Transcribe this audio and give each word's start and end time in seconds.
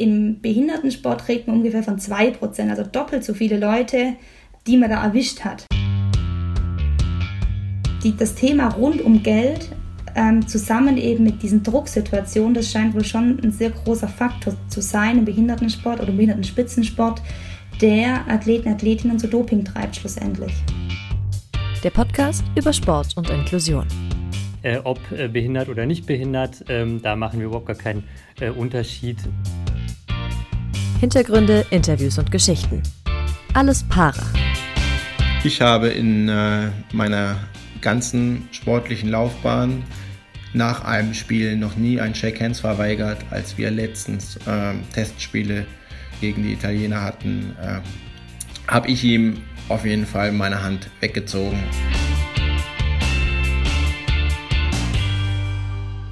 Im 0.00 0.40
Behindertensport 0.40 1.28
redet 1.28 1.46
man 1.46 1.56
ungefähr 1.56 1.82
von 1.82 1.98
2%, 1.98 2.70
also 2.70 2.84
doppelt 2.84 3.22
so 3.22 3.34
viele 3.34 3.58
Leute, 3.58 4.14
die 4.66 4.78
man 4.78 4.88
da 4.88 5.04
erwischt 5.04 5.40
hat. 5.40 5.66
Die, 8.02 8.16
das 8.16 8.34
Thema 8.34 8.68
rund 8.68 9.02
um 9.02 9.22
Geld 9.22 9.68
ähm, 10.14 10.48
zusammen 10.48 10.96
eben 10.96 11.22
mit 11.22 11.42
diesen 11.42 11.62
Drucksituationen, 11.62 12.54
das 12.54 12.70
scheint 12.70 12.94
wohl 12.94 13.04
schon 13.04 13.40
ein 13.44 13.52
sehr 13.52 13.68
großer 13.68 14.08
Faktor 14.08 14.56
zu 14.68 14.80
sein 14.80 15.18
im 15.18 15.26
Behindertensport 15.26 16.00
oder 16.00 16.08
im 16.08 16.16
Behindertenspitzensport, 16.16 17.20
der 17.82 18.26
Athleten, 18.26 18.70
Athletinnen 18.70 19.18
zu 19.18 19.28
Doping 19.28 19.66
treibt 19.66 19.96
schlussendlich. 19.96 20.54
Der 21.84 21.90
Podcast 21.90 22.42
über 22.56 22.72
Sport 22.72 23.18
und 23.18 23.28
Inklusion. 23.28 23.86
Äh, 24.62 24.78
ob 24.78 24.98
äh, 25.12 25.28
behindert 25.28 25.68
oder 25.68 25.84
nicht 25.84 26.06
behindert, 26.06 26.64
ähm, 26.70 27.02
da 27.02 27.16
machen 27.16 27.38
wir 27.38 27.48
überhaupt 27.48 27.66
gar 27.66 27.76
keinen 27.76 28.04
äh, 28.40 28.48
Unterschied. 28.48 29.18
Hintergründe, 31.00 31.64
Interviews 31.70 32.18
und 32.18 32.30
Geschichten. 32.30 32.82
Alles 33.54 33.82
Para. 33.84 34.22
Ich 35.44 35.62
habe 35.62 35.88
in 35.88 36.28
äh, 36.28 36.68
meiner 36.92 37.36
ganzen 37.80 38.46
sportlichen 38.52 39.08
Laufbahn 39.08 39.82
nach 40.52 40.84
einem 40.84 41.14
Spiel 41.14 41.56
noch 41.56 41.74
nie 41.76 41.98
ein 41.98 42.12
Check-Hands 42.12 42.60
verweigert, 42.60 43.24
als 43.30 43.56
wir 43.56 43.70
letztens 43.70 44.36
äh, 44.46 44.74
Testspiele 44.92 45.64
gegen 46.20 46.42
die 46.42 46.52
Italiener 46.52 47.00
hatten, 47.00 47.56
äh, 47.62 47.80
habe 48.70 48.88
ich 48.88 49.02
ihm 49.02 49.38
auf 49.70 49.86
jeden 49.86 50.04
Fall 50.04 50.32
meine 50.32 50.62
Hand 50.62 50.90
weggezogen. 51.00 51.64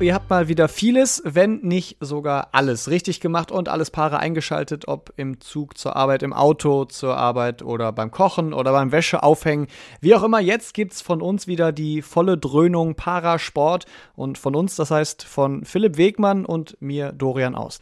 Ihr 0.01 0.15
habt 0.15 0.31
mal 0.31 0.47
wieder 0.47 0.69
vieles, 0.69 1.21
wenn 1.25 1.59
nicht 1.63 1.97
sogar 1.99 2.51
alles 2.53 2.89
richtig 2.89 3.21
gemacht 3.21 3.51
und 3.51 3.69
alles 3.69 3.91
Paare 3.91 4.21
eingeschaltet, 4.21 4.87
ob 4.87 5.13
im 5.17 5.41
Zug 5.41 5.77
zur 5.77 5.97
Arbeit, 5.97 6.23
im 6.23 6.33
Auto 6.33 6.85
zur 6.85 7.17
Arbeit 7.17 7.63
oder 7.63 7.91
beim 7.91 8.13
Kochen 8.13 8.53
oder 8.53 8.71
beim 8.71 8.93
Wäscheaufhängen. 8.93 9.67
Wie 10.01 10.15
auch 10.15 10.23
immer, 10.23 10.39
jetzt 10.39 10.73
gibt 10.73 10.93
es 10.93 11.03
von 11.03 11.21
uns 11.21 11.49
wieder 11.49 11.73
die 11.73 12.01
volle 12.03 12.39
Dröhnung 12.39 12.95
Parasport 12.95 13.87
und 14.15 14.39
von 14.39 14.55
uns, 14.55 14.77
das 14.77 14.93
heißt 14.93 15.25
von 15.25 15.65
Philipp 15.65 15.97
Wegmann 15.97 16.45
und 16.45 16.77
mir 16.81 17.11
Dorian 17.11 17.57
Aus. 17.57 17.81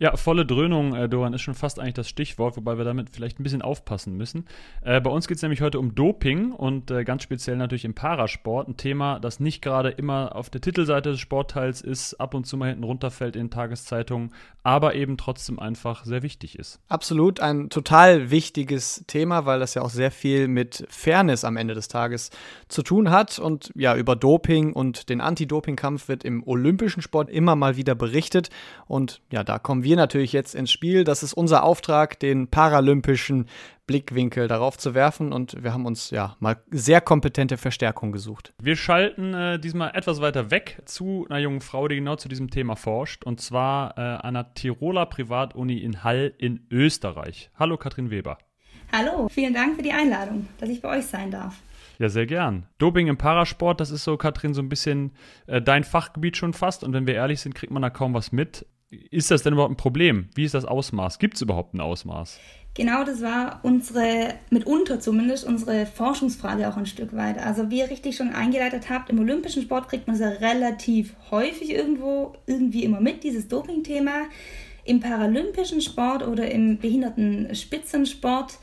Ja, 0.00 0.16
volle 0.16 0.46
Dröhnung, 0.46 0.94
äh, 0.94 1.08
Doran, 1.08 1.32
ist 1.32 1.42
schon 1.42 1.54
fast 1.54 1.80
eigentlich 1.80 1.94
das 1.94 2.08
Stichwort, 2.08 2.56
wobei 2.56 2.78
wir 2.78 2.84
damit 2.84 3.10
vielleicht 3.10 3.40
ein 3.40 3.42
bisschen 3.42 3.62
aufpassen 3.62 4.16
müssen. 4.16 4.46
Äh, 4.82 5.00
bei 5.00 5.10
uns 5.10 5.26
geht 5.26 5.38
es 5.38 5.42
nämlich 5.42 5.60
heute 5.60 5.80
um 5.80 5.96
Doping 5.96 6.52
und 6.52 6.92
äh, 6.92 7.02
ganz 7.02 7.24
speziell 7.24 7.56
natürlich 7.56 7.84
im 7.84 7.94
Parasport. 7.94 8.68
Ein 8.68 8.76
Thema, 8.76 9.18
das 9.18 9.40
nicht 9.40 9.60
gerade 9.60 9.88
immer 9.88 10.36
auf 10.36 10.50
der 10.50 10.60
Titelseite 10.60 11.10
des 11.10 11.18
Sportteils 11.18 11.80
ist, 11.80 12.14
ab 12.14 12.34
und 12.34 12.46
zu 12.46 12.56
mal 12.56 12.68
hinten 12.68 12.84
runterfällt 12.84 13.34
in 13.34 13.50
Tageszeitungen, 13.50 14.32
aber 14.62 14.94
eben 14.94 15.16
trotzdem 15.16 15.58
einfach 15.58 16.04
sehr 16.04 16.22
wichtig 16.22 16.56
ist. 16.56 16.78
Absolut, 16.88 17.40
ein 17.40 17.68
total 17.68 18.30
wichtiges 18.30 19.02
Thema, 19.08 19.46
weil 19.46 19.58
das 19.58 19.74
ja 19.74 19.82
auch 19.82 19.90
sehr 19.90 20.12
viel 20.12 20.46
mit 20.46 20.86
Fairness 20.90 21.42
am 21.42 21.56
Ende 21.56 21.74
des 21.74 21.88
Tages 21.88 22.30
zu 22.68 22.84
tun 22.84 23.10
hat. 23.10 23.40
Und 23.40 23.72
ja, 23.74 23.96
über 23.96 24.14
Doping 24.14 24.74
und 24.74 25.08
den 25.08 25.20
Anti-Doping-Kampf 25.20 26.06
wird 26.06 26.22
im 26.22 26.46
olympischen 26.46 27.02
Sport 27.02 27.30
immer 27.30 27.56
mal 27.56 27.76
wieder 27.76 27.96
berichtet. 27.96 28.50
Und 28.86 29.22
ja, 29.32 29.42
da 29.42 29.58
kommen 29.58 29.82
wir 29.82 29.87
wir 29.88 29.96
natürlich 29.96 30.34
jetzt 30.34 30.54
ins 30.54 30.70
Spiel. 30.70 31.02
Das 31.02 31.22
ist 31.22 31.32
unser 31.32 31.64
Auftrag, 31.64 32.20
den 32.20 32.48
paralympischen 32.48 33.46
Blickwinkel 33.86 34.46
darauf 34.46 34.76
zu 34.76 34.92
werfen 34.92 35.32
und 35.32 35.64
wir 35.64 35.72
haben 35.72 35.86
uns 35.86 36.10
ja 36.10 36.36
mal 36.40 36.58
sehr 36.70 37.00
kompetente 37.00 37.56
Verstärkung 37.56 38.12
gesucht. 38.12 38.52
Wir 38.62 38.76
schalten 38.76 39.32
äh, 39.32 39.58
diesmal 39.58 39.92
etwas 39.94 40.20
weiter 40.20 40.50
weg 40.50 40.82
zu 40.84 41.26
einer 41.30 41.38
jungen 41.38 41.62
Frau, 41.62 41.88
die 41.88 41.96
genau 41.96 42.16
zu 42.16 42.28
diesem 42.28 42.50
Thema 42.50 42.76
forscht 42.76 43.24
und 43.24 43.40
zwar 43.40 43.96
äh, 43.96 44.26
einer 44.26 44.52
Tiroler 44.52 45.06
Privatuni 45.06 45.78
in 45.78 46.04
Hall 46.04 46.34
in 46.36 46.66
Österreich. 46.70 47.50
Hallo 47.58 47.78
Katrin 47.78 48.10
Weber. 48.10 48.36
Hallo, 48.92 49.28
vielen 49.30 49.54
Dank 49.54 49.76
für 49.76 49.82
die 49.82 49.92
Einladung, 49.92 50.48
dass 50.58 50.68
ich 50.68 50.82
bei 50.82 50.98
euch 50.98 51.06
sein 51.06 51.30
darf. 51.30 51.56
Ja, 51.98 52.10
sehr 52.10 52.26
gern. 52.26 52.66
Doping 52.76 53.06
im 53.06 53.16
Parasport, 53.16 53.80
das 53.80 53.90
ist 53.90 54.04
so, 54.04 54.18
Katrin, 54.18 54.52
so 54.52 54.60
ein 54.60 54.68
bisschen 54.68 55.12
äh, 55.46 55.62
dein 55.62 55.82
Fachgebiet 55.82 56.36
schon 56.36 56.52
fast. 56.52 56.84
Und 56.84 56.92
wenn 56.92 57.06
wir 57.06 57.14
ehrlich 57.14 57.40
sind, 57.40 57.54
kriegt 57.54 57.72
man 57.72 57.82
da 57.82 57.90
kaum 57.90 58.12
was 58.12 58.32
mit. 58.32 58.66
Ist 58.90 59.30
das 59.30 59.42
denn 59.42 59.52
überhaupt 59.52 59.72
ein 59.72 59.76
Problem? 59.76 60.28
Wie 60.34 60.44
ist 60.44 60.54
das 60.54 60.64
Ausmaß? 60.64 61.18
Gibt 61.18 61.34
es 61.34 61.42
überhaupt 61.42 61.74
ein 61.74 61.80
Ausmaß? 61.80 62.38
Genau, 62.74 63.04
das 63.04 63.20
war 63.20 63.60
unsere, 63.62 64.34
mitunter 64.50 65.00
zumindest, 65.00 65.44
unsere 65.44 65.84
Forschungsfrage 65.84 66.68
auch 66.68 66.76
ein 66.76 66.86
Stück 66.86 67.14
weit. 67.14 67.38
Also 67.38 67.70
wie 67.70 67.80
ihr 67.80 67.90
richtig 67.90 68.16
schon 68.16 68.30
eingeleitet 68.30 68.88
habt, 68.88 69.10
im 69.10 69.18
olympischen 69.18 69.62
Sport 69.62 69.88
kriegt 69.88 70.06
man 70.06 70.16
es 70.16 70.22
ja 70.22 70.28
relativ 70.28 71.14
häufig 71.30 71.70
irgendwo, 71.70 72.34
irgendwie 72.46 72.84
immer 72.84 73.00
mit, 73.00 73.24
dieses 73.24 73.48
Doping-Thema. 73.48 74.26
Im 74.84 75.00
paralympischen 75.00 75.82
Sport 75.82 76.26
oder 76.26 76.50
im 76.50 76.78
behinderten 76.78 77.54
Spitzensport 77.54 78.58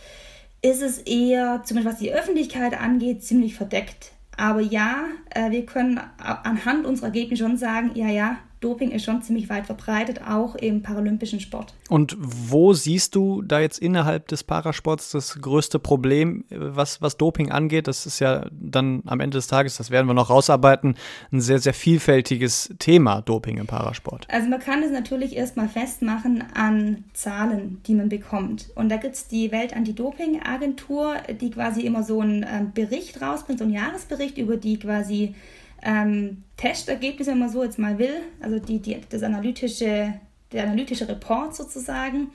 ist 0.64 0.81
es 0.81 1.00
eher, 1.00 1.62
zumindest 1.66 1.96
was 1.96 2.02
die 2.02 2.14
Öffentlichkeit 2.14 2.80
angeht, 2.80 3.24
ziemlich 3.24 3.53
verdeckt. 3.53 4.14
Aber 4.38 4.62
ja, 4.62 5.06
äh, 5.30 5.52
wir 5.52 5.66
können 5.66 6.00
anhand 6.18 6.85
unserer 6.85 7.08
Ergebnisse 7.08 7.44
schon 7.44 7.58
sagen, 7.58 7.91
ja, 7.94 8.08
ja, 8.08 8.38
Doping 8.66 8.90
ist 8.90 9.06
schon 9.06 9.22
ziemlich 9.22 9.48
weit 9.48 9.68
verbreitet, 9.68 10.22
auch 10.28 10.56
im 10.56 10.81
paralympischen 10.81 11.40
Sport. 11.40 11.76
Und 11.88 12.18
wo 12.20 12.74
siehst 12.74 13.14
du 13.14 13.44
da 13.44 13.59
jetzt 13.59 13.78
innerhalb 13.78 14.28
des 14.28 14.44
Parasports 14.44 15.12
das 15.12 15.40
größte 15.40 15.78
Problem, 15.78 16.46
was, 16.50 17.00
was 17.00 17.16
Doping 17.16 17.52
angeht? 17.52 17.88
Das 17.88 18.08
ist 18.08 18.20
ja 18.20 18.48
dann 18.52 19.03
am 19.06 19.20
Ende 19.20 19.38
des 19.38 19.46
Tages, 19.46 19.78
das 19.78 19.92
werden 19.92 20.08
wir 20.08 20.16
noch 20.16 20.31
rausarbeiten, 20.31 20.96
ein 21.31 21.42
sehr, 21.42 21.59
sehr 21.59 21.76
vielfältiges 21.76 22.74
Thema, 22.80 23.22
Doping 23.22 23.58
im 23.58 23.68
Parasport. 23.68 24.26
Also 24.31 24.50
man 24.50 24.59
kann 24.59 24.82
es 24.82 24.92
natürlich 24.92 25.36
erstmal 25.36 25.70
festmachen 25.70 26.44
an 26.56 27.03
Zahlen, 27.14 27.82
die 27.86 27.94
man 27.94 28.09
bekommt. 28.09 28.72
Und 28.74 28.90
da 28.90 28.97
gibt 28.97 29.14
es 29.14 29.28
die 29.28 29.52
Welt-Anti-Doping-Agentur, 29.52 31.18
die 31.40 31.52
quasi 31.52 31.82
immer 31.82 32.02
so 32.02 32.20
einen 32.20 32.44
ähm, 32.50 32.72
Bericht 32.74 33.22
rausbringt, 33.22 33.59
so 33.59 33.66
einen 33.66 33.76
Jahresbericht 33.76 34.40
über 34.40 34.58
die 34.58 34.80
quasi 34.80 35.36
ähm, 35.85 36.44
Testergebnisse, 36.57 37.31
wenn 37.31 37.40
man 37.40 37.50
so 37.50 37.63
jetzt 37.63 37.79
mal 37.79 37.97
will, 38.00 38.22
also 38.41 38.59
die, 38.59 38.79
die, 38.79 39.00
das 39.07 39.23
analytische, 39.23 40.16
der 40.51 40.63
analytische 40.63 41.07
Report 41.07 41.56
sozusagen. 41.56 42.31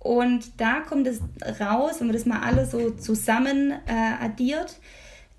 Und 0.00 0.60
da 0.60 0.80
kommt 0.80 1.06
es 1.06 1.20
raus, 1.60 2.00
wenn 2.00 2.08
man 2.08 2.16
das 2.16 2.26
mal 2.26 2.40
alles 2.40 2.72
so 2.72 2.90
zusammen 2.90 3.72
äh, 3.86 4.24
addiert, 4.24 4.80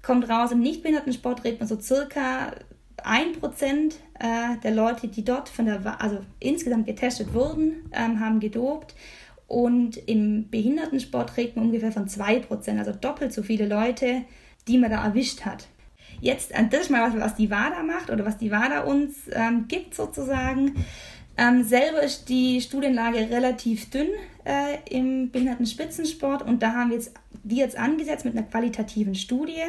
kommt 0.02 0.30
raus, 0.30 0.52
im 0.52 0.62
Nichtbehindertensport 0.62 1.44
redet 1.44 1.60
man 1.60 1.68
so 1.68 1.80
circa 1.80 2.54
1% 2.98 3.94
äh, 4.20 4.58
der 4.64 4.72
Leute, 4.72 5.10
die 5.10 5.26
dort 5.26 5.50
von 5.50 5.66
der, 5.66 6.02
also 6.02 6.20
insgesamt 6.40 6.86
getestet 6.86 7.34
wurden, 7.34 7.90
ähm, 7.92 8.22
haben 8.22 8.40
gedopt. 8.40 8.96
Und 9.48 9.98
im 10.08 10.50
Behindertensport 10.50 11.36
redet 11.36 11.58
man 11.58 11.66
ungefähr 11.66 11.92
von 11.92 12.08
2%, 12.08 12.80
also 12.80 12.94
doppelt 12.94 13.34
so 13.34 13.44
viele 13.44 13.68
Leute, 13.68 14.24
die 14.68 14.78
man 14.78 14.90
da 14.90 15.04
erwischt 15.04 15.42
hat. 15.42 15.68
Jetzt 16.24 16.54
das 16.72 16.90
mal, 16.90 17.12
was, 17.12 17.20
was 17.20 17.36
die 17.36 17.52
WADA 17.52 17.84
macht 17.84 18.10
oder 18.10 18.26
was 18.26 18.38
die 18.38 18.50
WADA 18.50 18.84
uns 18.86 19.28
ähm, 19.34 19.66
gibt 19.68 19.94
sozusagen. 19.94 20.86
Ähm, 21.36 21.64
selber 21.64 22.02
ist 22.02 22.30
die 22.30 22.62
Studienlage 22.62 23.30
relativ 23.30 23.90
dünn 23.90 24.08
äh, 24.46 24.78
im 24.90 25.32
Behindertenspitzensport 25.32 26.42
und 26.42 26.64
da 26.64 26.76
haben 26.76 26.92
wir 26.92 26.98
jetzt, 26.98 27.12
die 27.44 27.58
jetzt 27.58 27.78
angesetzt 27.78 28.24
mit 28.24 28.38
einer 28.38 28.46
qualitativen 28.46 29.16
Studie. 29.16 29.64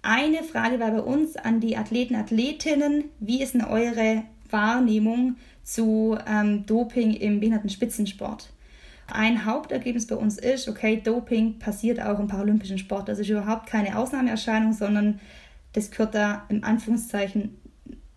Eine 0.00 0.44
Frage 0.44 0.78
war 0.78 0.92
bei 0.92 1.00
uns 1.00 1.34
an 1.34 1.58
die 1.58 1.76
Athleten, 1.76 2.14
Athletinnen, 2.14 3.06
wie 3.18 3.42
ist 3.42 3.54
denn 3.54 3.64
eure 3.64 4.22
Wahrnehmung 4.48 5.38
zu 5.64 6.16
ähm, 6.24 6.66
Doping 6.66 7.14
im 7.14 7.40
Behindertenspitzensport? 7.40 8.52
Ein 9.12 9.44
Hauptergebnis 9.44 10.06
bei 10.06 10.14
uns 10.14 10.38
ist, 10.38 10.68
okay, 10.68 11.00
Doping 11.02 11.58
passiert 11.58 12.00
auch 12.00 12.20
im 12.20 12.28
paralympischen 12.28 12.78
Sport. 12.78 13.08
Das 13.08 13.18
ist 13.18 13.28
überhaupt 13.28 13.66
keine 13.66 13.98
Ausnahmeerscheinung, 13.98 14.72
sondern 14.72 15.18
das 15.72 15.90
gehört 15.90 16.14
da 16.14 16.46
im 16.48 16.64
Anführungszeichen 16.64 17.56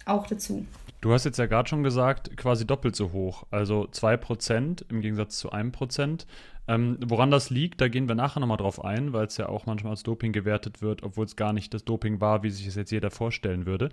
auch 0.06 0.28
dazu. 0.28 0.66
Du 1.02 1.12
hast 1.12 1.26
jetzt 1.26 1.38
ja 1.38 1.48
gerade 1.48 1.68
schon 1.68 1.84
gesagt, 1.84 2.38
quasi 2.38 2.66
doppelt 2.66 2.96
so 2.96 3.12
hoch, 3.12 3.44
also 3.52 3.88
2% 3.92 4.90
im 4.90 5.02
Gegensatz 5.02 5.38
zu 5.38 5.52
1%. 5.52 6.26
Ähm, 6.66 6.98
woran 7.06 7.30
das 7.30 7.50
liegt, 7.50 7.82
da 7.82 7.90
gehen 7.90 8.08
wir 8.08 8.16
nachher 8.16 8.40
nochmal 8.40 8.56
drauf 8.56 8.84
ein, 8.84 9.12
weil 9.12 9.26
es 9.26 9.36
ja 9.36 9.50
auch 9.50 9.66
manchmal 9.66 9.92
als 9.92 10.04
Doping 10.04 10.32
gewertet 10.32 10.82
wird, 10.82 11.04
obwohl 11.04 11.26
es 11.26 11.36
gar 11.36 11.52
nicht 11.52 11.74
das 11.74 11.84
Doping 11.84 12.22
war, 12.22 12.42
wie 12.44 12.50
sich 12.50 12.66
es 12.68 12.76
jetzt 12.76 12.92
jeder 12.92 13.12
vorstellen 13.12 13.66
würde. 13.66 13.90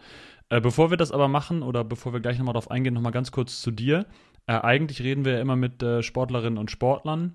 Äh, 0.50 0.60
bevor 0.60 0.90
wir 0.90 0.96
das 0.96 1.10
aber 1.10 1.26
machen 1.26 1.62
oder 1.62 1.82
bevor 1.82 2.12
wir 2.12 2.20
gleich 2.20 2.38
nochmal 2.38 2.52
drauf 2.52 2.70
eingehen, 2.70 2.94
nochmal 2.94 3.10
ganz 3.10 3.32
kurz 3.32 3.60
zu 3.60 3.72
dir. 3.72 4.06
Äh, 4.46 4.52
eigentlich 4.52 5.02
reden 5.02 5.24
wir 5.24 5.32
ja 5.32 5.40
immer 5.40 5.56
mit 5.56 5.82
äh, 5.82 6.04
Sportlerinnen 6.04 6.58
und 6.58 6.70
Sportlern, 6.70 7.32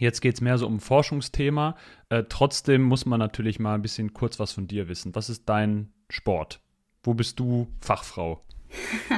Jetzt 0.00 0.22
geht 0.22 0.34
es 0.34 0.40
mehr 0.40 0.56
so 0.56 0.66
um 0.66 0.80
Forschungsthema. 0.80 1.76
Äh, 2.08 2.24
trotzdem 2.26 2.82
muss 2.82 3.04
man 3.04 3.18
natürlich 3.18 3.58
mal 3.58 3.74
ein 3.74 3.82
bisschen 3.82 4.14
kurz 4.14 4.38
was 4.38 4.50
von 4.50 4.66
dir 4.66 4.88
wissen. 4.88 5.14
Was 5.14 5.28
ist 5.28 5.46
dein 5.46 5.92
Sport? 6.08 6.60
Wo 7.02 7.12
bist 7.12 7.38
du 7.38 7.68
Fachfrau? 7.82 8.40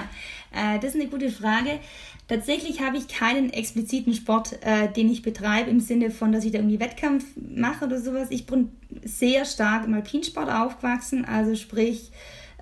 äh, 0.53 0.81
das 0.81 0.95
ist 0.97 1.01
eine 1.01 1.09
gute 1.09 1.31
Frage. 1.31 1.79
Tatsächlich 2.27 2.81
habe 2.81 2.97
ich 2.97 3.07
keinen 3.07 3.51
expliziten 3.51 4.13
Sport, 4.13 4.59
äh, 4.63 4.89
den 4.93 5.09
ich 5.09 5.23
betreibe, 5.23 5.71
im 5.71 5.79
Sinne 5.79 6.11
von, 6.11 6.33
dass 6.33 6.45
ich 6.45 6.51
da 6.51 6.59
irgendwie 6.59 6.81
Wettkampf 6.81 7.27
mache 7.37 7.85
oder 7.85 8.01
sowas. 8.01 8.29
Ich 8.31 8.47
bin 8.47 8.73
sehr 9.05 9.45
stark 9.45 9.87
im 9.87 9.95
Alpinsport 9.95 10.51
aufgewachsen, 10.51 11.25
also 11.25 11.55
sprich 11.55 12.11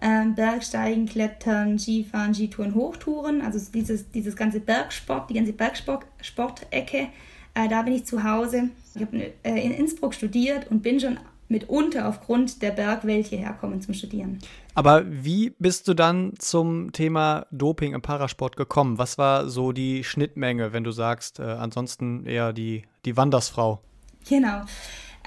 ähm, 0.02 0.34
Bergsteigen, 0.34 1.06
Klettern, 1.06 1.78
Skifahren, 1.78 2.34
Skitouren, 2.34 2.74
Hochtouren, 2.74 3.40
also 3.40 3.58
dieses, 3.72 4.10
dieses 4.10 4.36
ganze 4.36 4.60
Bergsport, 4.60 5.30
die 5.30 5.34
ganze 5.34 5.54
Bergsport-Ecke, 5.54 7.08
äh, 7.54 7.68
da 7.68 7.82
bin 7.82 7.94
ich 7.94 8.04
zu 8.04 8.22
Hause. 8.24 8.70
Ich 8.94 9.02
habe 9.02 9.32
äh, 9.42 9.64
in 9.64 9.72
Innsbruck 9.72 10.14
studiert 10.14 10.70
und 10.70 10.82
bin 10.82 11.00
schon 11.00 11.18
mitunter 11.48 12.08
aufgrund 12.08 12.62
der 12.62 12.70
Bergwelt 12.70 13.26
hierher 13.26 13.52
kommen 13.54 13.82
zum 13.82 13.92
Studieren. 13.92 14.38
Aber 14.74 15.04
wie 15.06 15.50
bist 15.58 15.88
du 15.88 15.94
dann 15.94 16.34
zum 16.38 16.92
Thema 16.92 17.46
Doping 17.50 17.92
im 17.92 18.02
Parasport 18.02 18.56
gekommen? 18.56 18.98
Was 18.98 19.18
war 19.18 19.48
so 19.48 19.72
die 19.72 20.04
Schnittmenge, 20.04 20.72
wenn 20.72 20.84
du 20.84 20.92
sagst, 20.92 21.40
äh, 21.40 21.42
ansonsten 21.42 22.24
eher 22.24 22.52
die, 22.52 22.84
die 23.04 23.16
Wandersfrau? 23.16 23.80
Genau. 24.28 24.62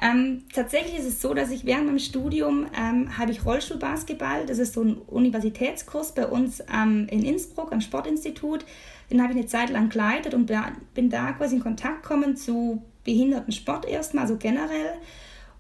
Ähm, 0.02 0.44
tatsächlich 0.54 0.98
ist 0.98 1.06
es 1.06 1.22
so, 1.22 1.34
dass 1.34 1.52
ich 1.52 1.66
während 1.66 1.86
meinem 1.86 2.00
Studium 2.00 2.66
ähm, 2.78 3.18
habe 3.18 3.32
ich 3.32 3.46
Rollstuhlbasketball. 3.46 4.46
Das 4.46 4.60
ist 4.60 4.74
so 4.74 4.82
ein 4.82 4.98
Universitätskurs 4.98 6.14
bei 6.14 6.28
uns 6.28 6.62
ähm, 6.74 7.08
in 7.10 7.24
Innsbruck 7.24 7.72
am 7.72 7.80
Sportinstitut. 7.80 8.66
Den 9.14 9.22
habe 9.22 9.34
ich 9.34 9.38
eine 9.38 9.46
Zeit 9.46 9.70
lang 9.70 9.90
geleitet 9.90 10.34
und 10.34 10.52
bin 10.96 11.12
da 11.12 11.34
quasi 11.34 11.58
in 11.58 11.62
Kontakt 11.62 12.02
gekommen 12.02 12.36
zu 12.36 12.82
Behindertensport 13.04 13.86
erstmal, 13.86 14.28
so 14.28 14.38
generell. 14.38 14.96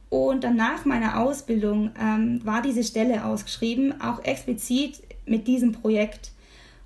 Und 0.10 0.44
dann 0.44 0.56
nach 0.56 0.86
meiner 0.86 1.20
Ausbildung 1.20 1.92
ähm, 2.02 2.42
war 2.44 2.64
diese 2.64 2.84
Stelle 2.84 3.24
ausgeschrieben, 3.24 4.02
auch 4.02 4.24
explizit 4.24 5.04
mit 5.28 5.48
diesem 5.48 5.72
Projekt. 5.72 6.32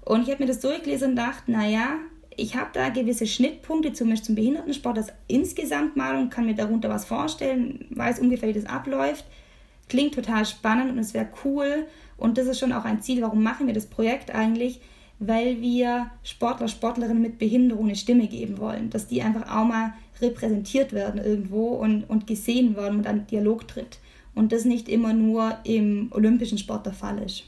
Und 0.03 0.23
ich 0.23 0.29
habe 0.29 0.43
mir 0.43 0.47
das 0.47 0.59
durchgelesen 0.59 1.11
und 1.11 1.15
dachte, 1.15 1.49
naja, 1.49 1.99
ich 2.35 2.57
habe 2.57 2.69
da 2.73 2.89
gewisse 2.89 3.27
Schnittpunkte, 3.27 3.93
zum 3.93 4.09
Beispiel 4.09 4.25
zum 4.25 4.35
Behindertensport, 4.35 4.97
das 4.97 5.13
insgesamt 5.29 5.95
mal 5.95 6.17
und 6.17 6.31
kann 6.31 6.45
mir 6.45 6.55
darunter 6.55 6.89
was 6.89 7.05
vorstellen, 7.05 7.85
weiß 7.91 8.19
ungefähr, 8.19 8.49
wie 8.49 8.59
das 8.59 8.65
abläuft. 8.65 9.23
Klingt 9.87 10.15
total 10.15 10.45
spannend 10.45 10.91
und 10.91 10.99
es 10.99 11.13
wäre 11.13 11.29
cool. 11.45 11.85
Und 12.17 12.37
das 12.37 12.47
ist 12.47 12.59
schon 12.59 12.73
auch 12.73 12.83
ein 12.83 13.01
Ziel, 13.01 13.21
warum 13.21 13.41
machen 13.41 13.67
wir 13.67 13.73
das 13.73 13.85
Projekt 13.85 14.35
eigentlich? 14.35 14.81
Weil 15.19 15.61
wir 15.61 16.11
Sportler, 16.23 16.67
Sportlerinnen 16.67 17.21
mit 17.21 17.39
Behinderung 17.39 17.85
eine 17.85 17.95
Stimme 17.95 18.27
geben 18.27 18.59
wollen, 18.59 18.89
dass 18.89 19.07
die 19.07 19.21
einfach 19.21 19.49
auch 19.49 19.65
mal 19.65 19.93
repräsentiert 20.21 20.93
werden 20.93 21.23
irgendwo 21.23 21.69
und, 21.69 22.03
und 22.03 22.27
gesehen 22.27 22.75
werden 22.75 22.99
und 22.99 23.07
ein 23.07 23.27
Dialog 23.27 23.67
tritt. 23.67 23.99
Und 24.35 24.51
das 24.51 24.65
nicht 24.65 24.87
immer 24.87 25.13
nur 25.13 25.57
im 25.63 26.09
olympischen 26.11 26.59
Sport 26.59 26.85
der 26.85 26.93
Fall 26.93 27.19
ist. 27.19 27.45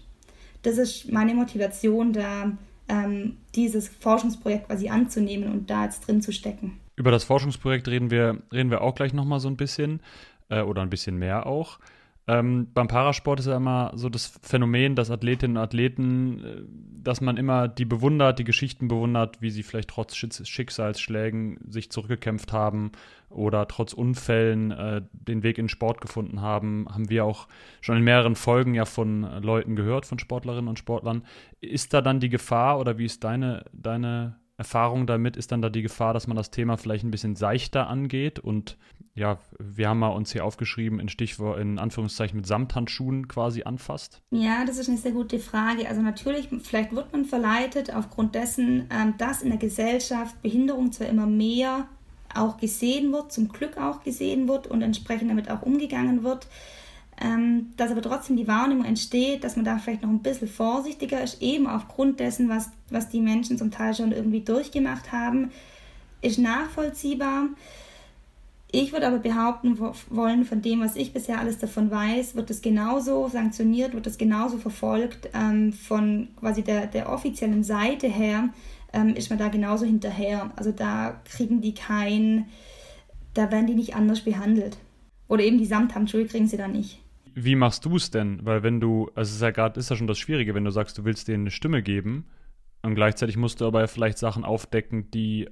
Das 0.63 0.77
ist 0.77 1.11
meine 1.11 1.35
Motivation, 1.35 2.11
da 2.13 2.51
ähm, 2.89 3.37
dieses 3.55 3.87
Forschungsprojekt 3.87 4.67
quasi 4.67 4.89
anzunehmen 4.89 5.51
und 5.51 5.69
da 5.69 5.85
jetzt 5.85 6.07
drin 6.07 6.21
zu 6.21 6.33
stecken. 6.33 6.79
Über 6.95 7.11
das 7.11 7.23
Forschungsprojekt 7.23 7.87
reden 7.87 8.11
wir, 8.11 8.41
reden 8.51 8.71
wir 8.71 8.81
auch 8.81 8.95
gleich 8.95 9.13
nochmal 9.13 9.39
so 9.39 9.47
ein 9.47 9.55
bisschen 9.55 10.01
äh, 10.49 10.61
oder 10.61 10.81
ein 10.81 10.89
bisschen 10.89 11.17
mehr 11.17 11.45
auch. 11.45 11.79
Ähm, 12.29 12.67
beim 12.75 12.87
Parasport 12.87 13.39
ist 13.39 13.47
ja 13.47 13.57
immer 13.57 13.91
so 13.95 14.07
das 14.07 14.27
Phänomen, 14.43 14.93
dass 14.93 15.09
Athletinnen 15.09 15.57
und 15.57 15.63
Athleten, 15.63 16.43
äh, 16.45 16.61
dass 17.03 17.21
man 17.21 17.37
immer 17.37 17.67
die 17.67 17.85
bewundert, 17.85 18.37
die 18.37 18.43
Geschichten 18.43 18.87
bewundert, 18.87 19.41
wie 19.41 19.49
sie 19.49 19.63
vielleicht 19.63 19.89
trotz 19.89 20.15
Schicksalsschlägen 20.15 21.57
sich 21.67 21.89
zurückgekämpft 21.89 22.53
haben 22.53 22.91
oder 23.31 23.67
trotz 23.67 23.93
Unfällen 23.93 24.69
äh, 24.69 25.01
den 25.11 25.41
Weg 25.41 25.57
in 25.57 25.63
den 25.63 25.69
Sport 25.69 26.01
gefunden 26.01 26.39
haben. 26.39 26.85
Haben 26.87 27.09
wir 27.09 27.25
auch 27.25 27.47
schon 27.81 27.97
in 27.97 28.03
mehreren 28.03 28.35
Folgen 28.35 28.75
ja 28.75 28.85
von 28.85 29.23
Leuten 29.41 29.75
gehört, 29.75 30.05
von 30.05 30.19
Sportlerinnen 30.19 30.67
und 30.67 30.77
Sportlern. 30.77 31.23
Ist 31.61 31.95
da 31.95 32.01
dann 32.01 32.19
die 32.19 32.29
Gefahr 32.29 32.79
oder 32.79 32.99
wie 32.99 33.05
ist 33.05 33.23
deine, 33.23 33.65
deine 33.73 34.35
Erfahrung 34.59 35.07
damit? 35.07 35.37
Ist 35.37 35.51
dann 35.51 35.61
da 35.61 35.69
die 35.69 35.81
Gefahr, 35.81 36.13
dass 36.13 36.27
man 36.27 36.37
das 36.37 36.51
Thema 36.51 36.77
vielleicht 36.77 37.05
ein 37.05 37.11
bisschen 37.11 37.35
seichter 37.35 37.87
angeht 37.87 38.39
und 38.39 38.77
ja, 39.15 39.37
wir 39.57 39.89
haben 39.89 39.99
mal 39.99 40.09
uns 40.09 40.31
hier 40.31 40.45
aufgeschrieben, 40.45 40.99
in 40.99 41.09
Stichwort, 41.09 41.59
in 41.59 41.79
Anführungszeichen 41.79 42.37
mit 42.37 42.45
Samthandschuhen 42.45 43.27
quasi 43.27 43.63
anfasst? 43.63 44.21
Ja, 44.31 44.63
das 44.65 44.77
ist 44.77 44.87
eine 44.87 44.97
sehr 44.97 45.11
gute 45.11 45.39
Frage. 45.39 45.87
Also 45.89 46.01
natürlich, 46.01 46.49
vielleicht 46.61 46.93
wird 46.93 47.11
man 47.11 47.25
verleitet 47.25 47.93
aufgrund 47.93 48.35
dessen, 48.35 48.87
ähm, 48.91 49.15
dass 49.17 49.41
in 49.41 49.49
der 49.49 49.57
Gesellschaft 49.57 50.41
Behinderung 50.41 50.91
zwar 50.91 51.07
immer 51.07 51.25
mehr 51.25 51.87
auch 52.33 52.57
gesehen 52.57 53.11
wird, 53.11 53.31
zum 53.31 53.49
Glück 53.49 53.77
auch 53.77 54.03
gesehen 54.03 54.47
wird 54.47 54.67
und 54.67 54.81
entsprechend 54.81 55.31
damit 55.31 55.49
auch 55.49 55.63
umgegangen 55.63 56.23
wird, 56.23 56.47
ähm, 57.21 57.73
dass 57.75 57.91
aber 57.91 58.01
trotzdem 58.01 58.37
die 58.37 58.47
Wahrnehmung 58.47 58.85
entsteht, 58.85 59.43
dass 59.43 59.55
man 59.55 59.65
da 59.65 59.77
vielleicht 59.77 60.03
noch 60.03 60.09
ein 60.09 60.21
bisschen 60.21 60.47
vorsichtiger 60.47 61.21
ist, 61.21 61.41
eben 61.41 61.67
aufgrund 61.67 62.19
dessen, 62.19 62.47
was, 62.47 62.69
was 62.89 63.09
die 63.09 63.19
Menschen 63.19 63.57
zum 63.57 63.71
Teil 63.71 63.93
schon 63.93 64.11
irgendwie 64.11 64.41
durchgemacht 64.41 65.11
haben, 65.11 65.51
ist 66.21 66.39
nachvollziehbar. 66.39 67.47
Ich 68.71 68.93
würde 68.93 69.07
aber 69.07 69.17
behaupten 69.17 69.79
wollen, 70.09 70.45
von 70.45 70.61
dem, 70.61 70.81
was 70.81 70.95
ich 70.95 71.11
bisher 71.11 71.39
alles 71.39 71.57
davon 71.57 71.89
weiß, 71.89 72.35
wird 72.35 72.51
es 72.51 72.61
genauso 72.61 73.27
sanktioniert, 73.27 73.95
wird 73.95 74.05
es 74.05 74.17
genauso 74.17 74.57
verfolgt. 74.57 75.29
Ähm, 75.33 75.73
von 75.73 76.27
quasi 76.39 76.61
der, 76.61 76.85
der 76.85 77.11
offiziellen 77.11 77.63
Seite 77.63 78.07
her 78.07 78.49
ähm, 78.93 79.15
ist 79.15 79.31
man 79.31 79.39
da 79.39 79.47
genauso 79.47 79.85
hinterher. 79.85 80.51
Also 80.55 80.71
da 80.71 81.19
kriegen 81.25 81.61
die 81.61 81.73
kein, 81.73 82.45
da 83.33 83.51
werden 83.51 83.65
die 83.65 83.75
nicht 83.75 83.95
anders 83.95 84.21
behandelt. 84.21 84.77
Oder 85.27 85.43
eben 85.43 85.57
die 85.57 85.65
Samthandschuhe 85.65 86.25
kriegen 86.25 86.47
sie 86.47 86.57
da 86.57 86.67
nicht. 86.67 86.99
Wie 87.35 87.55
machst 87.55 87.85
du 87.85 87.95
es 87.95 88.11
denn? 88.11 88.45
Weil 88.45 88.63
wenn 88.63 88.79
du, 88.79 89.09
also 89.15 89.29
es 89.29 89.35
ist 89.35 89.41
ja 89.41 89.51
gerade, 89.51 89.79
ist 89.79 89.89
ja 89.89 89.95
schon 89.95 90.07
das 90.07 90.19
Schwierige, 90.19 90.55
wenn 90.55 90.65
du 90.65 90.71
sagst, 90.71 90.97
du 90.97 91.05
willst 91.05 91.27
denen 91.27 91.43
eine 91.43 91.51
Stimme 91.51 91.81
geben 91.81 92.25
und 92.81 92.95
gleichzeitig 92.95 93.37
musst 93.37 93.61
du 93.61 93.67
aber 93.67 93.87
vielleicht 93.87 94.17
Sachen 94.17 94.43
aufdecken, 94.43 95.11
die 95.11 95.49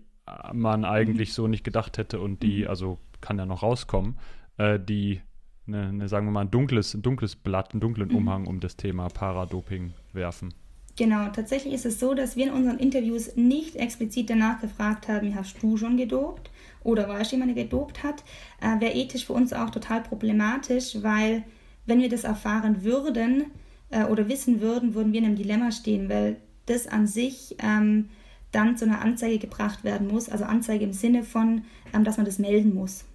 man 0.54 0.86
eigentlich 0.86 1.34
so 1.34 1.48
nicht 1.48 1.64
gedacht 1.64 1.98
hätte 1.98 2.20
und 2.20 2.44
die, 2.44 2.64
mhm. 2.64 2.68
also 2.68 3.00
kann 3.22 3.38
ja 3.38 3.46
noch 3.46 3.64
rauskommen, 3.64 4.18
äh, 4.58 4.80
die, 4.80 5.22
eine, 5.68 5.88
eine, 5.88 6.08
sagen 6.10 6.28
wir 6.28 6.32
mal, 6.32 6.42
ein 6.42 6.52
dunkles, 6.52 6.94
ein 6.94 7.02
dunkles 7.02 7.36
Blatt, 7.36 7.72
einen 7.72 7.82
dunklen 7.82 8.10
mhm. 8.10 8.16
Umhang 8.16 8.48
um 8.48 8.60
das 8.60 8.76
Thema 8.76 9.08
Paradoping 9.08 9.94
werfen. 10.14 10.54
Genau, 10.98 11.30
tatsächlich 11.30 11.74
ist 11.76 11.86
es 11.86 12.00
so, 12.00 12.16
dass 12.16 12.36
wir 12.36 12.48
in 12.48 12.54
unseren 12.54 12.80
Interviews 12.80 13.36
nicht 13.36 13.76
explizit 13.76 14.32
danach 14.32 14.60
gefragt 14.60 15.08
haben, 15.08 15.36
hast 15.36 15.62
du 15.62 15.78
schon 15.78 15.96
gedopt 15.96 16.50
oder 16.84 17.08
weißt 17.08 17.32
du, 17.32 17.36
jemand, 17.36 17.56
der 17.56 17.66
gedopt 17.66 18.04
hat. 18.04 18.24
Äh, 18.62 18.82
Wäre 18.82 18.94
ethisch 18.94 19.26
für 19.26 19.34
uns 19.34 19.54
auch 19.54 19.70
total 19.70 20.02
problematisch, 20.02 20.98
weil 21.04 21.44
wenn 21.88 22.00
wir 22.00 22.10
das 22.10 22.24
erfahren 22.24 22.84
würden 22.84 23.46
äh, 23.90 24.04
oder 24.04 24.30
wissen 24.30 24.62
würden, 24.62 24.94
würden 24.94 25.14
wir 25.14 25.20
in 25.20 25.26
einem 25.26 25.36
Dilemma 25.36 25.72
stehen, 25.72 26.10
weil 26.10 26.38
das 26.68 26.88
an 26.88 27.08
sich 27.08 27.56
ähm, 27.60 28.10
dann 28.52 28.78
zu 28.78 28.86
einer 28.86 29.02
Anzeige 29.02 29.40
gebracht 29.40 29.84
werden 29.84 30.08
muss, 30.08 30.30
also 30.30 30.46
Anzeige 30.46 30.84
im 30.84 30.94
Sinne 30.94 31.24
von, 31.24 31.64
ähm, 31.94 32.04
dass 32.04 32.18
man 32.18 32.26
das 32.26 32.40
melden 32.40 32.76
muss. 32.76 33.06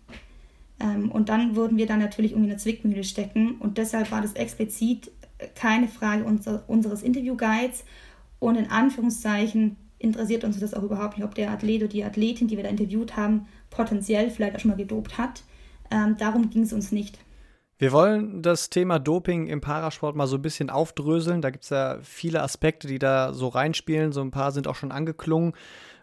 Ähm, 0.80 1.10
und 1.10 1.28
dann 1.28 1.54
würden 1.54 1.78
wir 1.78 1.86
dann 1.86 2.00
natürlich 2.00 2.32
irgendwie 2.32 2.48
in 2.48 2.52
eine 2.52 2.60
Zwickmühle 2.60 3.04
stecken 3.04 3.56
und 3.60 3.78
deshalb 3.78 4.10
war 4.10 4.22
das 4.22 4.32
explizit 4.32 5.10
keine 5.54 5.88
Frage 5.88 6.24
unser, 6.24 6.64
unseres 6.68 7.02
Interviewguides 7.02 7.84
und 8.38 8.56
in 8.56 8.70
Anführungszeichen 8.70 9.76
interessiert 9.98 10.44
uns 10.44 10.58
das 10.58 10.74
auch 10.74 10.82
überhaupt 10.82 11.16
nicht, 11.16 11.24
ob 11.24 11.34
der 11.34 11.50
Athlet 11.50 11.82
oder 11.82 11.92
die 11.92 12.04
Athletin, 12.04 12.48
die 12.48 12.56
wir 12.56 12.64
da 12.64 12.70
interviewt 12.70 13.16
haben, 13.16 13.46
potenziell 13.70 14.30
vielleicht 14.30 14.56
auch 14.56 14.60
schon 14.60 14.70
mal 14.70 14.76
gedopt 14.76 15.16
hat. 15.16 15.42
Ähm, 15.90 16.16
darum 16.18 16.50
ging 16.50 16.62
es 16.62 16.72
uns 16.72 16.90
nicht. 16.90 17.18
Wir 17.82 17.90
wollen 17.90 18.42
das 18.42 18.70
Thema 18.70 19.00
Doping 19.00 19.48
im 19.48 19.60
Parasport 19.60 20.14
mal 20.14 20.28
so 20.28 20.36
ein 20.36 20.42
bisschen 20.42 20.70
aufdröseln. 20.70 21.42
Da 21.42 21.50
gibt 21.50 21.64
es 21.64 21.70
ja 21.70 21.98
viele 22.00 22.40
Aspekte, 22.40 22.86
die 22.86 23.00
da 23.00 23.32
so 23.32 23.48
reinspielen. 23.48 24.12
So 24.12 24.20
ein 24.20 24.30
paar 24.30 24.52
sind 24.52 24.68
auch 24.68 24.76
schon 24.76 24.92
angeklungen. 24.92 25.52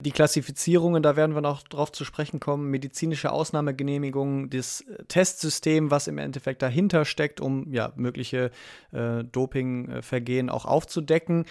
Die 0.01 0.11
Klassifizierungen, 0.11 1.01
da 1.01 1.15
werden 1.15 1.35
wir 1.35 1.41
noch 1.41 1.63
drauf 1.63 1.93
zu 1.93 2.03
sprechen 2.03 2.41
kommen. 2.41 2.69
Medizinische 2.69 3.31
Ausnahmegenehmigungen, 3.31 4.49
das 4.49 4.83
Testsystem, 5.07 5.89
was 5.89 6.07
im 6.07 6.17
Endeffekt 6.17 6.61
dahinter 6.61 7.05
steckt, 7.05 7.39
um 7.39 7.71
ja 7.71 7.93
mögliche 7.95 8.51
äh, 8.91 9.23
Dopingvergehen 9.23 10.49
auch 10.49 10.65
aufzudecken. 10.65 11.45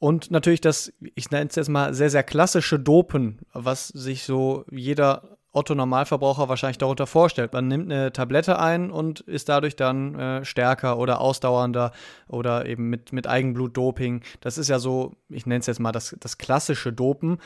Und 0.00 0.32
natürlich 0.32 0.60
das, 0.60 0.92
ich 1.14 1.30
nenne 1.30 1.48
es 1.48 1.54
jetzt 1.54 1.68
mal, 1.68 1.94
sehr, 1.94 2.10
sehr 2.10 2.24
klassische 2.24 2.80
Dopen, 2.80 3.38
was 3.52 3.86
sich 3.86 4.24
so 4.24 4.64
jeder 4.72 5.35
Otto-Normalverbraucher 5.56 6.48
wahrscheinlich 6.48 6.78
darunter 6.78 7.06
vorstellt. 7.06 7.52
Man 7.52 7.66
nimmt 7.66 7.90
eine 7.90 8.12
Tablette 8.12 8.58
ein 8.58 8.90
und 8.90 9.20
ist 9.20 9.48
dadurch 9.48 9.74
dann 9.74 10.14
äh, 10.14 10.44
stärker 10.44 10.98
oder 10.98 11.20
ausdauernder 11.20 11.92
oder 12.28 12.66
eben 12.66 12.90
mit, 12.90 13.12
mit 13.12 13.26
Eigenblutdoping. 13.26 14.22
Das 14.40 14.58
ist 14.58 14.68
ja 14.68 14.78
so, 14.78 15.16
ich 15.28 15.46
nenne 15.46 15.60
es 15.60 15.66
jetzt 15.66 15.80
mal 15.80 15.92
das, 15.92 16.14
das 16.20 16.38
klassische 16.38 16.92
Dopen. 16.92 17.38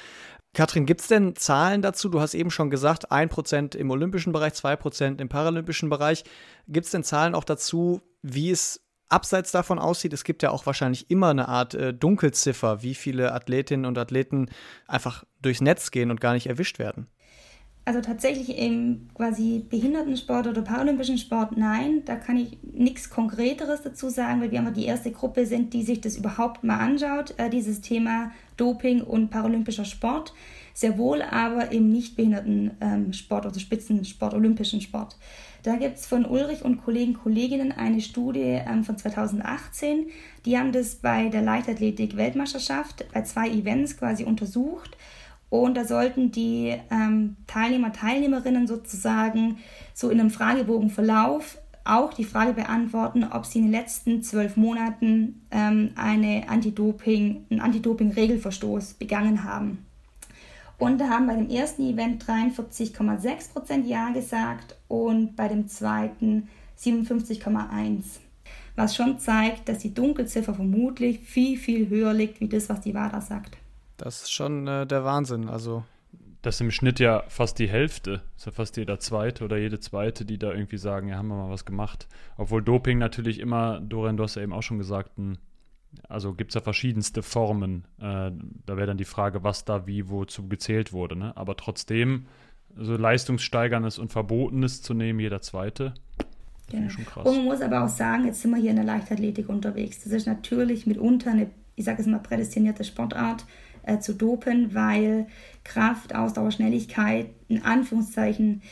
Katrin, 0.53 0.85
gibt 0.85 1.01
es 1.01 1.07
denn 1.07 1.37
Zahlen 1.37 1.81
dazu? 1.81 2.09
Du 2.09 2.21
hast 2.21 2.35
eben 2.35 2.51
schon 2.51 2.71
gesagt, 2.71 3.13
1% 3.13 3.77
im 3.77 3.91
olympischen 3.91 4.33
Bereich, 4.33 4.55
2% 4.55 5.21
im 5.21 5.29
paralympischen 5.29 5.89
Bereich. 5.89 6.25
Gibt 6.67 6.87
es 6.87 6.93
denn 6.93 7.05
Zahlen 7.05 7.37
auch 7.37 7.45
dazu, 7.45 8.03
wie 8.23 8.51
es 8.51 8.81
abseits 9.09 9.53
davon 9.53 9.79
aussieht? 9.79 10.13
Es 10.13 10.25
gibt 10.25 10.43
ja 10.43 10.51
auch 10.51 10.67
wahrscheinlich 10.67 11.09
immer 11.09 11.29
eine 11.29 11.47
Art 11.47 11.75
äh, 11.75 11.95
Dunkelziffer, 11.95 12.83
wie 12.83 12.97
viele 12.97 13.33
Athletinnen 13.33 13.87
und 13.87 13.97
Athleten 13.97 14.51
einfach 14.89 15.23
durchs 15.41 15.61
Netz 15.61 15.93
gehen 15.93 16.11
und 16.11 16.21
gar 16.21 16.33
nicht 16.33 16.49
erwischt 16.49 16.81
werden. 16.81 17.07
Also 17.91 18.03
tatsächlich 18.03 18.57
im 18.57 19.09
quasi 19.15 19.65
Behindertensport 19.69 20.47
oder 20.47 20.63
paralympischen 20.63 21.19
Sport, 21.19 21.57
nein, 21.57 22.03
da 22.05 22.15
kann 22.15 22.37
ich 22.37 22.57
nichts 22.63 23.11
Konkreteres 23.11 23.83
dazu 23.83 24.11
sagen, 24.11 24.41
weil 24.41 24.53
wir 24.53 24.61
immer 24.61 24.71
die 24.71 24.85
erste 24.85 25.11
Gruppe 25.11 25.45
sind, 25.45 25.75
die 25.75 25.83
sich 25.83 26.01
das 26.01 26.17
überhaupt 26.17 26.63
mal 26.63 26.79
anschaut, 26.79 27.35
äh, 27.37 27.51
dieses 27.51 27.81
Thema 27.81 28.31
Doping 28.57 29.01
und 29.01 29.31
paralympischer 29.31 29.85
Sport. 29.85 30.33
sehr 30.73 30.99
wohl 30.99 31.21
aber 31.21 31.73
im 31.73 31.91
nichtbehinderten 31.91 32.71
ähm, 32.81 33.13
Sport, 33.13 33.47
also 33.47 33.59
Spitzensport, 33.59 34.35
olympischen 34.35 34.81
Sport. 34.81 35.17
Da 35.65 35.75
gibt 35.75 35.99
es 35.99 36.07
von 36.07 36.25
Ulrich 36.27 36.65
und 36.65 36.85
Kollegen, 36.85 37.15
Kolleginnen 37.15 37.73
eine 37.73 38.01
Studie 38.01 38.61
ähm, 38.69 38.85
von 38.85 38.99
2018. 38.99 40.07
Die 40.47 40.57
haben 40.57 40.71
das 40.71 40.95
bei 40.95 41.29
der 41.29 41.43
Leichtathletik-Weltmeisterschaft 41.43 43.05
bei 43.13 43.23
zwei 43.23 43.49
Events 43.49 43.97
quasi 43.97 44.23
untersucht. 44.23 44.97
Und 45.51 45.77
da 45.77 45.85
sollten 45.85 46.31
die 46.31 46.75
ähm, 46.91 47.37
Teilnehmer, 47.47 47.93
Teilnehmerinnen 47.93 48.69
sozusagen 48.69 49.59
so 49.95 50.09
in 50.09 50.21
einem 50.21 50.31
Fragebogenverlauf 50.31 51.59
auch 51.85 52.13
die 52.15 52.25
Frage 52.25 52.53
beantworten, 52.53 53.25
ob 53.25 53.47
sie 53.47 53.59
in 53.59 53.65
den 53.65 53.73
letzten 53.73 54.23
zwölf 54.23 54.57
Monaten 54.57 55.43
ähm, 55.51 55.91
eine 55.97 56.49
Anti-Doping, 56.49 57.47
einen 57.51 57.61
Anti-Doping-Regelverstoß 57.61 58.95
begangen 58.95 59.45
haben. 59.45 59.85
Und 60.79 60.99
da 60.99 61.09
haben 61.09 61.27
bei 61.27 61.35
dem 61.35 61.51
ersten 61.51 61.83
Event 61.83 62.25
43,6% 62.25 63.85
Ja 63.85 64.11
gesagt 64.11 64.77
und 64.89 65.37
bei 65.37 65.49
dem 65.49 65.69
zweiten 65.69 66.49
57,1%. 66.79 68.03
Was 68.77 68.97
schon 68.97 69.19
zeigt, 69.19 69.69
dass 69.69 69.79
die 69.79 69.93
Dunkelziffer 69.93 70.55
vermutlich 70.55 71.21
viel, 71.21 71.59
viel 71.59 71.89
höher 71.89 72.15
liegt, 72.15 72.41
wie 72.41 72.49
das, 72.49 72.69
was 72.71 72.81
die 72.81 72.95
WADA 72.95 73.21
sagt. 73.21 73.59
Das 74.01 74.23
ist 74.23 74.33
schon 74.33 74.67
äh, 74.67 74.87
der 74.87 75.05
Wahnsinn. 75.05 75.49
Also 75.49 75.85
das 76.43 76.55
ist 76.55 76.61
im 76.63 76.71
Schnitt 76.71 77.01
ja 77.01 77.23
fast 77.29 77.59
die 77.59 77.69
Hälfte. 77.69 78.23
Das 78.33 78.43
ist 78.43 78.47
ja 78.47 78.53
fast 78.53 78.77
jeder 78.79 78.99
Zweite 78.99 79.45
oder 79.45 79.59
jede 79.59 79.79
Zweite, 79.79 80.25
die 80.25 80.39
da 80.39 80.53
irgendwie 80.53 80.79
sagen, 80.79 81.09
ja, 81.09 81.17
haben 81.17 81.29
wir 81.29 81.37
mal 81.37 81.51
was 81.51 81.67
gemacht. 81.67 82.09
Obwohl 82.39 82.63
Doping 82.63 82.99
natürlich 82.99 83.41
immer, 83.41 83.81
Dorian, 83.81 84.17
du 84.17 84.23
hast 84.23 84.37
ja 84.37 84.43
eben 84.43 84.55
auch 84.55 84.63
schon 84.63 84.79
gesagt, 84.79 85.19
ein, 85.19 85.37
also 86.09 86.33
gibt 86.33 86.53
es 86.53 86.55
ja 86.55 86.63
verschiedenste 86.63 87.23
Formen. 87.23 87.85
Äh, 87.99 88.31
da 88.65 88.77
wäre 88.77 88.87
dann 88.87 88.97
die 88.97 89.05
Frage, 89.05 89.45
was 89.45 89.67
da 89.67 89.87
wie 89.87 90.09
wozu 90.09 90.49
gezählt 90.49 90.95
wurde. 90.95 91.15
Ne? 91.15 91.37
Aber 91.37 91.57
trotzdem, 91.57 92.27
so 92.75 92.97
leistungssteigerndes 92.97 93.99
und 93.99 94.11
verbotenes 94.11 94.81
zu 94.81 94.95
nehmen, 94.95 95.21
jeder 95.21 95.43
Zweite, 95.43 95.93
ja. 96.73 96.89
schon 96.89 97.05
krass. 97.05 97.27
Und 97.27 97.37
man 97.37 97.45
muss 97.45 97.61
aber 97.61 97.85
auch 97.85 97.89
sagen, 97.89 98.25
jetzt 98.25 98.41
sind 98.41 98.53
wir 98.53 98.59
hier 98.59 98.71
in 98.71 98.77
der 98.77 98.85
Leichtathletik 98.87 99.51
unterwegs. 99.51 100.05
Das 100.05 100.13
ist 100.13 100.27
natürlich 100.27 100.87
mitunter 100.87 101.33
eine, 101.33 101.51
ich 101.77 101.85
sage 101.85 102.01
es 102.01 102.07
mal, 102.07 102.21
prädestinierte 102.21 102.85
Sportart 102.85 103.45
äh, 103.83 103.99
zu 103.99 104.15
dopen, 104.15 104.75
weil 104.75 105.27
Kraft, 105.65 106.15
Ausdauer, 106.15 106.51
Schnelligkeit, 106.51 107.31
in 107.49 107.63
Anführungszeichen, 107.63 108.63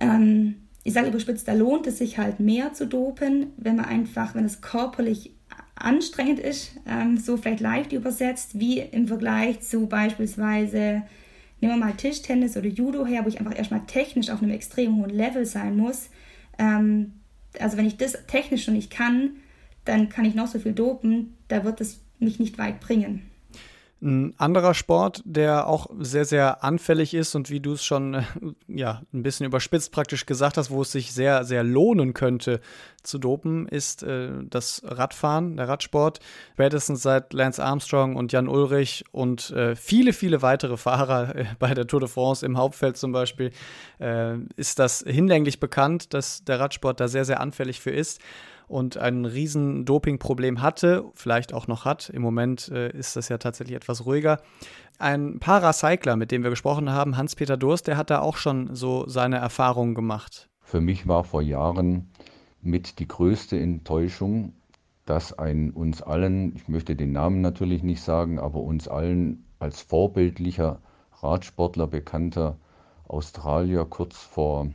ähm, 0.00 0.56
ich 0.82 0.94
sage 0.94 1.08
überspitzt, 1.08 1.46
da 1.46 1.52
lohnt 1.52 1.86
es 1.86 1.98
sich 1.98 2.18
halt 2.18 2.40
mehr 2.40 2.72
zu 2.72 2.86
dopen, 2.86 3.48
wenn 3.56 3.76
man 3.76 3.84
einfach, 3.84 4.34
wenn 4.34 4.44
es 4.44 4.60
körperlich 4.60 5.32
anstrengend 5.74 6.38
ist, 6.38 6.72
ähm, 6.86 7.18
so 7.18 7.36
vielleicht 7.36 7.60
leicht 7.60 7.92
übersetzt, 7.92 8.58
wie 8.58 8.80
im 8.80 9.08
Vergleich 9.08 9.60
zu 9.60 9.86
beispielsweise, 9.86 11.02
nehmen 11.60 11.74
wir 11.74 11.76
mal 11.76 11.94
Tischtennis 11.94 12.56
oder 12.56 12.68
Judo 12.68 13.06
her, 13.06 13.24
wo 13.24 13.28
ich 13.28 13.38
einfach 13.38 13.56
erstmal 13.56 13.86
technisch 13.86 14.30
auf 14.30 14.42
einem 14.42 14.52
extrem 14.52 14.96
hohen 14.96 15.10
Level 15.10 15.46
sein 15.46 15.76
muss. 15.76 16.10
Ähm, 16.58 17.12
also 17.58 17.76
wenn 17.76 17.86
ich 17.86 17.96
das 17.96 18.26
technisch 18.26 18.64
schon 18.64 18.74
nicht 18.74 18.90
kann, 18.90 19.36
dann 19.84 20.08
kann 20.08 20.24
ich 20.24 20.34
noch 20.34 20.46
so 20.46 20.58
viel 20.58 20.72
dopen, 20.72 21.36
da 21.48 21.64
wird 21.64 21.80
es 21.80 22.00
mich 22.18 22.38
nicht 22.38 22.58
weit 22.58 22.80
bringen. 22.80 23.29
Ein 24.02 24.34
anderer 24.38 24.72
Sport, 24.72 25.20
der 25.26 25.66
auch 25.66 25.88
sehr, 25.98 26.24
sehr 26.24 26.64
anfällig 26.64 27.12
ist 27.12 27.34
und 27.34 27.50
wie 27.50 27.60
du 27.60 27.74
es 27.74 27.84
schon 27.84 28.14
äh, 28.14 28.22
ja, 28.66 29.02
ein 29.12 29.22
bisschen 29.22 29.44
überspitzt 29.44 29.92
praktisch 29.92 30.24
gesagt 30.24 30.56
hast, 30.56 30.70
wo 30.70 30.80
es 30.80 30.92
sich 30.92 31.12
sehr, 31.12 31.44
sehr 31.44 31.62
lohnen 31.64 32.14
könnte 32.14 32.60
zu 33.02 33.18
dopen, 33.18 33.68
ist 33.68 34.02
äh, 34.02 34.30
das 34.48 34.80
Radfahren, 34.86 35.58
der 35.58 35.68
Radsport. 35.68 36.20
Spätestens 36.54 37.02
seit 37.02 37.34
Lance 37.34 37.62
Armstrong 37.62 38.16
und 38.16 38.32
Jan 38.32 38.48
Ulrich 38.48 39.04
und 39.12 39.50
äh, 39.50 39.76
viele, 39.76 40.14
viele 40.14 40.40
weitere 40.40 40.78
Fahrer 40.78 41.36
äh, 41.36 41.44
bei 41.58 41.74
der 41.74 41.86
Tour 41.86 42.00
de 42.00 42.08
France 42.08 42.44
im 42.46 42.56
Hauptfeld 42.56 42.96
zum 42.96 43.12
Beispiel, 43.12 43.50
äh, 43.98 44.36
ist 44.56 44.78
das 44.78 45.04
hinlänglich 45.06 45.60
bekannt, 45.60 46.14
dass 46.14 46.42
der 46.44 46.58
Radsport 46.58 47.00
da 47.00 47.08
sehr, 47.08 47.26
sehr 47.26 47.40
anfällig 47.40 47.80
für 47.80 47.90
ist 47.90 48.20
und 48.70 48.96
ein 48.96 49.24
riesen 49.24 49.84
Dopingproblem 49.84 50.62
hatte, 50.62 51.04
vielleicht 51.14 51.52
auch 51.52 51.66
noch 51.66 51.84
hat. 51.84 52.08
Im 52.08 52.22
Moment 52.22 52.68
äh, 52.68 52.90
ist 52.96 53.16
das 53.16 53.28
ja 53.28 53.38
tatsächlich 53.38 53.76
etwas 53.76 54.06
ruhiger. 54.06 54.40
Ein 54.98 55.40
Paracycler, 55.40 56.16
mit 56.16 56.30
dem 56.30 56.42
wir 56.42 56.50
gesprochen 56.50 56.90
haben, 56.90 57.16
Hans-Peter 57.16 57.56
Durst, 57.56 57.88
der 57.88 57.96
hat 57.96 58.10
da 58.10 58.20
auch 58.20 58.36
schon 58.36 58.74
so 58.74 59.08
seine 59.08 59.38
Erfahrungen 59.38 59.94
gemacht. 59.94 60.48
Für 60.62 60.80
mich 60.80 61.08
war 61.08 61.24
vor 61.24 61.42
Jahren 61.42 62.10
mit 62.62 63.00
die 63.00 63.08
größte 63.08 63.58
Enttäuschung, 63.58 64.52
dass 65.04 65.36
ein 65.36 65.70
uns 65.70 66.00
allen, 66.00 66.54
ich 66.54 66.68
möchte 66.68 66.94
den 66.94 67.12
Namen 67.12 67.40
natürlich 67.40 67.82
nicht 67.82 68.02
sagen, 68.02 68.38
aber 68.38 68.60
uns 68.60 68.86
allen 68.86 69.44
als 69.58 69.82
vorbildlicher 69.82 70.80
Radsportler 71.22 71.88
bekannter 71.88 72.56
Australier 73.08 73.84
kurz 73.84 74.16
vor 74.16 74.68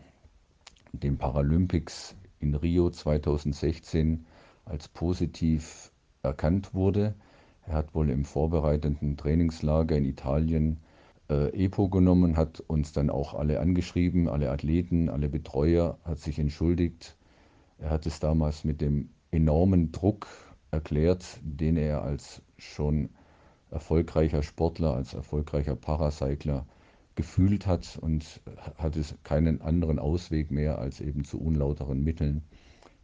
den 0.92 1.18
Paralympics 1.18 2.16
in 2.46 2.54
Rio 2.54 2.92
2016 2.92 4.26
als 4.66 4.88
positiv 4.88 5.92
erkannt 6.22 6.76
wurde. 6.76 7.16
Er 7.66 7.74
hat 7.74 7.96
wohl 7.96 8.12
im 8.12 8.24
vorbereitenden 8.24 9.18
Trainingslager 9.18 9.98
in 9.98 10.06
Italien 10.06 10.80
äh, 11.28 11.66
EPO 11.66 11.90
genommen, 11.90 12.38
hat 12.38 12.60
uns 12.60 12.94
dann 12.94 13.10
auch 13.10 13.34
alle 13.34 13.60
angeschrieben, 13.60 14.30
alle 14.30 14.52
Athleten, 14.52 15.10
alle 15.10 15.28
Betreuer, 15.28 15.98
hat 16.04 16.20
sich 16.20 16.38
entschuldigt. 16.38 17.18
Er 17.80 17.90
hat 17.90 18.06
es 18.06 18.20
damals 18.20 18.64
mit 18.64 18.80
dem 18.80 19.10
enormen 19.32 19.92
Druck 19.92 20.28
erklärt, 20.70 21.40
den 21.42 21.78
er 21.78 22.04
als 22.04 22.44
schon 22.60 23.10
erfolgreicher 23.72 24.44
Sportler, 24.44 24.94
als 24.94 25.16
erfolgreicher 25.16 25.76
Paracycler 25.76 26.68
gefühlt 27.16 27.66
hat 27.66 27.98
und 28.02 28.42
hatte 28.78 29.02
keinen 29.24 29.62
anderen 29.62 30.00
Ausweg 30.00 30.52
mehr, 30.52 30.80
als 30.80 31.02
eben 31.02 31.24
zu 31.24 31.40
unlauteren 31.40 32.04
Mitteln 32.04 32.44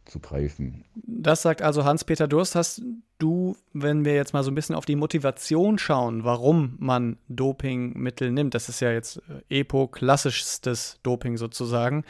zu 0.04 0.20
greifen. 0.20 0.84
Das 0.94 1.42
sagt 1.42 1.62
also 1.62 1.84
Hans-Peter 1.84 2.26
Durst. 2.26 2.54
Hast 2.54 2.82
du, 3.18 3.56
wenn 3.72 4.04
wir 4.04 4.14
jetzt 4.14 4.32
mal 4.32 4.42
so 4.42 4.50
ein 4.50 4.54
bisschen 4.54 4.74
auf 4.74 4.84
die 4.84 4.96
Motivation 4.96 5.78
schauen, 5.78 6.24
warum 6.24 6.76
man 6.78 7.18
Dopingmittel 7.28 8.32
nimmt, 8.32 8.54
das 8.54 8.68
ist 8.68 8.80
ja 8.80 8.90
jetzt 8.90 9.22
äh, 9.48 9.60
EPO, 9.60 9.88
klassischstes 9.88 10.98
Doping 11.02 11.36
sozusagen. 11.36 12.04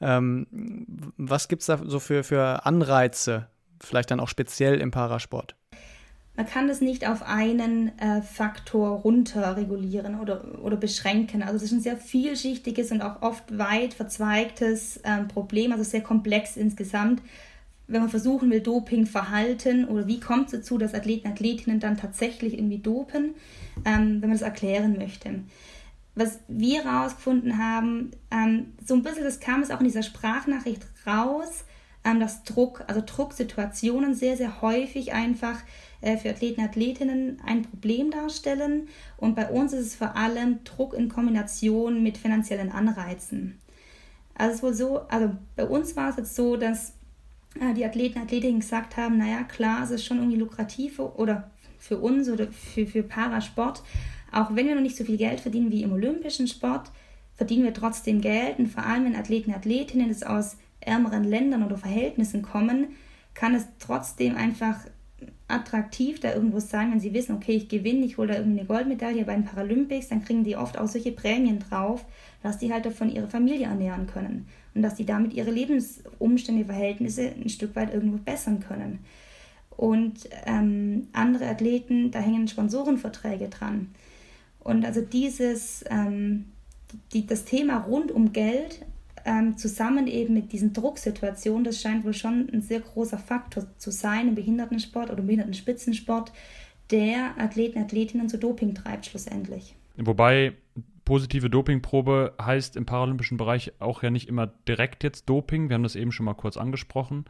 Ähm, 0.00 0.46
was 1.16 1.48
gibt 1.48 1.62
es 1.62 1.66
da 1.66 1.80
so 1.84 1.98
für, 1.98 2.22
für 2.22 2.66
Anreize, 2.66 3.48
vielleicht 3.80 4.10
dann 4.10 4.20
auch 4.20 4.28
speziell 4.28 4.80
im 4.80 4.90
Parasport? 4.90 5.56
Man 6.38 6.46
kann 6.46 6.68
das 6.68 6.80
nicht 6.80 7.04
auf 7.04 7.24
einen 7.24 7.98
äh, 7.98 8.22
Faktor 8.22 8.90
runter 9.00 9.56
regulieren 9.56 10.20
oder, 10.20 10.62
oder 10.62 10.76
beschränken. 10.76 11.42
Also 11.42 11.56
es 11.56 11.64
ist 11.64 11.72
ein 11.72 11.80
sehr 11.80 11.96
vielschichtiges 11.96 12.92
und 12.92 13.02
auch 13.02 13.22
oft 13.22 13.58
weit 13.58 13.92
verzweigtes 13.92 15.00
ähm, 15.02 15.26
Problem, 15.26 15.72
also 15.72 15.82
sehr 15.82 16.00
komplex 16.00 16.56
insgesamt. 16.56 17.22
Wenn 17.88 18.02
man 18.02 18.08
versuchen 18.08 18.52
will, 18.52 18.60
Dopingverhalten 18.60 19.88
oder 19.88 20.06
wie 20.06 20.20
kommt 20.20 20.44
es 20.46 20.52
dazu, 20.52 20.78
dass 20.78 20.94
Athleten, 20.94 21.26
Athletinnen 21.26 21.80
dann 21.80 21.96
tatsächlich 21.96 22.54
irgendwie 22.54 22.78
dopen, 22.78 23.34
ähm, 23.84 24.22
wenn 24.22 24.28
man 24.28 24.38
das 24.38 24.42
erklären 24.42 24.96
möchte. 24.96 25.40
Was 26.14 26.38
wir 26.46 26.84
herausgefunden 26.84 27.58
haben, 27.58 28.12
ähm, 28.30 28.74
so 28.86 28.94
ein 28.94 29.02
bisschen, 29.02 29.24
das 29.24 29.40
kam 29.40 29.62
es 29.62 29.72
auch 29.72 29.80
in 29.80 29.86
dieser 29.86 30.04
Sprachnachricht 30.04 30.86
raus, 31.04 31.64
ähm, 32.04 32.20
dass 32.20 32.44
Druck, 32.44 32.84
also 32.86 33.02
Drucksituationen 33.04 34.14
sehr, 34.14 34.36
sehr 34.36 34.62
häufig 34.62 35.14
einfach 35.14 35.58
für 36.00 36.30
Athleten, 36.30 36.60
Athletinnen 36.60 37.40
ein 37.44 37.62
Problem 37.62 38.10
darstellen. 38.10 38.88
Und 39.16 39.34
bei 39.34 39.48
uns 39.50 39.72
ist 39.72 39.86
es 39.86 39.94
vor 39.96 40.16
allem 40.16 40.62
Druck 40.64 40.94
in 40.94 41.08
Kombination 41.08 42.02
mit 42.02 42.18
finanziellen 42.18 42.70
Anreizen. 42.70 43.58
Also 44.34 44.54
es 44.54 44.62
wohl 44.62 44.74
so, 44.74 45.00
also 45.08 45.34
bei 45.56 45.66
uns 45.66 45.96
war 45.96 46.10
es 46.10 46.16
jetzt 46.16 46.36
so, 46.36 46.56
dass 46.56 46.92
äh, 47.60 47.74
die 47.74 47.84
Athleten, 47.84 48.20
Athletinnen 48.20 48.60
gesagt 48.60 48.96
haben, 48.96 49.18
naja, 49.18 49.42
klar, 49.42 49.82
es 49.82 49.90
ist 49.90 50.04
schon 50.04 50.18
irgendwie 50.18 50.38
lukrativ 50.38 51.00
oder 51.00 51.50
für 51.78 51.98
uns 51.98 52.28
oder 52.28 52.48
für, 52.48 52.86
für 52.86 53.02
Parasport, 53.02 53.82
auch 54.30 54.54
wenn 54.54 54.66
wir 54.66 54.74
noch 54.74 54.82
nicht 54.82 54.96
so 54.96 55.04
viel 55.04 55.16
Geld 55.16 55.40
verdienen 55.40 55.72
wie 55.72 55.82
im 55.82 55.92
olympischen 55.92 56.46
Sport, 56.46 56.90
verdienen 57.34 57.64
wir 57.64 57.74
trotzdem 57.74 58.20
Geld 58.20 58.58
und 58.58 58.68
vor 58.68 58.84
allem 58.84 59.04
wenn 59.04 59.16
Athleten, 59.16 59.52
Athletinnen 59.52 60.08
das 60.08 60.22
aus 60.22 60.56
ärmeren 60.80 61.24
Ländern 61.24 61.64
oder 61.64 61.76
Verhältnissen 61.76 62.42
kommen, 62.42 62.88
kann 63.34 63.54
es 63.54 63.66
trotzdem 63.78 64.36
einfach 64.36 64.78
attraktiv 65.48 66.20
da 66.20 66.34
irgendwo 66.34 66.60
sein, 66.60 66.92
wenn 66.92 67.00
sie 67.00 67.14
wissen, 67.14 67.34
okay, 67.34 67.52
ich 67.52 67.68
gewinne, 67.68 68.04
ich 68.04 68.18
hole 68.18 68.28
da 68.28 68.34
irgendwie 68.34 68.60
eine 68.60 68.68
Goldmedaille 68.68 69.24
bei 69.24 69.34
den 69.34 69.44
Paralympics, 69.44 70.08
dann 70.08 70.22
kriegen 70.22 70.44
die 70.44 70.56
oft 70.56 70.78
auch 70.78 70.86
solche 70.86 71.12
Prämien 71.12 71.58
drauf, 71.58 72.04
dass 72.42 72.58
die 72.58 72.72
halt 72.72 72.86
davon 72.86 73.10
ihre 73.10 73.28
Familie 73.28 73.66
ernähren 73.66 74.06
können 74.06 74.46
und 74.74 74.82
dass 74.82 74.94
die 74.94 75.06
damit 75.06 75.32
ihre 75.32 75.50
Lebensumstände, 75.50 76.66
Verhältnisse 76.66 77.32
ein 77.34 77.48
Stück 77.48 77.74
weit 77.74 77.92
irgendwo 77.92 78.18
bessern 78.18 78.60
können. 78.60 79.00
Und 79.70 80.28
ähm, 80.44 81.08
andere 81.12 81.46
Athleten, 81.46 82.10
da 82.10 82.18
hängen 82.18 82.48
Sponsorenverträge 82.48 83.48
dran. 83.48 83.88
Und 84.60 84.84
also 84.84 85.00
dieses, 85.00 85.84
ähm, 85.88 86.46
die, 87.12 87.26
das 87.26 87.44
Thema 87.44 87.78
rund 87.78 88.10
um 88.10 88.32
Geld 88.32 88.84
ähm, 89.24 89.56
zusammen 89.56 90.06
eben 90.06 90.34
mit 90.34 90.52
diesen 90.52 90.72
Drucksituationen, 90.72 91.64
das 91.64 91.80
scheint 91.80 92.04
wohl 92.04 92.14
schon 92.14 92.48
ein 92.52 92.62
sehr 92.62 92.80
großer 92.80 93.18
Faktor 93.18 93.66
zu 93.78 93.90
sein 93.90 94.28
im 94.28 94.34
Behindertensport 94.34 95.10
oder 95.10 95.20
im 95.20 95.26
Behindertenspitzensport, 95.26 96.32
der 96.90 97.38
Athleten, 97.38 97.78
Athletinnen 97.78 98.28
zu 98.28 98.38
Doping 98.38 98.74
treibt 98.74 99.06
schlussendlich. 99.06 99.74
Wobei 99.96 100.54
positive 101.04 101.50
Dopingprobe 101.50 102.34
heißt 102.40 102.76
im 102.76 102.86
paralympischen 102.86 103.36
Bereich 103.36 103.72
auch 103.78 104.02
ja 104.02 104.10
nicht 104.10 104.28
immer 104.28 104.46
direkt 104.46 105.04
jetzt 105.04 105.28
Doping. 105.28 105.68
Wir 105.68 105.74
haben 105.74 105.82
das 105.82 105.96
eben 105.96 106.12
schon 106.12 106.26
mal 106.26 106.34
kurz 106.34 106.56
angesprochen. 106.56 107.24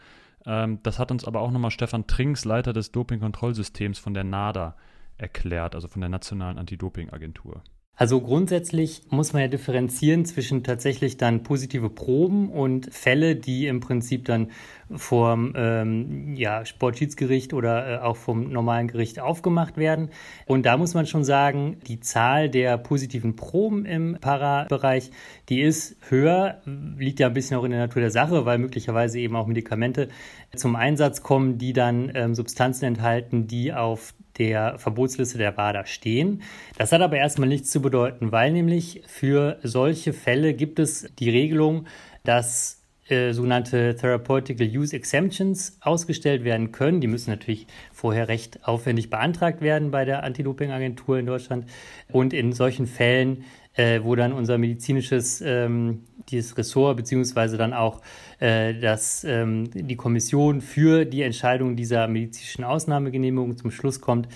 Ähm, 0.46 0.80
das 0.82 0.98
hat 0.98 1.10
uns 1.10 1.24
aber 1.24 1.40
auch 1.40 1.50
nochmal 1.50 1.70
Stefan 1.70 2.06
Trinks, 2.06 2.44
Leiter 2.44 2.72
des 2.72 2.92
Dopingkontrollsystems 2.92 3.98
von 3.98 4.14
der 4.14 4.24
NADA, 4.24 4.76
erklärt, 5.16 5.74
also 5.74 5.88
von 5.88 6.00
der 6.00 6.10
Nationalen 6.10 6.58
Anti-Doping-Agentur. 6.58 7.62
Also 7.98 8.20
grundsätzlich 8.20 9.02
muss 9.10 9.32
man 9.32 9.42
ja 9.42 9.48
differenzieren 9.48 10.24
zwischen 10.24 10.62
tatsächlich 10.62 11.16
dann 11.16 11.42
positive 11.42 11.90
Proben 11.90 12.48
und 12.48 12.94
Fälle, 12.94 13.34
die 13.34 13.66
im 13.66 13.80
Prinzip 13.80 14.24
dann 14.24 14.52
vom 14.94 15.52
ähm, 15.56 16.36
ja, 16.36 16.64
Sportschiedsgericht 16.64 17.52
oder 17.52 17.94
äh, 17.94 17.98
auch 17.98 18.16
vom 18.16 18.52
normalen 18.52 18.86
Gericht 18.86 19.18
aufgemacht 19.18 19.76
werden. 19.76 20.10
Und 20.46 20.64
da 20.64 20.76
muss 20.76 20.94
man 20.94 21.06
schon 21.06 21.24
sagen, 21.24 21.78
die 21.88 21.98
Zahl 21.98 22.48
der 22.48 22.78
positiven 22.78 23.34
Proben 23.34 23.84
im 23.84 24.16
Para-Bereich, 24.20 25.10
die 25.48 25.60
ist 25.60 25.96
höher, 26.08 26.62
liegt 26.64 27.18
ja 27.18 27.26
ein 27.26 27.34
bisschen 27.34 27.58
auch 27.58 27.64
in 27.64 27.72
der 27.72 27.80
Natur 27.80 28.00
der 28.00 28.12
Sache, 28.12 28.46
weil 28.46 28.58
möglicherweise 28.58 29.18
eben 29.18 29.34
auch 29.34 29.48
Medikamente 29.48 30.08
zum 30.54 30.76
Einsatz 30.76 31.24
kommen, 31.24 31.58
die 31.58 31.72
dann 31.72 32.12
ähm, 32.14 32.36
Substanzen 32.36 32.84
enthalten, 32.84 33.48
die 33.48 33.72
auf 33.72 34.14
der 34.38 34.78
Verbotsliste 34.78 35.38
der 35.38 35.56
WADA 35.56 35.86
stehen. 35.86 36.42
Das 36.76 36.92
hat 36.92 37.00
aber 37.00 37.16
erstmal 37.16 37.48
nichts 37.48 37.70
zu 37.70 37.82
bedeuten, 37.82 38.32
weil 38.32 38.52
nämlich 38.52 39.02
für 39.06 39.58
solche 39.62 40.12
Fälle 40.12 40.54
gibt 40.54 40.78
es 40.78 41.12
die 41.18 41.30
Regelung, 41.30 41.86
dass 42.24 42.78
äh, 43.08 43.32
sogenannte 43.32 43.96
Therapeutical 43.96 44.66
Use 44.66 44.94
Exemptions 44.94 45.78
ausgestellt 45.80 46.44
werden 46.44 46.72
können. 46.72 47.00
Die 47.00 47.06
müssen 47.06 47.30
natürlich 47.30 47.66
vorher 47.90 48.28
recht 48.28 48.66
aufwendig 48.68 49.08
beantragt 49.08 49.62
werden 49.62 49.90
bei 49.90 50.04
der 50.04 50.24
Anti-Doping-Agentur 50.24 51.18
in 51.18 51.24
Deutschland. 51.24 51.64
Und 52.12 52.34
in 52.34 52.52
solchen 52.52 52.86
Fällen, 52.86 53.44
äh, 53.78 54.00
wo 54.02 54.16
dann 54.16 54.32
unser 54.32 54.58
medizinisches 54.58 55.40
ähm, 55.40 56.00
dieses 56.28 56.58
Ressort 56.58 56.96
beziehungsweise 56.96 57.56
dann 57.56 57.72
auch 57.72 58.02
äh, 58.40 58.74
das, 58.74 59.24
ähm, 59.24 59.70
die 59.72 59.96
Kommission 59.96 60.60
für 60.60 61.04
die 61.04 61.22
Entscheidung 61.22 61.76
dieser 61.76 62.08
medizinischen 62.08 62.64
Ausnahmegenehmigung 62.64 63.56
zum 63.56 63.70
Schluss 63.70 64.00
kommt, 64.00 64.28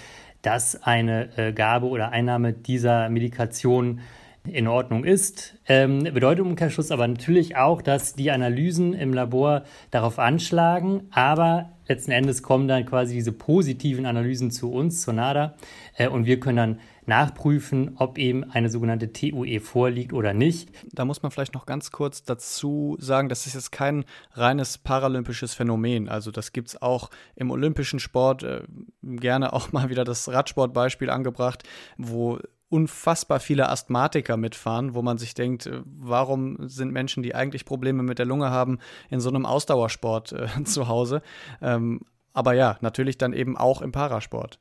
dass 0.43 0.83
eine 0.85 1.37
äh, 1.37 1.53
Gabe 1.53 1.87
oder 1.87 2.11
Einnahme 2.11 2.53
dieser 2.53 3.09
Medikation 3.09 4.01
in 4.45 4.69
Ordnung 4.69 5.05
ist. 5.05 5.55
Ähm, 5.69 6.03
bedeutet 6.03 6.45
Umkehrschluss 6.45 6.91
aber 6.91 7.07
natürlich 7.07 7.57
auch, 7.57 7.83
dass 7.83 8.15
die 8.15 8.31
Analysen 8.31 8.93
im 8.95 9.13
Labor 9.13 9.63
darauf 9.91 10.19
anschlagen, 10.19 11.03
aber 11.11 11.71
letzten 11.89 12.13
Endes 12.13 12.43
kommen 12.43 12.69
dann 12.69 12.87
quasi 12.87 13.15
diese 13.15 13.33
positiven 13.33 14.07
Analysen 14.07 14.51
zu 14.51 14.73
uns, 14.73 15.03
zur 15.03 15.15
NADA, 15.15 15.55
äh, 15.97 16.09
und 16.09 16.27
wir 16.27 16.39
können 16.39 16.57
dann 16.57 16.79
nachprüfen, 17.07 17.97
ob 17.97 18.19
eben 18.19 18.45
eine 18.45 18.69
sogenannte 18.69 19.13
TUE 19.13 19.61
vorliegt 19.61 20.13
oder 20.13 20.35
nicht. 20.35 20.71
Da 20.93 21.05
muss 21.05 21.23
man 21.23 21.33
vielleicht 21.33 21.55
noch 21.55 21.67
ganz 21.67 21.91
kurz 21.91 22.23
dazu 22.23 22.97
sagen, 23.01 23.29
das 23.29 23.47
ist 23.47 23.55
jetzt 23.55 23.73
kein 23.73 24.05
reines 24.33 24.79
paralympisches 24.79 25.55
Phänomen. 25.55 26.09
Also 26.09 26.31
das 26.31 26.53
gibt 26.53 26.69
es 26.69 26.83
auch 26.83 27.11
im 27.35 27.51
olympischen 27.51 27.99
Sport, 27.99 28.43
äh, 28.43 28.63
gerne 29.03 29.53
auch 29.53 29.73
mal 29.73 29.89
wieder 29.89 30.05
das 30.05 30.29
Radsportbeispiel 30.29 31.11
angebracht, 31.11 31.65
wo 31.97 32.39
unfassbar 32.73 33.39
viele 33.39 33.69
Asthmatiker 33.69 34.39
mitfahren, 34.39 34.95
wo 34.95 35.03
man 35.03 35.19
sich 35.19 35.35
denkt, 35.35 35.67
äh, 35.67 35.83
warum 35.85 36.69
sind 36.69 36.93
Menschen, 36.93 37.23
die 37.23 37.35
eigentlich 37.35 37.67
Probleme 37.67 38.03
mit 38.03 38.19
der 38.19 38.27
Lunge 38.27 38.51
haben, 38.51 38.79
in 39.11 39.21
so 39.21 39.29
einem 39.29 39.45
Ausdauersport 39.45 40.33
äh, 40.33 40.49
zu 40.65 40.89
Hause? 40.89 41.23
Ähm, 41.61 42.01
aber 42.33 42.55
ja, 42.55 42.79
natürlich 42.81 43.19
dann 43.19 43.35
eben 43.35 43.59
auch 43.59 43.83
im 43.83 43.93
Parasport. 43.93 44.59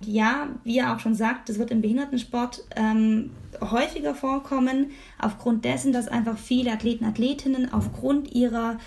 Ja, 0.00 0.48
wie 0.62 0.78
er 0.78 0.94
auch 0.94 1.00
schon 1.00 1.14
sagt, 1.14 1.48
das 1.48 1.58
wird 1.58 1.72
im 1.72 1.80
Behindertensport 1.80 2.64
ähm, 2.76 3.30
häufiger 3.60 4.14
vorkommen, 4.14 4.90
aufgrund 5.18 5.64
dessen, 5.64 5.92
dass 5.92 6.06
einfach 6.06 6.38
viele 6.38 6.72
Athleten, 6.72 7.04
Athletinnen 7.04 7.72
aufgrund 7.72 8.32
ihrer 8.32 8.78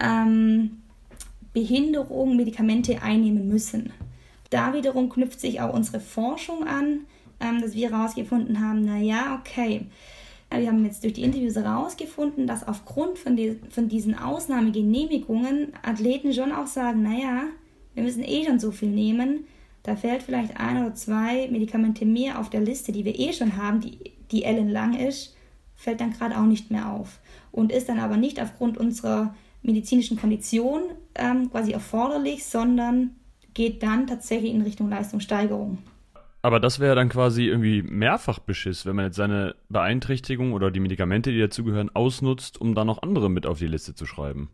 ähm, 0.00 0.82
Behinderung 1.52 2.36
Medikamente 2.36 3.02
einnehmen 3.02 3.48
müssen. 3.48 3.92
Da 4.48 4.72
wiederum 4.72 5.10
knüpft 5.10 5.40
sich 5.40 5.60
auch 5.60 5.74
unsere 5.74 6.00
Forschung 6.00 6.66
an, 6.66 7.00
ähm, 7.40 7.60
dass 7.60 7.74
wir 7.74 7.90
herausgefunden 7.90 8.60
haben, 8.60 8.84
naja, 8.84 9.38
okay, 9.40 9.86
wir 10.50 10.68
haben 10.68 10.84
jetzt 10.84 11.02
durch 11.02 11.14
die 11.14 11.22
Interviews 11.22 11.56
herausgefunden, 11.56 12.46
dass 12.46 12.66
aufgrund 12.66 13.18
von, 13.18 13.36
die, 13.36 13.58
von 13.70 13.88
diesen 13.88 14.16
Ausnahmegenehmigungen 14.16 15.72
Athleten 15.82 16.32
schon 16.32 16.52
auch 16.52 16.66
sagen, 16.66 17.02
naja, 17.02 17.44
wir 17.94 18.02
müssen 18.02 18.22
eh 18.22 18.44
schon 18.44 18.58
so 18.58 18.70
viel 18.70 18.90
nehmen, 18.90 19.46
da 19.84 19.96
fällt 19.96 20.22
vielleicht 20.22 20.58
ein 20.58 20.78
oder 20.78 20.94
zwei 20.94 21.46
Medikamente 21.48 22.04
mehr 22.06 22.40
auf 22.40 22.50
der 22.50 22.62
Liste, 22.62 22.90
die 22.90 23.04
wir 23.04 23.18
eh 23.18 23.32
schon 23.32 23.56
haben, 23.56 23.80
die, 23.80 23.98
die 24.30 24.44
ellenlang 24.44 24.94
ist, 24.94 25.36
fällt 25.74 26.00
dann 26.00 26.12
gerade 26.12 26.36
auch 26.38 26.46
nicht 26.46 26.70
mehr 26.70 26.90
auf. 26.90 27.20
Und 27.52 27.70
ist 27.70 27.88
dann 27.88 28.00
aber 28.00 28.16
nicht 28.16 28.40
aufgrund 28.40 28.78
unserer 28.78 29.34
medizinischen 29.62 30.18
Kondition 30.18 30.82
ähm, 31.14 31.50
quasi 31.50 31.72
erforderlich, 31.72 32.44
sondern 32.44 33.10
geht 33.52 33.82
dann 33.82 34.06
tatsächlich 34.06 34.52
in 34.52 34.62
Richtung 34.62 34.88
Leistungssteigerung. 34.88 35.78
Aber 36.40 36.60
das 36.60 36.80
wäre 36.80 36.94
dann 36.94 37.10
quasi 37.10 37.44
irgendwie 37.44 37.82
mehrfach 37.82 38.38
Beschiss, 38.38 38.86
wenn 38.86 38.96
man 38.96 39.06
jetzt 39.06 39.16
seine 39.16 39.54
Beeinträchtigung 39.68 40.52
oder 40.52 40.70
die 40.70 40.80
Medikamente, 40.80 41.30
die 41.30 41.40
dazugehören, 41.40 41.94
ausnutzt, 41.94 42.58
um 42.60 42.74
dann 42.74 42.86
noch 42.86 43.02
andere 43.02 43.30
mit 43.30 43.46
auf 43.46 43.58
die 43.58 43.66
Liste 43.66 43.94
zu 43.94 44.06
schreiben 44.06 44.50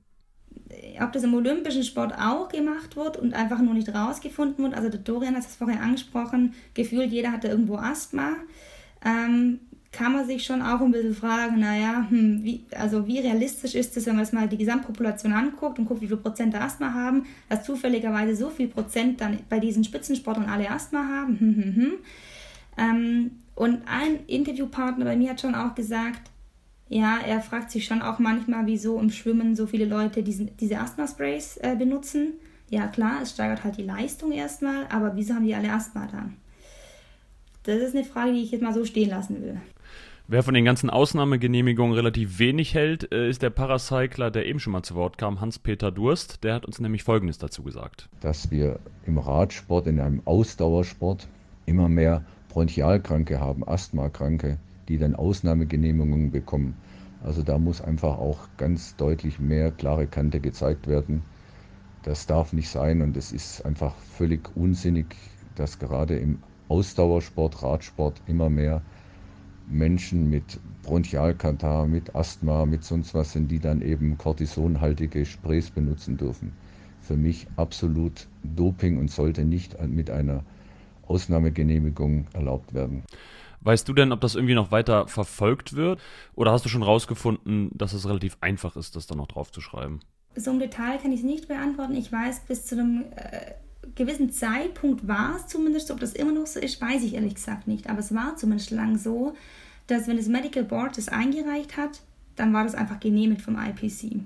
ob 1.00 1.12
das 1.12 1.24
im 1.24 1.34
olympischen 1.34 1.82
Sport 1.82 2.14
auch 2.18 2.48
gemacht 2.48 2.96
wird 2.96 3.16
und 3.16 3.34
einfach 3.34 3.60
nur 3.60 3.74
nicht 3.74 3.94
rausgefunden 3.94 4.64
wird. 4.64 4.74
Also 4.74 4.88
der 4.88 5.00
Dorian 5.00 5.34
hat 5.34 5.44
es 5.44 5.56
vorher 5.56 5.82
angesprochen, 5.82 6.54
gefühlt 6.74 7.10
jeder 7.10 7.32
hatte 7.32 7.48
irgendwo 7.48 7.76
Asthma. 7.76 8.36
Ähm, 9.04 9.60
kann 9.92 10.12
man 10.12 10.24
sich 10.24 10.44
schon 10.44 10.62
auch 10.62 10.80
ein 10.80 10.92
bisschen 10.92 11.14
fragen, 11.14 11.58
naja, 11.58 12.06
hm, 12.08 12.44
wie, 12.44 12.64
also 12.76 13.08
wie 13.08 13.18
realistisch 13.18 13.74
ist 13.74 13.96
es, 13.96 14.06
wenn 14.06 14.14
man 14.14 14.22
das 14.22 14.32
mal 14.32 14.48
die 14.48 14.56
Gesamtpopulation 14.56 15.32
anguckt 15.32 15.78
und 15.78 15.86
guckt, 15.86 16.00
wie 16.00 16.06
viel 16.06 16.16
Prozent 16.16 16.54
Asthma 16.54 16.94
haben, 16.94 17.26
dass 17.48 17.64
zufälligerweise 17.64 18.36
so 18.36 18.50
viel 18.50 18.68
Prozent 18.68 19.20
dann 19.20 19.40
bei 19.48 19.58
diesen 19.58 19.82
Spitzensportlern 19.82 20.48
alle 20.48 20.70
Asthma 20.70 21.08
haben. 21.08 21.40
Hm, 21.40 21.56
hm, 21.56 21.74
hm. 21.74 21.92
Ähm, 22.78 23.30
und 23.56 23.82
ein 23.86 24.20
Interviewpartner 24.26 25.04
bei 25.04 25.16
mir 25.16 25.30
hat 25.30 25.40
schon 25.40 25.56
auch 25.56 25.74
gesagt, 25.74 26.29
ja, 26.90 27.18
er 27.24 27.40
fragt 27.40 27.70
sich 27.70 27.84
schon 27.84 28.02
auch 28.02 28.18
manchmal, 28.18 28.66
wieso 28.66 28.98
im 28.98 29.10
Schwimmen 29.10 29.54
so 29.54 29.66
viele 29.66 29.84
Leute 29.84 30.24
diesen, 30.24 30.56
diese 30.56 30.80
Asthma-Sprays 30.80 31.56
äh, 31.58 31.76
benutzen. 31.76 32.32
Ja, 32.68 32.88
klar, 32.88 33.20
es 33.22 33.30
steigert 33.30 33.62
halt 33.62 33.76
die 33.76 33.84
Leistung 33.84 34.32
erstmal, 34.32 34.86
aber 34.88 35.14
wieso 35.14 35.34
haben 35.34 35.46
die 35.46 35.54
alle 35.54 35.72
Asthma 35.72 36.08
dann? 36.10 36.36
Das 37.62 37.76
ist 37.76 37.94
eine 37.94 38.04
Frage, 38.04 38.32
die 38.32 38.42
ich 38.42 38.50
jetzt 38.50 38.62
mal 38.62 38.74
so 38.74 38.84
stehen 38.84 39.10
lassen 39.10 39.40
will. 39.40 39.60
Wer 40.26 40.42
von 40.42 40.52
den 40.52 40.64
ganzen 40.64 40.90
Ausnahmegenehmigungen 40.90 41.94
relativ 41.94 42.40
wenig 42.40 42.74
hält, 42.74 43.12
äh, 43.12 43.28
ist 43.30 43.42
der 43.42 43.50
Paracycler, 43.50 44.32
der 44.32 44.46
eben 44.46 44.58
schon 44.58 44.72
mal 44.72 44.82
zu 44.82 44.96
Wort 44.96 45.16
kam, 45.16 45.40
Hans-Peter 45.40 45.92
Durst. 45.92 46.42
Der 46.42 46.54
hat 46.54 46.66
uns 46.66 46.80
nämlich 46.80 47.04
Folgendes 47.04 47.38
dazu 47.38 47.62
gesagt. 47.62 48.08
Dass 48.20 48.50
wir 48.50 48.80
im 49.06 49.18
Radsport, 49.18 49.86
in 49.86 50.00
einem 50.00 50.22
Ausdauersport, 50.24 51.28
immer 51.66 51.88
mehr 51.88 52.24
Bronchialkranke 52.48 53.38
haben, 53.38 53.66
Asthmakranke, 53.66 54.58
die 54.90 54.98
dann 54.98 55.14
Ausnahmegenehmigungen 55.14 56.32
bekommen. 56.32 56.74
Also 57.22 57.42
da 57.44 57.58
muss 57.58 57.80
einfach 57.80 58.18
auch 58.18 58.48
ganz 58.56 58.96
deutlich 58.96 59.38
mehr 59.38 59.70
klare 59.70 60.08
Kante 60.08 60.40
gezeigt 60.40 60.88
werden. 60.88 61.22
Das 62.02 62.26
darf 62.26 62.52
nicht 62.52 62.68
sein 62.68 63.00
und 63.00 63.16
es 63.16 63.30
ist 63.30 63.64
einfach 63.64 63.94
völlig 63.94 64.50
unsinnig, 64.56 65.06
dass 65.54 65.78
gerade 65.78 66.18
im 66.18 66.38
Ausdauersport, 66.68 67.62
Radsport 67.62 68.20
immer 68.26 68.50
mehr 68.50 68.82
Menschen 69.68 70.28
mit 70.28 70.58
Bronchialkatar, 70.82 71.86
mit 71.86 72.16
Asthma, 72.16 72.66
mit 72.66 72.82
sonst 72.82 73.14
was 73.14 73.32
sind, 73.32 73.48
die 73.48 73.60
dann 73.60 73.82
eben 73.82 74.18
kortisonhaltige 74.18 75.24
Sprays 75.24 75.70
benutzen 75.70 76.16
dürfen. 76.16 76.50
Für 77.00 77.16
mich 77.16 77.46
absolut 77.54 78.26
Doping 78.42 78.98
und 78.98 79.08
sollte 79.08 79.44
nicht 79.44 79.80
mit 79.86 80.10
einer 80.10 80.42
Ausnahmegenehmigung 81.06 82.26
erlaubt 82.32 82.74
werden. 82.74 83.04
Weißt 83.62 83.88
du 83.88 83.92
denn, 83.92 84.12
ob 84.12 84.20
das 84.20 84.34
irgendwie 84.34 84.54
noch 84.54 84.70
weiter 84.70 85.06
verfolgt 85.06 85.76
wird? 85.76 86.00
Oder 86.34 86.52
hast 86.52 86.64
du 86.64 86.68
schon 86.68 86.82
rausgefunden, 86.82 87.70
dass 87.74 87.92
es 87.92 88.08
relativ 88.08 88.38
einfach 88.40 88.76
ist, 88.76 88.96
das 88.96 89.06
dann 89.06 89.18
noch 89.18 89.28
drauf 89.28 89.52
zu 89.52 89.60
schreiben? 89.60 90.00
So 90.34 90.50
im 90.50 90.58
Detail 90.58 90.98
kann 90.98 91.12
ich 91.12 91.20
es 91.20 91.26
nicht 91.26 91.48
beantworten. 91.48 91.94
Ich 91.94 92.10
weiß, 92.10 92.46
bis 92.46 92.64
zu 92.66 92.76
einem 92.76 93.04
äh, 93.16 93.52
gewissen 93.94 94.30
Zeitpunkt 94.30 95.06
war 95.06 95.36
es 95.36 95.48
zumindest 95.48 95.88
so. 95.88 95.94
Ob 95.94 96.00
das 96.00 96.12
immer 96.12 96.32
noch 96.32 96.46
so 96.46 96.60
ist, 96.60 96.80
weiß 96.80 97.02
ich 97.02 97.14
ehrlich 97.14 97.34
gesagt 97.34 97.66
nicht. 97.66 97.90
Aber 97.90 97.98
es 97.98 98.14
war 98.14 98.36
zumindest 98.36 98.70
lang 98.70 98.96
so, 98.96 99.34
dass 99.86 100.06
wenn 100.06 100.16
das 100.16 100.28
Medical 100.28 100.64
Board 100.64 100.96
das 100.96 101.08
eingereicht 101.08 101.76
hat, 101.76 102.00
dann 102.36 102.54
war 102.54 102.64
das 102.64 102.74
einfach 102.74 103.00
genehmigt 103.00 103.42
vom 103.42 103.58
IPC. 103.58 104.20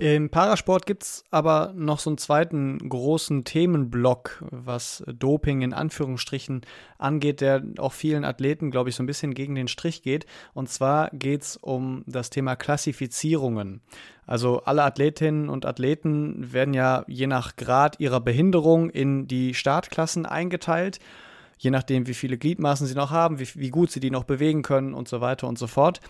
Im 0.00 0.30
Parasport 0.30 0.86
gibt 0.86 1.02
es 1.02 1.24
aber 1.30 1.74
noch 1.76 1.98
so 1.98 2.08
einen 2.08 2.16
zweiten 2.16 2.78
großen 2.88 3.44
Themenblock, 3.44 4.42
was 4.50 5.04
Doping 5.06 5.60
in 5.60 5.74
Anführungsstrichen 5.74 6.62
angeht, 6.96 7.42
der 7.42 7.62
auch 7.76 7.92
vielen 7.92 8.24
Athleten, 8.24 8.70
glaube 8.70 8.88
ich, 8.88 8.96
so 8.96 9.02
ein 9.02 9.06
bisschen 9.06 9.34
gegen 9.34 9.54
den 9.54 9.68
Strich 9.68 10.00
geht. 10.00 10.24
Und 10.54 10.70
zwar 10.70 11.10
geht 11.10 11.42
es 11.42 11.58
um 11.58 12.02
das 12.06 12.30
Thema 12.30 12.56
Klassifizierungen. 12.56 13.82
Also 14.26 14.62
alle 14.62 14.84
Athletinnen 14.84 15.50
und 15.50 15.66
Athleten 15.66 16.50
werden 16.50 16.72
ja 16.72 17.04
je 17.06 17.26
nach 17.26 17.56
Grad 17.56 18.00
ihrer 18.00 18.20
Behinderung 18.20 18.88
in 18.88 19.28
die 19.28 19.52
Startklassen 19.52 20.24
eingeteilt. 20.24 20.98
je 21.58 21.70
nachdem, 21.70 22.06
wie 22.06 22.14
viele 22.14 22.38
Gliedmaßen 22.38 22.86
sie 22.86 22.94
noch 22.94 23.10
haben, 23.10 23.38
wie, 23.38 23.46
wie 23.54 23.68
gut 23.68 23.90
sie 23.90 24.00
die 24.00 24.10
noch 24.10 24.24
bewegen 24.24 24.62
können 24.62 24.94
und 24.94 25.08
so 25.08 25.20
weiter 25.20 25.46
und 25.46 25.58
so 25.58 25.66
fort. 25.66 26.00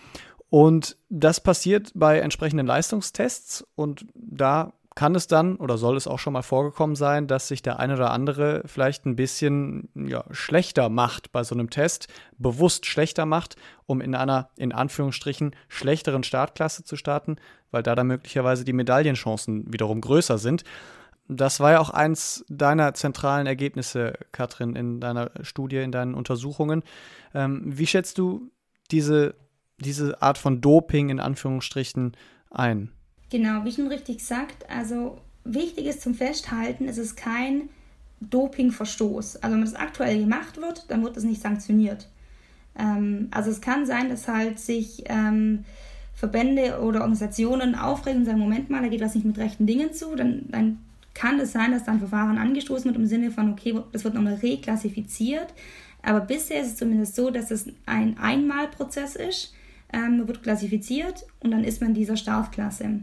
Und 0.51 0.97
das 1.07 1.39
passiert 1.39 1.93
bei 1.95 2.19
entsprechenden 2.19 2.67
Leistungstests 2.67 3.65
und 3.75 4.05
da 4.13 4.73
kann 4.95 5.15
es 5.15 5.27
dann 5.27 5.55
oder 5.55 5.77
soll 5.77 5.95
es 5.95 6.07
auch 6.07 6.19
schon 6.19 6.33
mal 6.33 6.41
vorgekommen 6.41 6.97
sein, 6.97 7.25
dass 7.25 7.47
sich 7.47 7.61
der 7.61 7.79
eine 7.79 7.93
oder 7.93 8.11
andere 8.11 8.61
vielleicht 8.65 9.05
ein 9.05 9.15
bisschen 9.15 9.87
ja, 9.95 10.25
schlechter 10.31 10.89
macht 10.89 11.31
bei 11.31 11.45
so 11.45 11.55
einem 11.55 11.69
Test, 11.69 12.09
bewusst 12.37 12.85
schlechter 12.85 13.25
macht, 13.25 13.55
um 13.85 14.01
in 14.01 14.13
einer 14.13 14.49
in 14.57 14.73
Anführungsstrichen 14.73 15.55
schlechteren 15.69 16.23
Startklasse 16.23 16.83
zu 16.83 16.97
starten, 16.97 17.37
weil 17.71 17.81
da 17.81 17.95
dann 17.95 18.07
möglicherweise 18.07 18.65
die 18.65 18.73
Medaillenchancen 18.73 19.71
wiederum 19.71 20.01
größer 20.01 20.37
sind. 20.37 20.65
Das 21.29 21.61
war 21.61 21.71
ja 21.71 21.79
auch 21.79 21.91
eins 21.91 22.43
deiner 22.49 22.93
zentralen 22.93 23.47
Ergebnisse, 23.47 24.15
Katrin, 24.33 24.75
in 24.75 24.99
deiner 24.99 25.31
Studie, 25.43 25.77
in 25.77 25.93
deinen 25.93 26.13
Untersuchungen. 26.13 26.83
Ähm, 27.33 27.61
wie 27.65 27.87
schätzt 27.87 28.17
du 28.17 28.51
diese, 28.91 29.35
diese 29.81 30.21
Art 30.21 30.37
von 30.37 30.61
Doping 30.61 31.09
in 31.09 31.19
Anführungsstrichen 31.19 32.15
ein? 32.49 32.91
Genau, 33.29 33.63
wie 33.63 33.71
schon 33.71 33.87
richtig 33.87 34.17
gesagt, 34.17 34.69
also 34.69 35.17
wichtig 35.43 35.85
ist 35.85 36.01
zum 36.01 36.13
Festhalten, 36.13 36.87
es 36.87 36.97
ist 36.97 37.15
kein 37.15 37.69
Dopingverstoß. 38.19 39.37
Also 39.37 39.55
wenn 39.55 39.63
das 39.63 39.75
aktuell 39.75 40.19
gemacht 40.19 40.57
wird, 40.57 40.85
dann 40.89 41.03
wird 41.03 41.17
das 41.17 41.23
nicht 41.23 41.41
sanktioniert. 41.41 42.07
Ähm, 42.77 43.29
also 43.31 43.49
es 43.49 43.61
kann 43.61 43.85
sein, 43.85 44.09
dass 44.09 44.27
halt 44.27 44.59
sich 44.59 45.03
ähm, 45.07 45.65
Verbände 46.13 46.79
oder 46.81 46.99
Organisationen 46.99 47.75
aufregen 47.75 48.19
und 48.19 48.25
sagen, 48.25 48.39
Moment 48.39 48.69
mal, 48.69 48.81
da 48.81 48.89
geht 48.89 49.01
was 49.01 49.15
nicht 49.15 49.25
mit 49.25 49.37
rechten 49.37 49.65
Dingen 49.65 49.93
zu, 49.93 50.15
dann, 50.15 50.43
dann 50.49 50.79
kann 51.13 51.39
es 51.39 51.51
sein, 51.51 51.71
dass 51.71 51.83
dann 51.83 51.99
Verfahren 51.99 52.37
angestoßen 52.37 52.85
wird 52.85 52.95
im 52.95 53.07
Sinne 53.07 53.31
von, 53.31 53.51
okay, 53.51 53.75
das 53.91 54.03
wird 54.03 54.13
nochmal 54.13 54.35
reklassifiziert. 54.35 55.53
Aber 56.03 56.21
bisher 56.21 56.61
ist 56.61 56.67
es 56.67 56.77
zumindest 56.77 57.15
so, 57.15 57.29
dass 57.31 57.51
es 57.51 57.67
ein 57.85 58.17
Einmalprozess 58.17 59.15
ist 59.15 59.53
ähm, 59.93 60.27
wird 60.27 60.43
klassifiziert 60.43 61.25
und 61.39 61.51
dann 61.51 61.63
ist 61.63 61.81
man 61.81 61.89
in 61.89 61.95
dieser 61.95 62.17
Startklasse. 62.17 63.01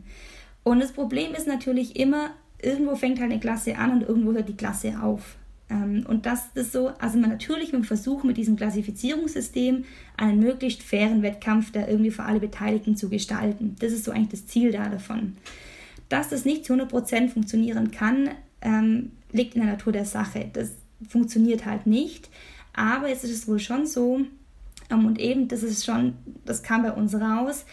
Und 0.65 0.81
das 0.81 0.93
Problem 0.93 1.35
ist 1.35 1.47
natürlich 1.47 1.97
immer, 1.97 2.31
irgendwo 2.61 2.95
fängt 2.97 3.21
halt 3.21 3.31
eine 3.31 3.41
Klasse 3.41 3.77
an 3.77 3.93
und 3.93 4.03
irgendwo 4.03 4.33
hört 4.33 4.49
die 4.49 4.57
Klasse 4.57 5.01
auf. 5.03 5.37
Ähm, 5.71 6.05
und 6.09 6.27
das 6.27 6.49
ist 6.55 6.73
so, 6.73 6.89
also 6.99 7.19
man 7.19 7.31
natürlich 7.31 7.73
mit 7.73 7.83
dem 7.83 7.85
Versuch 7.85 8.25
mit 8.25 8.37
diesem 8.37 8.57
Klassifizierungssystem 8.57 9.85
einen 10.17 10.41
möglichst 10.41 10.83
fairen 10.83 11.23
Wettkampf 11.23 11.73
da 11.73 11.87
irgendwie 11.87 12.11
für 12.11 12.25
alle 12.25 12.41
Beteiligten 12.41 12.97
zu 12.97 13.09
gestalten. 13.09 13.77
Das 13.81 13.93
ist 13.93 14.05
so 14.05 14.11
eigentlich 14.11 14.41
das 14.41 14.47
Ziel 14.47 14.73
da 14.73 14.89
davon. 14.89 15.37
Dass 16.09 16.31
das 16.31 16.45
nicht 16.45 16.65
zu 16.65 16.73
100% 16.75 17.29
funktionieren 17.29 17.91
kann, 17.91 18.31
ähm, 18.63 19.13
liegt 19.31 19.55
in 19.55 19.63
der 19.63 19.73
Natur 19.73 19.93
der 19.93 20.07
Sache. 20.07 20.49
Das 20.53 20.73
funktioniert 21.07 21.67
halt 21.67 21.87
nicht. 21.87 22.31
Aber 22.73 23.09
jetzt 23.09 23.25
ist 23.25 23.33
es 23.33 23.49
wohl 23.49 23.59
schon 23.59 23.87
so, 23.87 24.21
und 24.91 25.19
eben, 25.19 25.49
das 25.49 25.63
ist 25.63 25.85
schon, 25.85 26.15
das 26.45 26.63
kam 26.63 26.83
bei 26.83 26.93
uns 26.93 27.15
raus, 27.15 27.65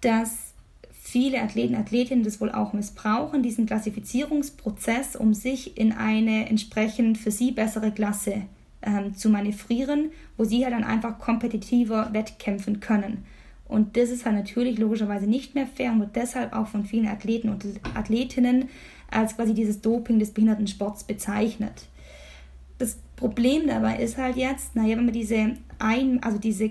dass 0.00 0.52
viele 0.90 1.42
Athleten, 1.42 1.74
Athletinnen 1.74 2.24
das 2.24 2.40
wohl 2.40 2.50
auch 2.50 2.72
missbrauchen, 2.72 3.42
diesen 3.42 3.66
Klassifizierungsprozess, 3.66 5.16
um 5.16 5.34
sich 5.34 5.76
in 5.76 5.92
eine 5.92 6.48
entsprechend 6.48 7.18
für 7.18 7.30
sie 7.30 7.50
bessere 7.50 7.90
Klasse 7.90 8.42
ähm, 8.82 9.14
zu 9.14 9.28
manövrieren, 9.28 10.10
wo 10.36 10.44
sie 10.44 10.64
halt 10.64 10.74
dann 10.74 10.84
einfach 10.84 11.18
kompetitiver 11.18 12.12
wettkämpfen 12.12 12.80
können. 12.80 13.24
Und 13.66 13.96
das 13.96 14.10
ist 14.10 14.26
halt 14.26 14.36
natürlich 14.36 14.78
logischerweise 14.78 15.26
nicht 15.26 15.54
mehr 15.54 15.66
fair 15.66 15.92
und 15.92 16.00
wird 16.00 16.16
deshalb 16.16 16.52
auch 16.52 16.66
von 16.66 16.84
vielen 16.84 17.08
Athleten 17.08 17.48
und 17.48 17.64
Athletinnen 17.94 18.68
als 19.10 19.36
quasi 19.36 19.54
dieses 19.54 19.80
Doping 19.80 20.18
des 20.18 20.32
Behindertensports 20.32 21.04
bezeichnet. 21.04 21.86
Das 22.78 22.98
Problem 23.16 23.66
dabei 23.66 23.96
ist 23.96 24.18
halt 24.18 24.36
jetzt, 24.36 24.74
naja, 24.76 24.96
wenn 24.96 25.04
man 25.04 25.14
diese, 25.14 25.54
Ein, 25.82 26.22
also 26.22 26.38
diese 26.38 26.70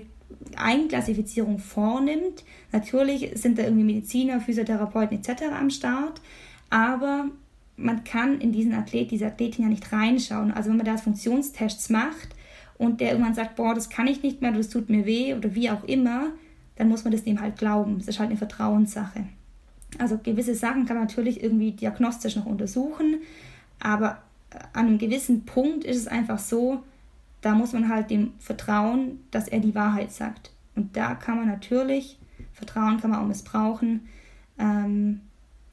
Einklassifizierung 0.56 1.58
vornimmt, 1.58 2.44
natürlich 2.72 3.30
sind 3.34 3.58
da 3.58 3.64
irgendwie 3.64 3.84
Mediziner, 3.84 4.40
Physiotherapeuten 4.40 5.18
etc. 5.18 5.44
am 5.58 5.70
Start, 5.70 6.20
aber 6.70 7.26
man 7.76 8.04
kann 8.04 8.40
in 8.40 8.52
diesen 8.52 8.72
Athlet, 8.74 9.10
diese 9.10 9.26
Athletin 9.26 9.64
ja 9.64 9.70
nicht 9.70 9.92
reinschauen. 9.92 10.52
Also 10.52 10.70
wenn 10.70 10.76
man 10.76 10.86
da 10.86 10.96
Funktionstests 10.96 11.90
macht 11.90 12.30
und 12.78 13.00
der 13.00 13.12
irgendwann 13.12 13.34
sagt, 13.34 13.56
boah, 13.56 13.74
das 13.74 13.90
kann 13.90 14.06
ich 14.06 14.22
nicht 14.22 14.40
mehr, 14.40 14.52
das 14.52 14.68
tut 14.68 14.88
mir 14.88 15.04
weh 15.04 15.34
oder 15.34 15.54
wie 15.54 15.70
auch 15.70 15.84
immer, 15.84 16.28
dann 16.76 16.88
muss 16.88 17.04
man 17.04 17.12
das 17.12 17.24
dem 17.24 17.40
halt 17.40 17.58
glauben. 17.58 17.98
Das 17.98 18.08
ist 18.08 18.18
halt 18.18 18.30
eine 18.30 18.38
Vertrauenssache. 18.38 19.24
Also 19.98 20.18
gewisse 20.22 20.54
Sachen 20.54 20.86
kann 20.86 20.96
man 20.96 21.06
natürlich 21.06 21.42
irgendwie 21.42 21.72
diagnostisch 21.72 22.36
noch 22.36 22.46
untersuchen, 22.46 23.16
aber 23.80 24.22
an 24.72 24.86
einem 24.86 24.98
gewissen 24.98 25.44
Punkt 25.44 25.84
ist 25.84 25.96
es 25.96 26.08
einfach 26.08 26.38
so, 26.38 26.82
da 27.42 27.54
muss 27.54 27.72
man 27.72 27.88
halt 27.88 28.10
dem 28.10 28.32
vertrauen, 28.38 29.20
dass 29.30 29.48
er 29.48 29.60
die 29.60 29.74
Wahrheit 29.74 30.12
sagt. 30.12 30.52
Und 30.74 30.96
da 30.96 31.14
kann 31.14 31.36
man 31.36 31.48
natürlich, 31.48 32.18
Vertrauen 32.52 32.98
kann 33.00 33.10
man 33.10 33.20
auch 33.20 33.26
missbrauchen, 33.26 34.08
ähm, 34.58 35.20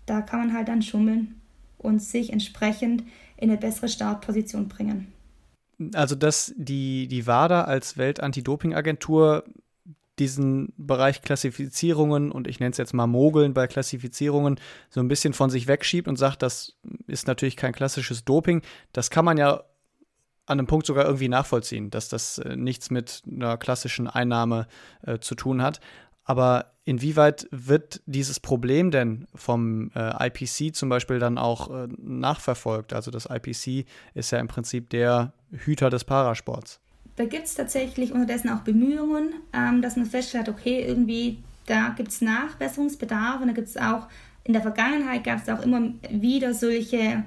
da 0.05 0.21
kann 0.21 0.39
man 0.39 0.53
halt 0.53 0.67
dann 0.67 0.81
schummeln 0.81 1.35
und 1.77 2.01
sich 2.01 2.33
entsprechend 2.33 3.03
in 3.37 3.49
eine 3.49 3.59
bessere 3.59 3.87
Startposition 3.87 4.67
bringen. 4.67 5.13
Also, 5.93 6.15
dass 6.15 6.53
die, 6.57 7.07
die 7.07 7.25
WADA 7.25 7.63
als 7.63 7.97
Welt-Anti-Doping-Agentur 7.97 9.45
diesen 10.17 10.73
Bereich 10.75 11.21
Klassifizierungen 11.21 12.31
und 12.31 12.47
ich 12.47 12.59
nenne 12.59 12.71
es 12.71 12.77
jetzt 12.77 12.93
mal 12.93 13.07
Mogeln 13.07 13.53
bei 13.53 13.67
Klassifizierungen 13.67 14.59
so 14.89 14.99
ein 14.99 15.07
bisschen 15.07 15.31
von 15.31 15.49
sich 15.49 15.67
wegschiebt 15.67 16.09
und 16.09 16.17
sagt, 16.17 16.41
das 16.41 16.75
ist 17.07 17.27
natürlich 17.27 17.55
kein 17.55 17.71
klassisches 17.71 18.25
Doping. 18.25 18.61
Das 18.91 19.09
kann 19.09 19.23
man 19.23 19.37
ja 19.37 19.63
an 20.49 20.59
einem 20.59 20.67
Punkt 20.67 20.85
sogar 20.85 21.05
irgendwie 21.05 21.29
nachvollziehen, 21.29 21.89
dass 21.89 22.09
das 22.09 22.39
äh, 22.39 22.55
nichts 22.55 22.91
mit 22.91 23.23
einer 23.29 23.57
klassischen 23.57 24.07
Einnahme 24.07 24.67
äh, 25.05 25.19
zu 25.19 25.35
tun 25.35 25.61
hat. 25.61 25.79
Aber 26.23 26.73
inwieweit 26.85 27.47
wird 27.51 28.01
dieses 28.05 28.39
Problem 28.39 28.91
denn 28.91 29.27
vom 29.33 29.91
äh, 29.95 30.27
IPC 30.27 30.75
zum 30.75 30.89
Beispiel 30.89 31.19
dann 31.19 31.37
auch 31.37 31.69
äh, 31.69 31.87
nachverfolgt? 31.97 32.93
Also 32.93 33.09
das 33.09 33.25
IPC 33.25 33.87
ist 34.13 34.31
ja 34.31 34.39
im 34.39 34.47
Prinzip 34.47 34.89
der 34.89 35.33
Hüter 35.51 35.89
des 35.89 36.03
Parasports. 36.03 36.79
Da 37.15 37.25
gibt 37.25 37.45
es 37.45 37.55
tatsächlich 37.55 38.13
unterdessen 38.13 38.49
auch 38.49 38.61
Bemühungen, 38.61 39.33
ähm, 39.53 39.81
dass 39.81 39.95
man 39.95 40.05
feststellt, 40.05 40.49
okay, 40.49 40.85
irgendwie 40.87 41.43
da 41.65 41.89
gibt 41.89 42.09
es 42.09 42.21
Nachbesserungsbedarf 42.21 43.41
und 43.41 43.47
da 43.47 43.53
gibt 43.53 43.67
es 43.67 43.77
auch, 43.77 44.07
in 44.43 44.53
der 44.53 44.61
Vergangenheit 44.61 45.23
gab 45.23 45.41
es 45.41 45.49
auch 45.49 45.61
immer 45.61 45.93
wieder 46.09 46.53
solche, 46.53 47.23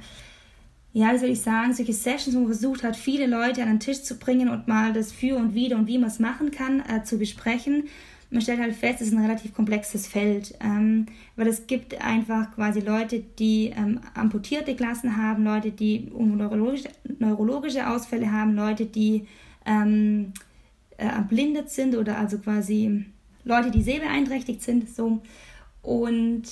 ja, 0.92 1.12
wie 1.12 1.18
soll 1.18 1.30
ich 1.30 1.40
sagen, 1.40 1.72
solche 1.72 1.92
Sessions, 1.92 2.36
wo 2.36 2.40
man 2.40 2.48
versucht 2.48 2.82
hat, 2.82 2.96
viele 2.96 3.26
Leute 3.26 3.62
an 3.62 3.68
den 3.68 3.80
Tisch 3.80 4.02
zu 4.02 4.18
bringen 4.18 4.50
und 4.50 4.68
mal 4.68 4.92
das 4.92 5.10
Für 5.10 5.36
und 5.36 5.54
Wider 5.54 5.76
und 5.76 5.86
wie 5.86 5.98
man 5.98 6.08
es 6.08 6.18
machen 6.18 6.50
kann, 6.50 6.80
äh, 6.80 7.02
zu 7.02 7.18
besprechen. 7.18 7.84
Man 8.30 8.40
stellt 8.40 8.60
halt 8.60 8.74
fest, 8.74 9.00
es 9.00 9.08
ist 9.08 9.14
ein 9.14 9.24
relativ 9.24 9.52
komplexes 9.54 10.06
Feld, 10.06 10.54
ähm, 10.60 11.06
weil 11.36 11.46
es 11.48 11.66
gibt 11.66 12.00
einfach 12.02 12.54
quasi 12.54 12.80
Leute, 12.80 13.22
die 13.38 13.72
ähm, 13.76 14.00
amputierte 14.14 14.74
Klassen 14.74 15.16
haben, 15.16 15.44
Leute, 15.44 15.70
die 15.70 16.10
neurologische, 16.14 16.88
neurologische 17.18 17.88
Ausfälle 17.88 18.32
haben, 18.32 18.54
Leute, 18.54 18.86
die 18.86 19.26
ähm, 19.66 20.32
äh, 20.96 21.04
erblindet 21.04 21.70
sind 21.70 21.94
oder 21.94 22.18
also 22.18 22.38
quasi 22.38 23.04
Leute, 23.44 23.70
die 23.70 23.82
sehbeeinträchtigt 23.82 24.62
sind. 24.62 24.88
So. 24.88 25.20
Und 25.82 26.44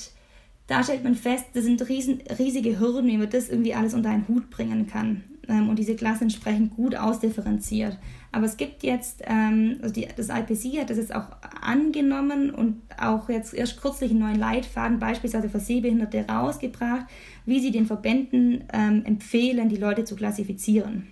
da 0.71 0.85
stellt 0.85 1.03
man 1.03 1.17
fest, 1.17 1.47
das 1.55 1.65
sind 1.65 1.89
riesen, 1.89 2.23
riesige 2.39 2.79
Hürden, 2.79 3.11
wie 3.11 3.19
man 3.19 3.29
das 3.29 3.49
irgendwie 3.49 3.75
alles 3.75 3.93
unter 3.93 4.11
einen 4.11 4.29
Hut 4.29 4.51
bringen 4.51 4.87
kann. 4.87 5.25
Ähm, 5.49 5.69
und 5.69 5.81
diese 5.81 5.97
Klassen 5.97 6.25
entsprechend 6.25 6.77
gut 6.77 6.95
ausdifferenziert. 6.95 7.99
Aber 8.31 8.45
es 8.45 8.57
gibt 8.57 8.85
jetzt, 8.85 9.21
ähm, 9.27 9.79
also 9.83 9.93
die, 9.93 10.07
das 10.17 10.29
IPC 10.29 10.81
hat 10.81 10.91
das 10.91 10.99
jetzt 10.99 11.13
auch 11.13 11.27
angenommen 11.61 12.51
und 12.51 12.83
auch 12.97 13.29
jetzt 13.29 13.53
erst 13.53 13.83
kürzlich 13.83 14.13
einen 14.13 14.21
neuen 14.21 14.39
Leitfaden 14.39 15.01
beispielsweise 15.01 15.49
für 15.49 15.59
Sehbehinderte 15.59 16.25
rausgebracht, 16.29 17.07
wie 17.47 17.59
sie 17.59 17.73
den 17.73 17.87
Verbänden 17.87 18.63
ähm, 18.73 19.05
empfehlen, 19.05 19.69
die 19.71 19.77
Leute 19.77 20.05
zu 20.05 20.15
klassifizieren. 20.15 21.09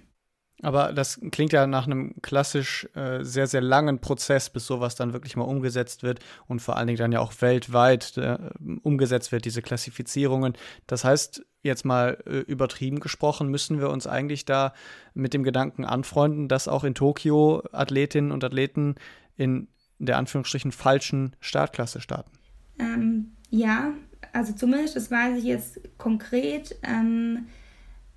Aber 0.62 0.92
das 0.92 1.20
klingt 1.30 1.52
ja 1.52 1.66
nach 1.66 1.86
einem 1.86 2.14
klassisch 2.20 2.88
äh, 2.94 3.22
sehr, 3.22 3.46
sehr 3.46 3.60
langen 3.60 4.00
Prozess, 4.00 4.50
bis 4.50 4.66
sowas 4.66 4.96
dann 4.96 5.12
wirklich 5.12 5.36
mal 5.36 5.44
umgesetzt 5.44 6.02
wird 6.02 6.18
und 6.46 6.60
vor 6.60 6.76
allen 6.76 6.88
Dingen 6.88 6.98
dann 6.98 7.12
ja 7.12 7.20
auch 7.20 7.32
weltweit 7.40 8.16
äh, 8.16 8.38
umgesetzt 8.82 9.30
wird, 9.30 9.44
diese 9.44 9.62
Klassifizierungen. 9.62 10.54
Das 10.88 11.04
heißt, 11.04 11.44
jetzt 11.62 11.84
mal 11.84 12.18
äh, 12.26 12.38
übertrieben 12.38 12.98
gesprochen, 12.98 13.48
müssen 13.48 13.78
wir 13.78 13.90
uns 13.90 14.08
eigentlich 14.08 14.46
da 14.46 14.72
mit 15.14 15.32
dem 15.32 15.44
Gedanken 15.44 15.84
anfreunden, 15.84 16.48
dass 16.48 16.66
auch 16.66 16.82
in 16.82 16.94
Tokio 16.94 17.62
Athletinnen 17.70 18.32
und 18.32 18.42
Athleten 18.42 18.96
in 19.36 19.68
der 19.98 20.16
Anführungsstrichen 20.16 20.72
falschen 20.72 21.36
Startklasse 21.40 22.00
starten. 22.00 22.32
Ähm, 22.80 23.32
ja, 23.50 23.92
also 24.32 24.52
zumindest, 24.52 24.96
das 24.96 25.10
weiß 25.10 25.38
ich 25.38 25.44
jetzt 25.44 25.80
konkret. 25.98 26.76
Ähm 26.82 27.46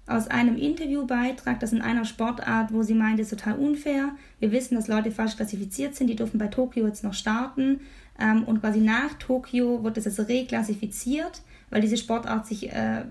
aus 0.07 0.27
einem 0.27 0.57
Interviewbeitrag, 0.57 1.59
das 1.59 1.73
in 1.73 1.81
einer 1.81 2.05
Sportart, 2.05 2.73
wo 2.73 2.83
sie 2.83 2.93
meinte, 2.93 3.21
ist 3.21 3.29
total 3.29 3.55
unfair. 3.55 4.11
Wir 4.39 4.51
wissen, 4.51 4.75
dass 4.75 4.87
Leute 4.87 5.11
falsch 5.11 5.35
klassifiziert 5.35 5.95
sind, 5.95 6.07
die 6.07 6.15
dürfen 6.15 6.37
bei 6.37 6.47
Tokio 6.47 6.85
jetzt 6.85 7.03
noch 7.03 7.13
starten. 7.13 7.81
Ähm, 8.19 8.43
und 8.43 8.61
quasi 8.61 8.79
nach 8.79 9.13
Tokio 9.19 9.83
wird 9.83 9.97
das 9.97 10.05
jetzt 10.05 10.19
reklassifiziert, 10.19 11.41
weil 11.69 11.81
diese 11.81 11.97
Sportart 11.97 12.45
sich 12.45 12.71
äh, 12.71 13.05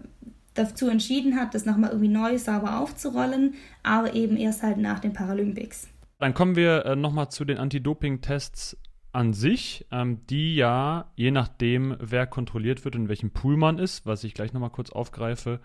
dazu 0.55 0.88
entschieden 0.88 1.37
hat, 1.37 1.55
das 1.55 1.64
nochmal 1.64 1.90
irgendwie 1.90 2.09
neu 2.09 2.37
sauber 2.38 2.81
aufzurollen, 2.81 3.55
aber 3.83 4.14
eben 4.14 4.37
erst 4.37 4.62
halt 4.62 4.79
nach 4.79 4.98
den 4.98 5.12
Paralympics. 5.12 5.88
Dann 6.18 6.35
kommen 6.35 6.57
wir 6.57 6.85
äh, 6.85 6.96
nochmal 6.96 7.31
zu 7.31 7.44
den 7.44 7.57
Anti-Doping-Tests 7.57 8.76
an 9.12 9.33
sich, 9.33 9.87
ähm, 9.90 10.20
die 10.29 10.55
ja, 10.55 11.11
je 11.16 11.31
nachdem, 11.31 11.96
wer 11.98 12.26
kontrolliert 12.26 12.85
wird 12.85 12.94
und 12.94 13.03
in 13.03 13.09
welchem 13.09 13.31
Pool 13.31 13.57
man 13.57 13.79
ist, 13.79 14.07
was 14.07 14.22
ich 14.24 14.35
gleich 14.35 14.53
nochmal 14.53 14.70
kurz 14.70 14.90
aufgreife, 14.90 15.61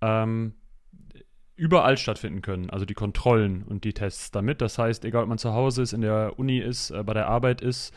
ähm, 0.00 0.54
überall 1.56 1.96
stattfinden 1.96 2.42
können. 2.42 2.70
Also 2.70 2.84
die 2.84 2.94
Kontrollen 2.94 3.62
und 3.62 3.84
die 3.84 3.94
Tests 3.94 4.30
damit. 4.30 4.60
Das 4.60 4.78
heißt, 4.78 5.04
egal 5.04 5.22
ob 5.22 5.28
man 5.28 5.38
zu 5.38 5.52
Hause 5.52 5.82
ist, 5.82 5.92
in 5.92 6.02
der 6.02 6.38
Uni 6.38 6.58
ist, 6.58 6.90
äh, 6.90 7.02
bei 7.02 7.14
der 7.14 7.28
Arbeit 7.28 7.60
ist, 7.60 7.94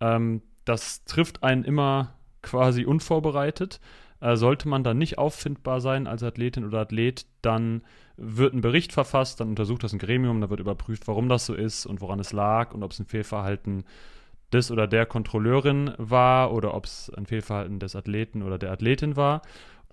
ähm, 0.00 0.42
das 0.64 1.04
trifft 1.04 1.42
einen 1.42 1.64
immer 1.64 2.14
quasi 2.42 2.84
unvorbereitet. 2.84 3.80
Äh, 4.20 4.36
sollte 4.36 4.68
man 4.68 4.84
dann 4.84 4.96
nicht 4.96 5.18
auffindbar 5.18 5.80
sein 5.80 6.06
als 6.06 6.22
Athletin 6.22 6.64
oder 6.64 6.80
Athlet, 6.80 7.26
dann 7.42 7.82
wird 8.16 8.54
ein 8.54 8.62
Bericht 8.62 8.92
verfasst, 8.92 9.40
dann 9.40 9.50
untersucht 9.50 9.82
das 9.82 9.92
ein 9.92 9.98
Gremium, 9.98 10.40
da 10.40 10.48
wird 10.48 10.60
überprüft, 10.60 11.06
warum 11.08 11.28
das 11.28 11.46
so 11.46 11.54
ist 11.54 11.84
und 11.84 12.00
woran 12.00 12.20
es 12.20 12.32
lag 12.32 12.72
und 12.72 12.82
ob 12.82 12.92
es 12.92 13.00
ein 13.00 13.06
Fehlverhalten 13.06 13.84
des 14.52 14.70
oder 14.70 14.86
der 14.86 15.04
Kontrolleurin 15.04 15.92
war 15.98 16.52
oder 16.52 16.74
ob 16.74 16.86
es 16.86 17.12
ein 17.14 17.26
Fehlverhalten 17.26 17.80
des 17.80 17.96
Athleten 17.96 18.42
oder 18.42 18.56
der 18.56 18.70
Athletin 18.70 19.16
war. 19.16 19.42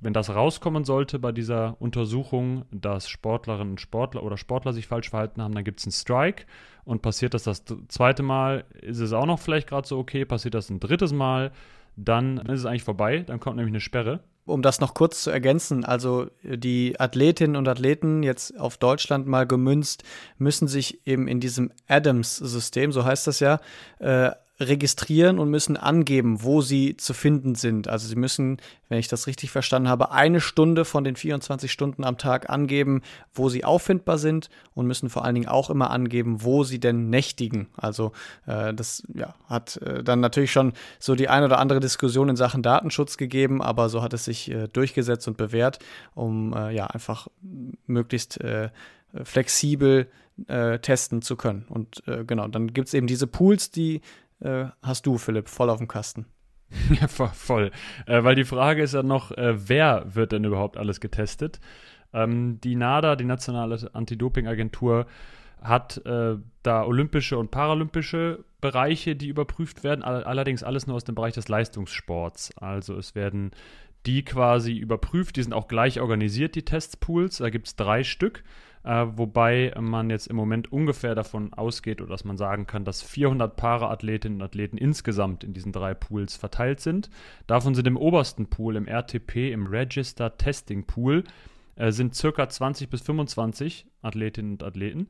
Wenn 0.02 0.14
das 0.14 0.32
rauskommen 0.32 0.84
sollte 0.84 1.20
bei 1.20 1.32
dieser 1.32 1.76
Untersuchung, 1.80 2.66
dass 2.72 3.08
Sportlerinnen 3.08 3.74
und 3.74 3.82
Sportler 3.82 4.24
oder 4.24 4.36
Sportler 4.36 4.74
sich 4.74 4.88
falsch 4.88 5.12
verhalten 5.12 5.44
haben, 5.44 5.54
dann 5.54 5.64
gibt 5.64 5.80
es 5.80 5.86
einen 5.86 5.94
Strike. 5.94 6.46
Und 6.84 7.04
passiert 7.04 7.36
das 7.36 7.44
das 7.44 7.64
zweite 7.88 8.24
Mal, 8.24 8.66
ist 8.82 9.00
es 9.00 9.14
auch 9.14 9.28
noch 9.28 9.40
vielleicht 9.40 9.70
gerade 9.70 9.88
so 9.88 10.00
okay. 10.00 10.26
Passiert 10.26 10.56
das 10.56 10.72
ein 10.72 10.80
drittes 10.80 11.14
Mal, 11.14 11.52
dann 11.96 12.38
ist 12.38 12.62
es 12.62 12.66
eigentlich 12.66 12.84
vorbei. 12.84 13.20
Dann 13.20 13.40
kommt 13.40 13.58
nämlich 13.58 13.74
eine 13.74 13.80
Sperre. 13.80 14.22
Um 14.46 14.64
das 14.64 14.80
noch 14.80 14.96
kurz 14.96 15.22
zu 15.22 15.30
ergänzen, 15.30 15.86
also 15.86 16.28
die 16.42 17.00
Athletinnen 17.00 17.56
und 17.56 17.68
Athleten, 17.68 18.24
jetzt 18.24 18.60
auf 18.60 18.78
Deutschland 18.78 19.28
mal 19.28 19.46
gemünzt, 19.46 20.04
müssen 20.40 20.68
sich 20.68 21.06
eben 21.06 21.28
in 21.28 21.40
diesem 21.40 21.72
Adams-System, 21.88 22.92
so 22.92 23.06
heißt 23.06 23.28
das 23.28 23.40
ja, 23.40 23.60
äh, 24.00 24.32
registrieren 24.62 25.40
und 25.40 25.50
müssen 25.50 25.76
angeben, 25.76 26.44
wo 26.44 26.62
sie 26.62 26.96
zu 26.96 27.14
finden 27.14 27.56
sind. 27.56 27.88
Also 27.88 28.08
sie 28.08 28.16
müssen, 28.16 28.58
wenn 28.90 29.00
ich 29.00 29.08
das 29.08 29.28
richtig 29.28 29.52
verstanden 29.52 29.90
habe, 29.90 30.12
eine 30.12 30.40
Stunde 30.40 30.86
von 30.86 31.04
den 31.04 31.16
24 31.16 31.72
Stunden 31.72 32.04
am 32.04 32.18
Tag 32.18 32.50
angeben, 32.50 33.02
wo 33.34 33.50
sie 33.50 33.66
auffindbar 33.66 34.18
sind 34.18 34.50
und 34.74 34.88
müssen 34.88 35.10
vor 35.10 35.26
allen 35.26 35.36
Dingen 35.36 35.48
auch 35.48 35.70
immer 35.70 35.90
angeben, 35.90 36.44
wo 36.44 36.64
sie 36.64 36.80
denn 36.80 37.10
nächtigen. 37.10 37.68
Also 37.76 38.12
äh, 38.46 38.74
das 38.74 39.04
ja, 39.14 39.34
hat 39.48 39.78
äh, 39.78 40.04
dann 40.04 40.20
natürlich 40.20 40.52
schon 40.52 40.74
so 41.00 41.16
die 41.16 41.28
ein 41.28 41.44
oder 41.44 41.60
andere 41.60 41.80
Diskussion 41.80 42.30
in 42.30 42.36
Sachen 42.36 42.62
Datenschutz 42.62 43.18
gegeben, 43.18 43.62
aber 43.62 43.90
so 43.90 44.02
hat 44.04 44.14
es 44.14 44.26
sich 44.26 44.52
äh, 44.52 44.68
durchgesetzt 44.68 45.28
und 45.28 45.38
bewährt, 45.38 45.80
um 46.14 46.54
äh, 46.54 46.72
ja 46.72 46.88
einfach 46.88 47.28
möglichst 47.88 48.40
äh, 48.42 48.70
flexibel 49.24 50.08
äh, 50.48 50.80
testen 50.80 51.22
zu 51.22 51.36
können. 51.36 51.66
Und 51.70 52.04
äh, 52.08 52.24
genau, 52.26 52.48
dann 52.48 52.74
gibt 52.74 52.88
es 52.88 52.94
eben 52.94 53.08
diese 53.08 53.28
Pools, 53.28 53.72
die 53.72 54.02
äh, 54.42 54.66
hast 54.82 55.06
du, 55.06 55.18
Philipp, 55.18 55.50
voll 55.50 55.70
auf 55.70 55.78
dem 55.78 55.88
Kasten. 55.88 56.26
Ja, 57.02 57.08
voll. 57.08 57.72
Äh, 58.06 58.24
weil 58.24 58.36
die 58.36 58.46
Frage 58.46 58.82
ist 58.84 58.94
ja 58.94 59.04
noch, 59.04 59.32
äh, 59.32 59.68
wer 59.68 60.06
wird 60.16 60.32
denn 60.32 60.46
überhaupt 60.46 60.78
alles 60.78 61.02
getestet? 61.02 61.60
Ähm, 62.14 62.60
die 62.62 62.76
NADA, 62.76 63.16
die 63.16 63.26
Nationale 63.26 63.90
Anti-Doping-Agentur, 63.94 65.06
hat 65.62 66.04
äh, 66.06 66.38
da 66.64 66.84
olympische 66.84 67.38
und 67.38 67.52
paralympische 67.52 68.44
Bereiche, 68.62 69.16
die 69.16 69.28
überprüft 69.28 69.84
werden, 69.84 70.04
all 70.04 70.24
allerdings 70.24 70.64
alles 70.64 70.88
nur 70.88 70.96
aus 70.96 71.04
dem 71.04 71.16
Bereich 71.16 71.34
des 71.34 71.50
Leistungssports. 71.50 72.58
Also 72.58 72.98
es 72.98 73.16
werden 73.16 73.52
die 74.06 74.24
quasi 74.24 74.74
überprüft, 74.74 75.36
die 75.36 75.44
sind 75.44 75.54
auch 75.54 75.68
gleich 75.68 76.00
organisiert, 76.02 76.56
die 76.56 76.66
Testpools. 76.66 77.38
Da 77.38 77.50
gibt 77.52 77.68
es 77.68 77.76
drei 77.76 78.04
Stück 78.04 78.44
äh, 78.84 79.06
wobei 79.16 79.74
man 79.80 80.10
jetzt 80.10 80.28
im 80.28 80.36
Moment 80.36 80.72
ungefähr 80.72 81.16
davon 81.16 81.54
ausgeht 81.54 82.02
oder 82.02 82.10
dass 82.10 82.24
man 82.24 82.38
sagen 82.38 82.68
kann, 82.68 82.86
dass 82.86 83.02
400 83.02 83.56
Para-Athletinnen 83.56 84.40
und 84.40 84.46
Athleten 84.46 84.78
insgesamt 84.78 85.44
in 85.44 85.54
diesen 85.54 85.72
drei 85.72 85.94
Pools 85.94 86.36
verteilt 86.36 86.80
sind. 86.80 87.10
Davon 87.48 87.76
sind 87.76 87.88
im 87.88 87.98
obersten 87.98 88.48
Pool, 88.48 88.76
im 88.76 88.88
RTP, 88.88 89.52
im 89.52 89.68
Register 89.68 90.38
Testing 90.38 90.86
Pool, 90.86 91.24
äh, 91.76 91.92
sind 91.92 92.16
circa 92.16 92.50
20 92.50 92.90
bis 92.90 93.02
25 93.02 93.86
Athletinnen 94.02 94.54
und 94.54 94.64
Athleten. 94.64 95.10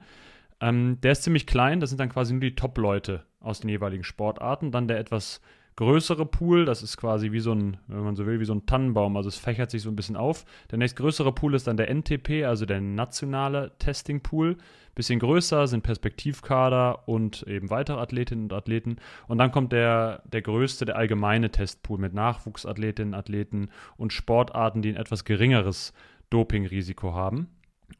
Ähm, 0.59 0.99
der 1.01 1.13
ist 1.13 1.23
ziemlich 1.23 1.47
klein, 1.47 1.79
das 1.79 1.89
sind 1.89 1.99
dann 1.99 2.09
quasi 2.09 2.33
nur 2.33 2.41
die 2.41 2.55
Top-Leute 2.55 3.23
aus 3.39 3.61
den 3.61 3.69
jeweiligen 3.69 4.03
Sportarten. 4.03 4.71
Dann 4.71 4.87
der 4.87 4.99
etwas 4.99 5.41
größere 5.75 6.25
Pool, 6.25 6.65
das 6.65 6.83
ist 6.83 6.97
quasi 6.97 7.31
wie 7.31 7.39
so 7.39 7.53
ein, 7.53 7.77
wenn 7.87 8.03
man 8.03 8.15
so 8.15 8.25
will, 8.25 8.39
wie 8.39 8.45
so 8.45 8.53
ein 8.53 8.65
Tannenbaum, 8.65 9.15
also 9.17 9.29
es 9.29 9.37
fächert 9.37 9.71
sich 9.71 9.81
so 9.81 9.89
ein 9.89 9.95
bisschen 9.95 10.15
auf. 10.15 10.45
Der 10.69 10.77
nächstgrößere 10.77 11.31
Pool 11.31 11.55
ist 11.55 11.67
dann 11.67 11.77
der 11.77 11.89
NTP, 11.89 12.45
also 12.45 12.65
der 12.65 12.81
nationale 12.81 13.71
Testing 13.79 14.21
Pool. 14.21 14.57
Bisschen 14.93 15.19
größer 15.19 15.67
sind 15.67 15.83
Perspektivkader 15.83 17.07
und 17.07 17.43
eben 17.47 17.69
weitere 17.69 17.99
Athletinnen 17.99 18.45
und 18.45 18.53
Athleten. 18.53 18.97
Und 19.27 19.37
dann 19.37 19.51
kommt 19.51 19.71
der, 19.71 20.21
der 20.25 20.41
größte, 20.41 20.83
der 20.83 20.97
allgemeine 20.97 21.49
Testpool 21.49 21.97
mit 21.97 22.13
Nachwuchsathletinnen, 22.13 23.13
Athleten 23.13 23.69
und 23.95 24.11
Sportarten, 24.11 24.81
die 24.81 24.89
ein 24.89 24.97
etwas 24.97 25.23
geringeres 25.23 25.93
Dopingrisiko 26.29 27.13
haben. 27.13 27.47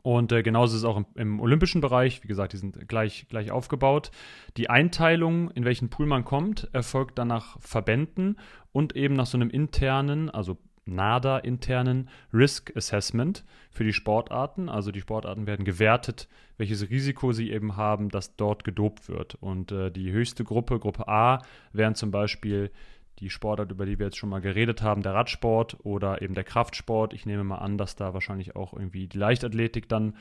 Und 0.03 0.31
äh, 0.31 0.41
genauso 0.41 0.75
ist 0.75 0.81
es 0.81 0.85
auch 0.85 0.97
im, 0.97 1.05
im, 1.15 1.39
olympischen 1.39 1.81
Bereich. 1.81 2.23
Wie 2.23 2.27
gesagt, 2.27 2.53
die 2.53 2.57
sind 2.57 2.87
gleich, 2.87 3.27
gleich 3.29 3.51
aufgebaut. 3.51 4.11
Die 4.57 4.69
Einteilung, 4.69 5.51
in 5.51 5.65
welchen 5.65 5.89
Pool 5.89 6.05
man 6.05 6.25
kommt, 6.25 6.69
erfolgt 6.73 7.19
dann 7.19 7.27
nach 7.27 7.59
Verbänden 7.59 8.37
und 8.71 8.95
eben 8.95 9.15
nach 9.15 9.27
so 9.27 9.37
einem 9.37 9.49
internen, 9.49 10.29
also 10.29 10.57
NADA-internen 10.85 12.09
Risk 12.33 12.75
Assessment 12.75 13.43
für 13.69 13.83
die 13.83 13.93
Sportarten. 13.93 14.69
Also 14.69 14.91
die 14.91 15.01
Sportarten 15.01 15.45
werden 15.45 15.65
gewertet, 15.65 16.27
welches 16.57 16.89
Risiko 16.89 17.31
sie 17.31 17.51
eben 17.51 17.77
haben, 17.77 18.09
dass 18.09 18.35
dort 18.35 18.63
gedopt 18.63 19.07
wird. 19.07 19.35
Und 19.35 19.71
äh, 19.71 19.91
die 19.91 20.11
höchste 20.11 20.43
Gruppe, 20.43 20.79
Gruppe 20.79 21.07
A, 21.07 21.43
wären 21.73 21.95
zum 21.95 22.11
Beispiel 22.11 22.71
die 23.19 23.29
Sportart, 23.29 23.71
über 23.71 23.85
die 23.85 23.99
wir 23.99 24.07
jetzt 24.07 24.17
schon 24.17 24.29
mal 24.29 24.41
geredet 24.41 24.81
haben, 24.81 25.03
der 25.03 25.13
Radsport 25.13 25.77
oder 25.83 26.21
eben 26.21 26.33
der 26.33 26.43
Kraftsport. 26.43 27.13
Ich 27.13 27.25
nehme 27.25 27.43
mal 27.43 27.57
an, 27.57 27.77
dass 27.77 27.95
da 27.95 28.13
wahrscheinlich 28.13 28.55
auch 28.55 28.73
irgendwie 28.73 29.07
die 29.07 29.17
Leichtathletik 29.17 29.87
dann 29.87 30.15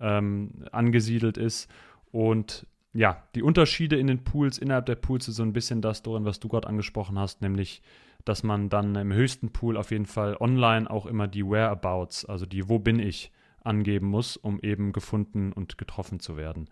ähm, 0.00 0.64
angesiedelt 0.72 1.36
ist. 1.36 1.70
Und 2.10 2.66
ja, 2.92 3.22
die 3.34 3.42
Unterschiede 3.42 3.96
in 3.96 4.06
den 4.06 4.24
Pools, 4.24 4.58
innerhalb 4.58 4.86
der 4.86 4.94
Pools 4.94 5.28
ist 5.28 5.36
so 5.36 5.42
ein 5.42 5.52
bisschen 5.52 5.82
das, 5.82 6.02
Dorin, 6.02 6.24
was 6.24 6.40
du 6.40 6.48
gerade 6.48 6.68
angesprochen 6.68 7.18
hast, 7.18 7.42
nämlich, 7.42 7.82
dass 8.24 8.42
man 8.42 8.70
dann 8.70 8.94
im 8.94 9.12
höchsten 9.12 9.52
Pool 9.52 9.76
auf 9.76 9.90
jeden 9.90 10.06
Fall 10.06 10.36
online 10.40 10.90
auch 10.90 11.04
immer 11.04 11.28
die 11.28 11.44
Whereabouts, 11.44 12.24
also 12.24 12.46
die 12.46 12.68
Wo 12.68 12.78
bin 12.78 12.98
ich, 12.98 13.32
angeben 13.62 14.06
muss, 14.06 14.36
um 14.36 14.60
eben 14.60 14.92
gefunden 14.92 15.52
und 15.52 15.76
getroffen 15.76 16.20
zu 16.20 16.36
werden. 16.36 16.70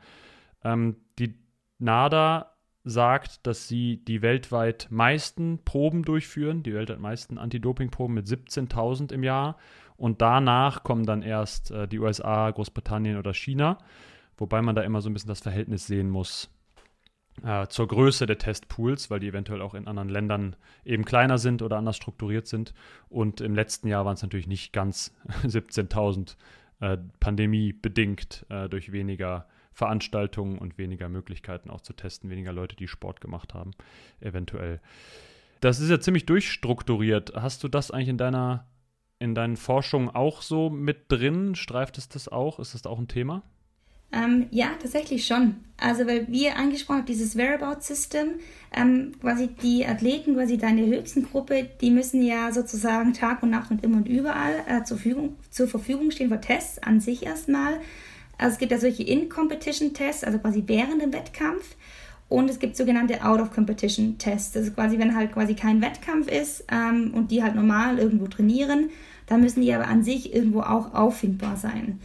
Ähm, 0.62 0.96
die 1.18 1.34
NADA 1.78 2.53
sagt, 2.84 3.46
dass 3.46 3.66
sie 3.66 4.04
die 4.04 4.22
weltweit 4.22 4.88
meisten 4.90 5.58
Proben 5.64 6.02
durchführen, 6.02 6.62
die 6.62 6.74
weltweit 6.74 7.00
meisten 7.00 7.38
Anti-Doping-Proben 7.38 8.14
mit 8.14 8.26
17.000 8.26 9.12
im 9.12 9.22
Jahr. 9.22 9.56
Und 9.96 10.20
danach 10.20 10.82
kommen 10.82 11.06
dann 11.06 11.22
erst 11.22 11.70
äh, 11.70 11.88
die 11.88 11.98
USA, 11.98 12.50
Großbritannien 12.50 13.16
oder 13.16 13.32
China, 13.32 13.78
wobei 14.36 14.60
man 14.60 14.74
da 14.74 14.82
immer 14.82 15.00
so 15.00 15.08
ein 15.08 15.14
bisschen 15.14 15.28
das 15.28 15.40
Verhältnis 15.40 15.86
sehen 15.86 16.10
muss 16.10 16.50
äh, 17.42 17.66
zur 17.68 17.88
Größe 17.88 18.26
der 18.26 18.38
Testpools, 18.38 19.10
weil 19.10 19.20
die 19.20 19.28
eventuell 19.28 19.62
auch 19.62 19.74
in 19.74 19.88
anderen 19.88 20.08
Ländern 20.08 20.56
eben 20.84 21.04
kleiner 21.04 21.38
sind 21.38 21.62
oder 21.62 21.78
anders 21.78 21.96
strukturiert 21.96 22.46
sind. 22.46 22.74
Und 23.08 23.40
im 23.40 23.54
letzten 23.54 23.88
Jahr 23.88 24.04
waren 24.04 24.14
es 24.14 24.22
natürlich 24.22 24.46
nicht 24.46 24.72
ganz 24.72 25.14
17.000 25.44 26.36
äh, 26.80 26.98
pandemiebedingt 27.20 28.46
äh, 28.50 28.68
durch 28.68 28.92
weniger 28.92 29.46
Veranstaltungen 29.74 30.58
und 30.58 30.78
weniger 30.78 31.08
Möglichkeiten 31.08 31.68
auch 31.68 31.80
zu 31.80 31.92
testen, 31.92 32.30
weniger 32.30 32.52
Leute, 32.52 32.76
die 32.76 32.88
Sport 32.88 33.20
gemacht 33.20 33.54
haben, 33.54 33.72
eventuell. 34.20 34.80
Das 35.60 35.80
ist 35.80 35.90
ja 35.90 36.00
ziemlich 36.00 36.26
durchstrukturiert. 36.26 37.32
Hast 37.34 37.62
du 37.64 37.68
das 37.68 37.90
eigentlich 37.90 38.08
in 38.08 38.18
deiner 38.18 38.66
in 39.18 39.34
deinen 39.34 39.56
Forschungen 39.56 40.10
auch 40.10 40.42
so 40.42 40.70
mit 40.70 41.10
drin? 41.10 41.54
Streift 41.54 41.98
es 41.98 42.08
das 42.08 42.28
auch? 42.28 42.58
Ist 42.58 42.74
das 42.74 42.84
auch 42.84 42.98
ein 42.98 43.08
Thema? 43.08 43.42
Ähm, 44.12 44.46
ja, 44.50 44.68
tatsächlich 44.80 45.26
schon. 45.26 45.56
Also, 45.76 46.06
weil 46.06 46.28
wir 46.28 46.56
angesprochen 46.56 46.98
haben, 46.98 47.06
dieses 47.06 47.36
Whereabout-System, 47.36 48.34
ähm, 48.72 49.12
quasi 49.20 49.48
die 49.48 49.84
Athleten, 49.84 50.34
quasi 50.34 50.56
deine 50.56 50.86
höchsten 50.86 51.24
Gruppe, 51.24 51.68
die 51.80 51.90
müssen 51.90 52.22
ja 52.22 52.52
sozusagen 52.52 53.12
Tag 53.12 53.42
und 53.42 53.50
Nacht 53.50 53.70
und 53.70 53.82
immer 53.82 53.96
und 53.96 54.08
überall 54.08 54.62
äh, 54.68 54.84
zur, 54.84 54.98
Verfügung, 54.98 55.36
zur 55.50 55.66
Verfügung 55.66 56.10
stehen 56.10 56.28
für 56.28 56.40
Tests 56.40 56.78
an 56.80 57.00
sich 57.00 57.26
erstmal. 57.26 57.80
Also 58.38 58.54
es 58.54 58.58
gibt 58.58 58.72
ja 58.72 58.78
solche 58.78 59.02
In-Competition-Tests, 59.02 60.24
also 60.24 60.38
quasi 60.38 60.62
während 60.66 61.02
dem 61.02 61.12
Wettkampf. 61.12 61.76
Und 62.28 62.48
es 62.48 62.58
gibt 62.58 62.76
sogenannte 62.76 63.24
Out-of-Competition-Tests. 63.24 64.52
Das 64.52 64.64
ist 64.64 64.74
quasi, 64.74 64.98
wenn 64.98 65.14
halt 65.14 65.32
quasi 65.32 65.54
kein 65.54 65.80
Wettkampf 65.82 66.28
ist 66.28 66.64
ähm, 66.70 67.12
und 67.14 67.30
die 67.30 67.42
halt 67.42 67.54
normal 67.54 67.98
irgendwo 67.98 68.26
trainieren, 68.26 68.90
dann 69.26 69.40
müssen 69.40 69.60
die 69.60 69.72
aber 69.72 69.88
an 69.88 70.02
sich 70.02 70.34
irgendwo 70.34 70.60
auch 70.60 70.94
auffindbar 70.94 71.56
sein. 71.56 72.00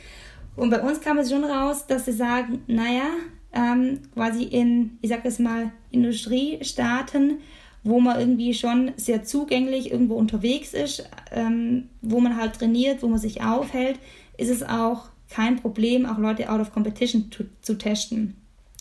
Und 0.55 0.69
bei 0.69 0.81
uns 0.81 0.99
kam 1.01 1.17
es 1.17 1.31
schon 1.31 1.43
raus, 1.43 1.87
dass 1.87 2.05
sie 2.05 2.11
sagen, 2.11 2.61
naja, 2.67 3.07
ähm, 3.53 3.99
quasi 4.13 4.43
in, 4.43 4.97
ich 5.01 5.09
sag 5.09 5.25
es 5.25 5.39
mal, 5.39 5.71
Industriestaaten, 5.91 7.39
wo 7.83 7.99
man 7.99 8.19
irgendwie 8.19 8.53
schon 8.53 8.91
sehr 8.97 9.23
zugänglich 9.23 9.91
irgendwo 9.91 10.15
unterwegs 10.15 10.73
ist, 10.73 11.09
ähm, 11.31 11.89
wo 12.01 12.19
man 12.19 12.35
halt 12.35 12.55
trainiert, 12.55 13.01
wo 13.01 13.07
man 13.07 13.19
sich 13.19 13.41
aufhält, 13.41 13.99
ist 14.37 14.49
es 14.49 14.63
auch 14.63 15.09
kein 15.29 15.57
Problem, 15.57 16.05
auch 16.05 16.17
Leute 16.17 16.49
out 16.49 16.61
of 16.61 16.73
competition 16.73 17.31
zu, 17.31 17.45
zu 17.61 17.77
testen. 17.77 18.35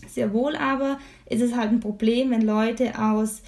Sehr 0.06 0.32
wohl 0.32 0.56
aber 0.56 0.98
ist 1.28 1.42
es 1.42 1.54
halt 1.54 1.70
ein 1.70 1.80
Problem, 1.80 2.30
wenn 2.30 2.42
Leute 2.42 2.98
aus 2.98 3.42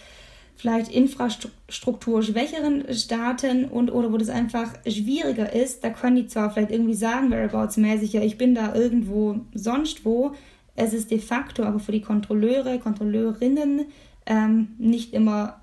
vielleicht 0.56 0.90
infrastrukturschwächeren 0.90 2.92
Staaten 2.92 3.64
und 3.64 3.90
oder 3.90 4.12
wo 4.12 4.18
das 4.18 4.28
einfach 4.28 4.74
schwieriger 4.86 5.52
ist, 5.52 5.82
da 5.82 5.90
können 5.90 6.16
die 6.16 6.26
zwar 6.26 6.50
vielleicht 6.50 6.70
irgendwie 6.70 6.94
sagen, 6.94 7.30
whereabouts-mäßig, 7.30 8.12
ja, 8.12 8.20
ich 8.20 8.36
bin 8.36 8.54
da 8.54 8.74
irgendwo 8.74 9.40
sonst 9.54 10.04
wo, 10.04 10.34
es 10.76 10.92
ist 10.92 11.10
de 11.10 11.18
facto 11.18 11.64
aber 11.64 11.78
für 11.78 11.92
die 11.92 12.02
Kontrolleure, 12.02 12.78
Kontrolleurinnen 12.78 13.86
ähm, 14.26 14.74
nicht 14.78 15.14
immer 15.14 15.60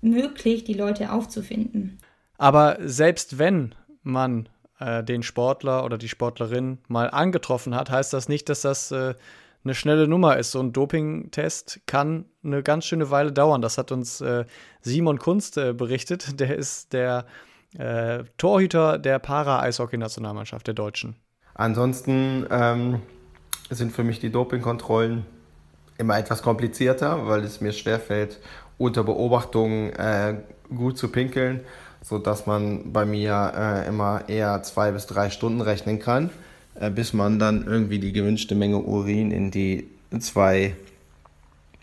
möglich, 0.00 0.64
die 0.64 0.74
Leute 0.74 1.12
aufzufinden. 1.12 1.98
Aber 2.38 2.78
selbst 2.80 3.38
wenn 3.38 3.74
man 4.02 4.48
äh, 4.80 5.04
den 5.04 5.22
Sportler 5.22 5.84
oder 5.84 5.98
die 5.98 6.08
Sportlerin 6.08 6.78
mal 6.88 7.10
angetroffen 7.10 7.74
hat, 7.74 7.90
heißt 7.90 8.12
das 8.12 8.28
nicht, 8.28 8.48
dass 8.48 8.62
das 8.62 8.90
äh, 8.90 9.14
eine 9.64 9.74
schnelle 9.74 10.08
Nummer 10.08 10.38
ist. 10.38 10.52
So 10.52 10.60
ein 10.60 10.72
Dopingtest 10.72 11.80
kann 11.86 12.24
eine 12.42 12.62
ganz 12.62 12.86
schöne 12.86 13.10
Weile 13.10 13.32
dauern. 13.32 13.62
Das 13.62 13.78
hat 13.78 13.92
uns 13.92 14.20
äh, 14.20 14.44
Simon 14.80 15.18
Kunst 15.18 15.58
äh, 15.58 15.72
berichtet. 15.72 16.38
Der 16.40 16.56
ist 16.56 16.92
der 16.92 17.26
äh, 17.78 18.24
Torhüter 18.36 18.98
der 18.98 19.20
Para-Eishockey-Nationalmannschaft 19.20 20.66
der 20.66 20.74
Deutschen. 20.74 21.14
Ansonsten 21.54 22.46
ähm, 22.50 23.00
sind 23.68 23.92
für 23.92 24.02
mich 24.02 24.18
die 24.18 24.30
Dopingkontrollen 24.30 25.24
immer 25.98 26.18
etwas 26.18 26.42
komplizierter, 26.42 27.28
weil 27.28 27.44
es 27.44 27.60
mir 27.60 27.72
schwerfällt, 27.72 28.40
unter 28.78 29.04
Beobachtung 29.04 29.90
äh, 29.90 30.38
gut 30.74 30.96
zu 30.96 31.08
pinkeln, 31.08 31.60
sodass 32.02 32.46
man 32.46 32.92
bei 32.92 33.04
mir 33.04 33.52
äh, 33.56 33.88
immer 33.88 34.28
eher 34.28 34.62
zwei 34.62 34.90
bis 34.90 35.06
drei 35.06 35.30
Stunden 35.30 35.60
rechnen 35.60 35.98
kann. 35.98 36.30
Äh, 36.74 36.90
bis 36.90 37.12
man 37.12 37.38
dann 37.38 37.66
irgendwie 37.66 37.98
die 37.98 38.12
gewünschte 38.12 38.54
Menge 38.54 38.78
Urin 38.78 39.30
in 39.30 39.50
die 39.50 39.88
zwei, 40.18 40.74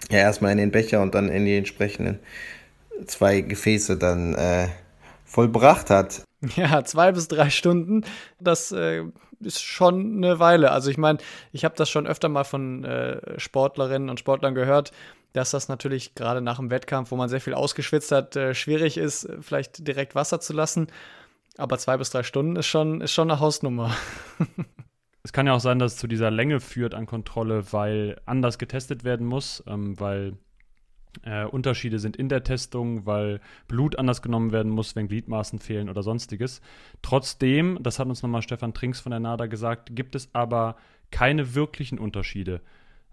ja 0.09 0.19
erstmal 0.19 0.51
in 0.51 0.57
den 0.57 0.71
Becher 0.71 1.01
und 1.01 1.13
dann 1.13 1.29
in 1.29 1.45
die 1.45 1.55
entsprechenden 1.55 2.19
zwei 3.05 3.41
Gefäße 3.41 3.97
dann 3.97 4.33
äh, 4.33 4.67
vollbracht 5.25 5.89
hat. 5.89 6.23
Ja, 6.55 6.83
zwei 6.83 7.13
bis 7.13 7.27
drei 7.27 7.49
Stunden, 7.49 8.03
das 8.39 8.71
äh, 8.71 9.03
ist 9.39 9.63
schon 9.63 10.17
eine 10.17 10.37
Weile. 10.37 10.71
Also 10.71 10.91
ich 10.91 10.99
meine, 10.99 11.17
ich 11.51 11.65
habe 11.65 11.73
das 11.75 11.89
schon 11.89 12.05
öfter 12.05 12.29
mal 12.29 12.43
von 12.43 12.83
äh, 12.83 13.39
Sportlerinnen 13.39 14.11
und 14.11 14.19
Sportlern 14.19 14.53
gehört, 14.53 14.91
dass 15.37 15.51
das 15.51 15.69
natürlich 15.69 16.15
gerade 16.15 16.41
nach 16.41 16.57
dem 16.57 16.71
Wettkampf, 16.71 17.11
wo 17.11 17.15
man 17.15 17.29
sehr 17.29 17.41
viel 17.41 17.53
ausgeschwitzt 17.53 18.11
hat, 18.11 18.35
äh, 18.35 18.53
schwierig 18.53 18.97
ist, 18.97 19.29
vielleicht 19.41 19.87
direkt 19.87 20.15
Wasser 20.15 20.39
zu 20.39 20.53
lassen. 20.53 20.87
Aber 21.57 21.77
zwei 21.77 21.97
bis 21.97 22.09
drei 22.09 22.23
Stunden 22.23 22.55
ist 22.55 22.67
schon, 22.67 23.01
ist 23.01 23.13
schon 23.13 23.29
eine 23.29 23.39
Hausnummer. 23.39 23.95
Es 25.23 25.33
kann 25.33 25.45
ja 25.45 25.53
auch 25.53 25.59
sein, 25.59 25.77
dass 25.77 25.95
es 25.95 25.97
zu 25.97 26.07
dieser 26.07 26.31
Länge 26.31 26.61
führt 26.61 26.93
an 26.93 27.05
Kontrolle, 27.05 27.73
weil 27.73 28.15
anders 28.25 28.57
getestet 28.57 29.03
werden 29.03 29.27
muss, 29.27 29.61
ähm, 29.67 29.99
weil 29.99 30.37
äh, 31.23 31.43
Unterschiede 31.43 31.99
sind 31.99 32.15
in 32.15 32.29
der 32.29 32.45
Testung, 32.45 33.05
weil 33.05 33.41
Blut 33.67 33.99
anders 33.99 34.21
genommen 34.21 34.53
werden 34.53 34.71
muss, 34.71 34.95
wenn 34.95 35.09
Gliedmaßen 35.09 35.59
fehlen 35.59 35.89
oder 35.89 36.01
sonstiges. 36.01 36.61
Trotzdem, 37.01 37.77
das 37.81 37.99
hat 37.99 38.07
uns 38.07 38.23
nochmal 38.23 38.41
Stefan 38.41 38.73
Trinks 38.73 39.01
von 39.01 39.09
der 39.09 39.19
NADA 39.19 39.47
gesagt, 39.47 39.97
gibt 39.97 40.15
es 40.15 40.29
aber 40.33 40.77
keine 41.11 41.55
wirklichen 41.55 41.99
Unterschiede 41.99 42.61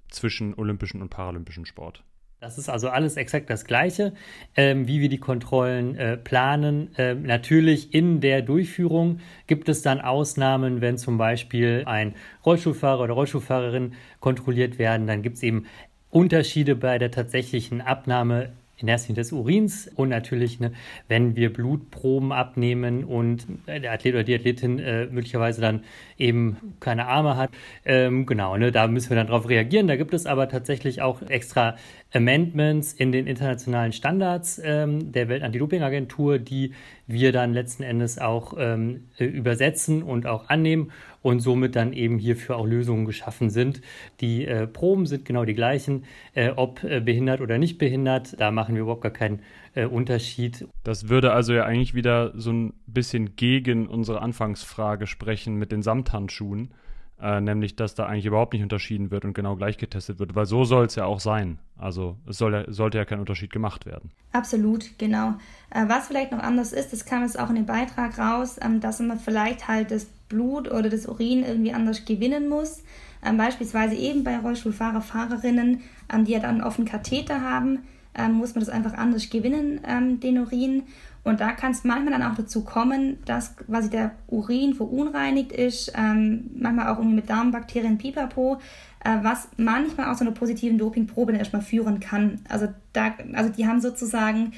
zwischen 0.08 0.54
olympischen 0.54 1.02
und 1.02 1.08
paralympischen 1.08 1.66
Sport. 1.66 2.04
Das 2.44 2.58
ist 2.58 2.68
also 2.68 2.90
alles 2.90 3.16
exakt 3.16 3.48
das 3.48 3.64
Gleiche, 3.64 4.12
ähm, 4.54 4.86
wie 4.86 5.00
wir 5.00 5.08
die 5.08 5.16
Kontrollen 5.16 5.96
äh, 5.96 6.18
planen. 6.18 6.90
Ähm, 6.98 7.22
natürlich 7.22 7.94
in 7.94 8.20
der 8.20 8.42
Durchführung 8.42 9.20
gibt 9.46 9.70
es 9.70 9.80
dann 9.80 9.98
Ausnahmen, 10.02 10.82
wenn 10.82 10.98
zum 10.98 11.16
Beispiel 11.16 11.84
ein 11.86 12.14
Rollstuhlfahrer 12.44 13.04
oder 13.04 13.14
Rollstuhlfahrerin 13.14 13.94
kontrolliert 14.20 14.78
werden. 14.78 15.06
Dann 15.06 15.22
gibt 15.22 15.36
es 15.36 15.42
eben 15.42 15.64
Unterschiede 16.10 16.76
bei 16.76 16.98
der 16.98 17.10
tatsächlichen 17.10 17.80
Abnahme 17.80 18.52
in 18.76 18.88
erster 18.88 19.08
Linie 19.08 19.22
des 19.22 19.32
Urins 19.32 19.90
und 19.94 20.08
natürlich, 20.08 20.60
ne, 20.60 20.72
wenn 21.08 21.36
wir 21.36 21.52
Blutproben 21.52 22.32
abnehmen 22.32 23.04
und 23.04 23.46
der 23.66 23.92
Athlet 23.92 24.14
oder 24.14 24.24
die 24.24 24.34
Athletin 24.34 24.78
äh, 24.78 25.06
möglicherweise 25.06 25.60
dann 25.60 25.84
eben 26.18 26.74
keine 26.80 27.06
Arme 27.06 27.36
hat, 27.36 27.50
ähm, 27.84 28.26
genau, 28.26 28.56
ne, 28.56 28.72
da 28.72 28.86
müssen 28.88 29.10
wir 29.10 29.16
dann 29.16 29.28
darauf 29.28 29.48
reagieren. 29.48 29.86
Da 29.86 29.96
gibt 29.96 30.14
es 30.14 30.26
aber 30.26 30.48
tatsächlich 30.48 31.02
auch 31.02 31.22
extra 31.22 31.76
Amendments 32.12 32.92
in 32.92 33.12
den 33.12 33.26
internationalen 33.26 33.92
Standards 33.92 34.60
ähm, 34.62 35.12
der 35.12 35.28
Weltantidopingagentur, 35.28 36.38
die 36.38 36.72
wir 37.06 37.32
dann 37.32 37.52
letzten 37.52 37.82
Endes 37.82 38.18
auch 38.18 38.54
ähm, 38.58 39.08
äh, 39.18 39.24
übersetzen 39.24 40.02
und 40.02 40.26
auch 40.26 40.48
annehmen 40.48 40.90
und 41.24 41.40
somit 41.40 41.74
dann 41.74 41.94
eben 41.94 42.18
hierfür 42.18 42.56
auch 42.56 42.66
Lösungen 42.66 43.06
geschaffen 43.06 43.48
sind. 43.48 43.80
Die 44.20 44.44
äh, 44.44 44.66
Proben 44.66 45.06
sind 45.06 45.24
genau 45.24 45.46
die 45.46 45.54
gleichen, 45.54 46.04
äh, 46.34 46.50
ob 46.50 46.84
äh, 46.84 47.00
behindert 47.00 47.40
oder 47.40 47.56
nicht 47.56 47.78
behindert, 47.78 48.38
da 48.38 48.50
machen 48.50 48.74
wir 48.74 48.82
überhaupt 48.82 49.00
gar 49.00 49.10
keinen 49.10 49.40
äh, 49.74 49.86
Unterschied. 49.86 50.68
Das 50.82 51.08
würde 51.08 51.32
also 51.32 51.54
ja 51.54 51.64
eigentlich 51.64 51.94
wieder 51.94 52.38
so 52.38 52.52
ein 52.52 52.74
bisschen 52.86 53.36
gegen 53.36 53.86
unsere 53.88 54.20
Anfangsfrage 54.20 55.06
sprechen 55.06 55.54
mit 55.54 55.72
den 55.72 55.80
Samthandschuhen 55.80 56.74
äh, 57.20 57.40
nämlich 57.40 57.76
dass 57.76 57.94
da 57.94 58.06
eigentlich 58.06 58.26
überhaupt 58.26 58.52
nicht 58.52 58.62
unterschieden 58.62 59.10
wird 59.10 59.24
und 59.24 59.34
genau 59.34 59.56
gleich 59.56 59.78
getestet 59.78 60.18
wird, 60.18 60.34
weil 60.34 60.46
so 60.46 60.64
soll 60.64 60.86
es 60.86 60.94
ja 60.94 61.04
auch 61.04 61.20
sein. 61.20 61.58
Also 61.76 62.16
es 62.28 62.38
soll, 62.38 62.66
sollte 62.68 62.98
ja 62.98 63.04
kein 63.04 63.20
Unterschied 63.20 63.52
gemacht 63.52 63.86
werden. 63.86 64.10
Absolut, 64.32 64.98
genau. 64.98 65.34
Äh, 65.70 65.88
was 65.88 66.08
vielleicht 66.08 66.32
noch 66.32 66.40
anders 66.40 66.72
ist, 66.72 66.92
das 66.92 67.04
kam 67.04 67.22
jetzt 67.22 67.38
auch 67.38 67.48
in 67.48 67.56
dem 67.56 67.66
Beitrag 67.66 68.18
raus, 68.18 68.58
ähm, 68.60 68.80
dass 68.80 69.00
man 69.00 69.18
vielleicht 69.18 69.68
halt 69.68 69.90
das 69.90 70.06
Blut 70.28 70.70
oder 70.70 70.88
das 70.88 71.06
Urin 71.06 71.44
irgendwie 71.44 71.72
anders 71.72 72.04
gewinnen 72.04 72.48
muss. 72.48 72.82
Ähm, 73.24 73.36
beispielsweise 73.36 73.94
eben 73.94 74.24
bei 74.24 74.36
Rollstuhlfahrer, 74.38 75.00
Fahrerinnen, 75.00 75.82
ähm, 76.12 76.24
die 76.24 76.32
ja 76.32 76.40
dann 76.40 76.62
offen 76.62 76.84
Katheter 76.84 77.40
haben, 77.40 77.84
ähm, 78.14 78.34
muss 78.34 78.54
man 78.54 78.64
das 78.64 78.68
einfach 78.68 78.94
anders 78.94 79.30
gewinnen, 79.30 79.80
ähm, 79.86 80.20
den 80.20 80.38
Urin. 80.38 80.84
Und 81.24 81.40
da 81.40 81.52
kann 81.52 81.72
es 81.72 81.84
manchmal 81.84 82.18
dann 82.18 82.30
auch 82.30 82.36
dazu 82.36 82.64
kommen, 82.64 83.18
dass 83.24 83.56
quasi 83.56 83.88
der 83.88 84.12
Urin 84.28 84.74
verunreinigt 84.74 85.52
ist, 85.52 85.92
ähm, 85.96 86.50
manchmal 86.54 86.88
auch 86.88 86.98
irgendwie 86.98 87.16
mit 87.16 87.30
Darmbakterien, 87.30 87.96
pipapo, 87.96 88.58
äh, 89.02 89.16
was 89.22 89.48
manchmal 89.56 90.12
auch 90.12 90.16
zu 90.16 90.24
einer 90.24 90.34
positiven 90.34 90.76
Dopingprobe 90.76 91.32
dann 91.32 91.38
erstmal 91.38 91.62
führen 91.62 91.98
kann. 91.98 92.40
Also, 92.48 92.68
da, 92.92 93.14
also 93.32 93.50
die 93.50 93.66
haben 93.66 93.80
sozusagen 93.80 94.52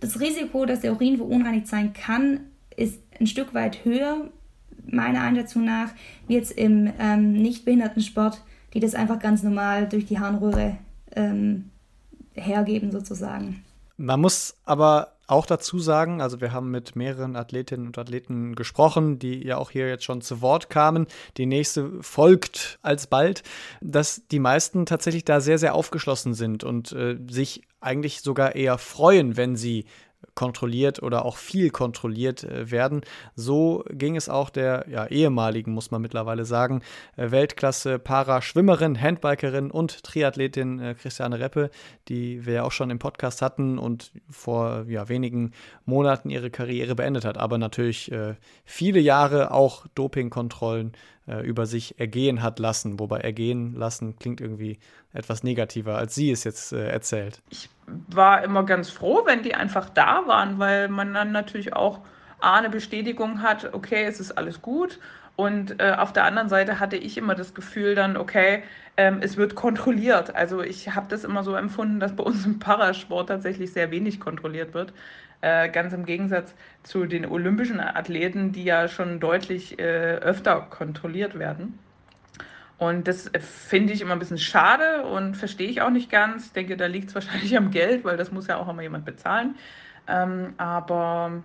das 0.00 0.20
Risiko, 0.20 0.66
dass 0.66 0.80
der 0.80 0.92
Urin 0.92 1.16
verunreinigt 1.16 1.66
sein 1.66 1.94
kann, 1.94 2.40
ist 2.76 3.00
ein 3.18 3.26
Stück 3.26 3.54
weit 3.54 3.86
höher, 3.86 4.28
meiner 4.86 5.22
Einschätzung 5.22 5.64
nach, 5.64 5.90
wie 6.26 6.34
jetzt 6.34 6.52
im 6.52 6.92
ähm, 6.98 7.32
Nichtbehindertensport, 7.32 8.42
die 8.74 8.80
das 8.80 8.94
einfach 8.94 9.18
ganz 9.18 9.42
normal 9.42 9.88
durch 9.88 10.04
die 10.04 10.18
Harnröhre 10.18 10.76
ähm, 11.16 11.70
hergeben 12.34 12.90
sozusagen. 12.90 13.64
Man 13.96 14.20
muss 14.20 14.56
aber 14.64 15.13
auch 15.26 15.46
dazu 15.46 15.78
sagen, 15.78 16.20
also 16.20 16.40
wir 16.40 16.52
haben 16.52 16.70
mit 16.70 16.96
mehreren 16.96 17.36
Athletinnen 17.36 17.86
und 17.86 17.98
Athleten 17.98 18.54
gesprochen, 18.54 19.18
die 19.18 19.44
ja 19.44 19.56
auch 19.56 19.70
hier 19.70 19.88
jetzt 19.88 20.04
schon 20.04 20.20
zu 20.20 20.40
Wort 20.40 20.70
kamen. 20.70 21.06
Die 21.36 21.46
nächste 21.46 22.02
folgt 22.02 22.78
alsbald, 22.82 23.42
dass 23.80 24.26
die 24.28 24.38
meisten 24.38 24.86
tatsächlich 24.86 25.24
da 25.24 25.40
sehr, 25.40 25.58
sehr 25.58 25.74
aufgeschlossen 25.74 26.34
sind 26.34 26.64
und 26.64 26.92
äh, 26.92 27.18
sich 27.28 27.62
eigentlich 27.80 28.20
sogar 28.20 28.54
eher 28.54 28.78
freuen, 28.78 29.36
wenn 29.36 29.56
sie 29.56 29.84
kontrolliert 30.34 31.02
oder 31.02 31.24
auch 31.24 31.36
viel 31.36 31.70
kontrolliert 31.70 32.44
äh, 32.44 32.70
werden. 32.70 33.02
So 33.36 33.84
ging 33.90 34.16
es 34.16 34.28
auch 34.28 34.50
der 34.50 34.86
ja, 34.88 35.06
ehemaligen, 35.06 35.72
muss 35.72 35.90
man 35.90 36.02
mittlerweile 36.02 36.44
sagen, 36.44 36.82
äh, 37.16 37.30
Weltklasse 37.30 37.98
Paraschwimmerin, 37.98 39.00
Handbikerin 39.00 39.70
und 39.70 40.02
Triathletin 40.02 40.80
äh, 40.80 40.94
Christiane 40.94 41.38
Reppe, 41.38 41.70
die 42.08 42.44
wir 42.46 42.54
ja 42.54 42.62
auch 42.64 42.72
schon 42.72 42.90
im 42.90 42.98
Podcast 42.98 43.42
hatten 43.42 43.78
und 43.78 44.12
vor 44.28 44.84
ja, 44.88 45.08
wenigen 45.08 45.52
Monaten 45.84 46.30
ihre 46.30 46.50
Karriere 46.50 46.94
beendet 46.94 47.24
hat, 47.24 47.38
aber 47.38 47.58
natürlich 47.58 48.10
äh, 48.10 48.34
viele 48.64 49.00
Jahre 49.00 49.52
auch 49.52 49.86
Dopingkontrollen 49.94 50.92
äh, 51.26 51.46
über 51.46 51.66
sich 51.66 51.98
ergehen 51.98 52.42
hat 52.42 52.58
lassen. 52.58 52.98
Wobei 52.98 53.20
ergehen 53.20 53.74
lassen 53.74 54.16
klingt 54.18 54.40
irgendwie 54.40 54.78
etwas 55.12 55.42
negativer, 55.42 55.96
als 55.96 56.14
sie 56.14 56.30
es 56.30 56.44
jetzt 56.44 56.72
äh, 56.72 56.88
erzählt. 56.88 57.40
Ich 57.50 57.70
war 57.86 58.42
immer 58.44 58.64
ganz 58.64 58.90
froh, 58.90 59.22
wenn 59.26 59.42
die 59.42 59.54
einfach 59.54 59.90
da 59.90 60.26
waren, 60.26 60.58
weil 60.58 60.88
man 60.88 61.12
dann 61.14 61.32
natürlich 61.32 61.74
auch 61.74 62.00
eine 62.40 62.70
Bestätigung 62.70 63.42
hat, 63.42 63.72
okay, 63.72 64.04
es 64.04 64.20
ist 64.20 64.32
alles 64.32 64.62
gut. 64.62 64.98
Und 65.36 65.80
äh, 65.80 65.94
auf 65.98 66.12
der 66.12 66.24
anderen 66.24 66.48
Seite 66.48 66.78
hatte 66.78 66.96
ich 66.96 67.18
immer 67.18 67.34
das 67.34 67.54
Gefühl 67.54 67.94
dann, 67.96 68.16
okay, 68.16 68.62
ähm, 68.96 69.18
es 69.20 69.36
wird 69.36 69.56
kontrolliert. 69.56 70.34
Also 70.34 70.62
ich 70.62 70.94
habe 70.94 71.06
das 71.08 71.24
immer 71.24 71.42
so 71.42 71.54
empfunden, 71.56 71.98
dass 71.98 72.14
bei 72.14 72.22
uns 72.22 72.46
im 72.46 72.58
Parasport 72.60 73.28
tatsächlich 73.28 73.72
sehr 73.72 73.90
wenig 73.90 74.20
kontrolliert 74.20 74.74
wird. 74.74 74.92
Äh, 75.40 75.68
ganz 75.70 75.92
im 75.92 76.06
Gegensatz 76.06 76.54
zu 76.84 77.06
den 77.06 77.26
olympischen 77.26 77.80
Athleten, 77.80 78.52
die 78.52 78.64
ja 78.64 78.88
schon 78.88 79.20
deutlich 79.20 79.78
äh, 79.78 80.16
öfter 80.16 80.60
kontrolliert 80.70 81.38
werden. 81.38 81.78
Und 82.78 83.06
das 83.06 83.30
finde 83.40 83.92
ich 83.92 84.00
immer 84.00 84.12
ein 84.12 84.18
bisschen 84.18 84.38
schade 84.38 85.04
und 85.04 85.36
verstehe 85.36 85.68
ich 85.68 85.80
auch 85.80 85.90
nicht 85.90 86.10
ganz. 86.10 86.46
Ich 86.46 86.52
denke, 86.52 86.76
da 86.76 86.86
liegt 86.86 87.08
es 87.08 87.14
wahrscheinlich 87.14 87.56
am 87.56 87.70
Geld, 87.70 88.04
weil 88.04 88.16
das 88.16 88.32
muss 88.32 88.46
ja 88.46 88.56
auch 88.56 88.68
immer 88.68 88.82
jemand 88.82 89.04
bezahlen. 89.04 89.54
Ähm, 90.08 90.54
aber 90.56 91.42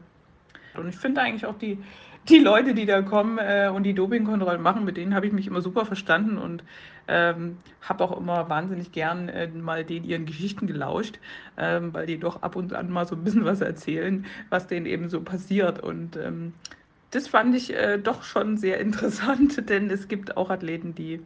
und 0.75 0.89
ich 0.89 0.97
finde 0.97 1.21
eigentlich 1.21 1.45
auch 1.45 1.57
die, 1.57 1.77
die 2.27 2.39
Leute, 2.39 2.73
die 2.73 2.85
da 2.85 3.01
kommen 3.01 3.37
äh, 3.37 3.71
und 3.73 3.83
die 3.83 3.93
Dopingkontrollen 3.93 4.61
machen, 4.61 4.85
mit 4.85 4.97
denen 4.97 5.15
habe 5.15 5.27
ich 5.27 5.33
mich 5.33 5.47
immer 5.47 5.61
super 5.61 5.85
verstanden 5.85 6.37
und 6.37 6.63
ähm, 7.07 7.57
habe 7.81 8.03
auch 8.03 8.17
immer 8.17 8.49
wahnsinnig 8.49 8.91
gern 8.91 9.29
äh, 9.29 9.47
mal 9.47 9.83
denen 9.83 10.05
ihren 10.05 10.25
Geschichten 10.25 10.67
gelauscht, 10.67 11.19
ähm, 11.57 11.93
weil 11.93 12.05
die 12.05 12.19
doch 12.19 12.43
ab 12.43 12.55
und 12.55 12.73
an 12.73 12.91
mal 12.91 13.07
so 13.07 13.15
ein 13.15 13.23
bisschen 13.23 13.45
was 13.45 13.61
erzählen, 13.61 14.25
was 14.49 14.67
denen 14.67 14.85
eben 14.85 15.09
so 15.09 15.21
passiert. 15.21 15.81
Und 15.81 16.17
ähm, 16.17 16.53
das 17.11 17.27
fand 17.27 17.55
ich 17.55 17.73
äh, 17.73 17.97
doch 17.97 18.23
schon 18.23 18.57
sehr 18.57 18.79
interessant, 18.79 19.69
denn 19.69 19.89
es 19.89 20.07
gibt 20.07 20.37
auch 20.37 20.49
Athleten, 20.49 20.95
die 20.95 21.21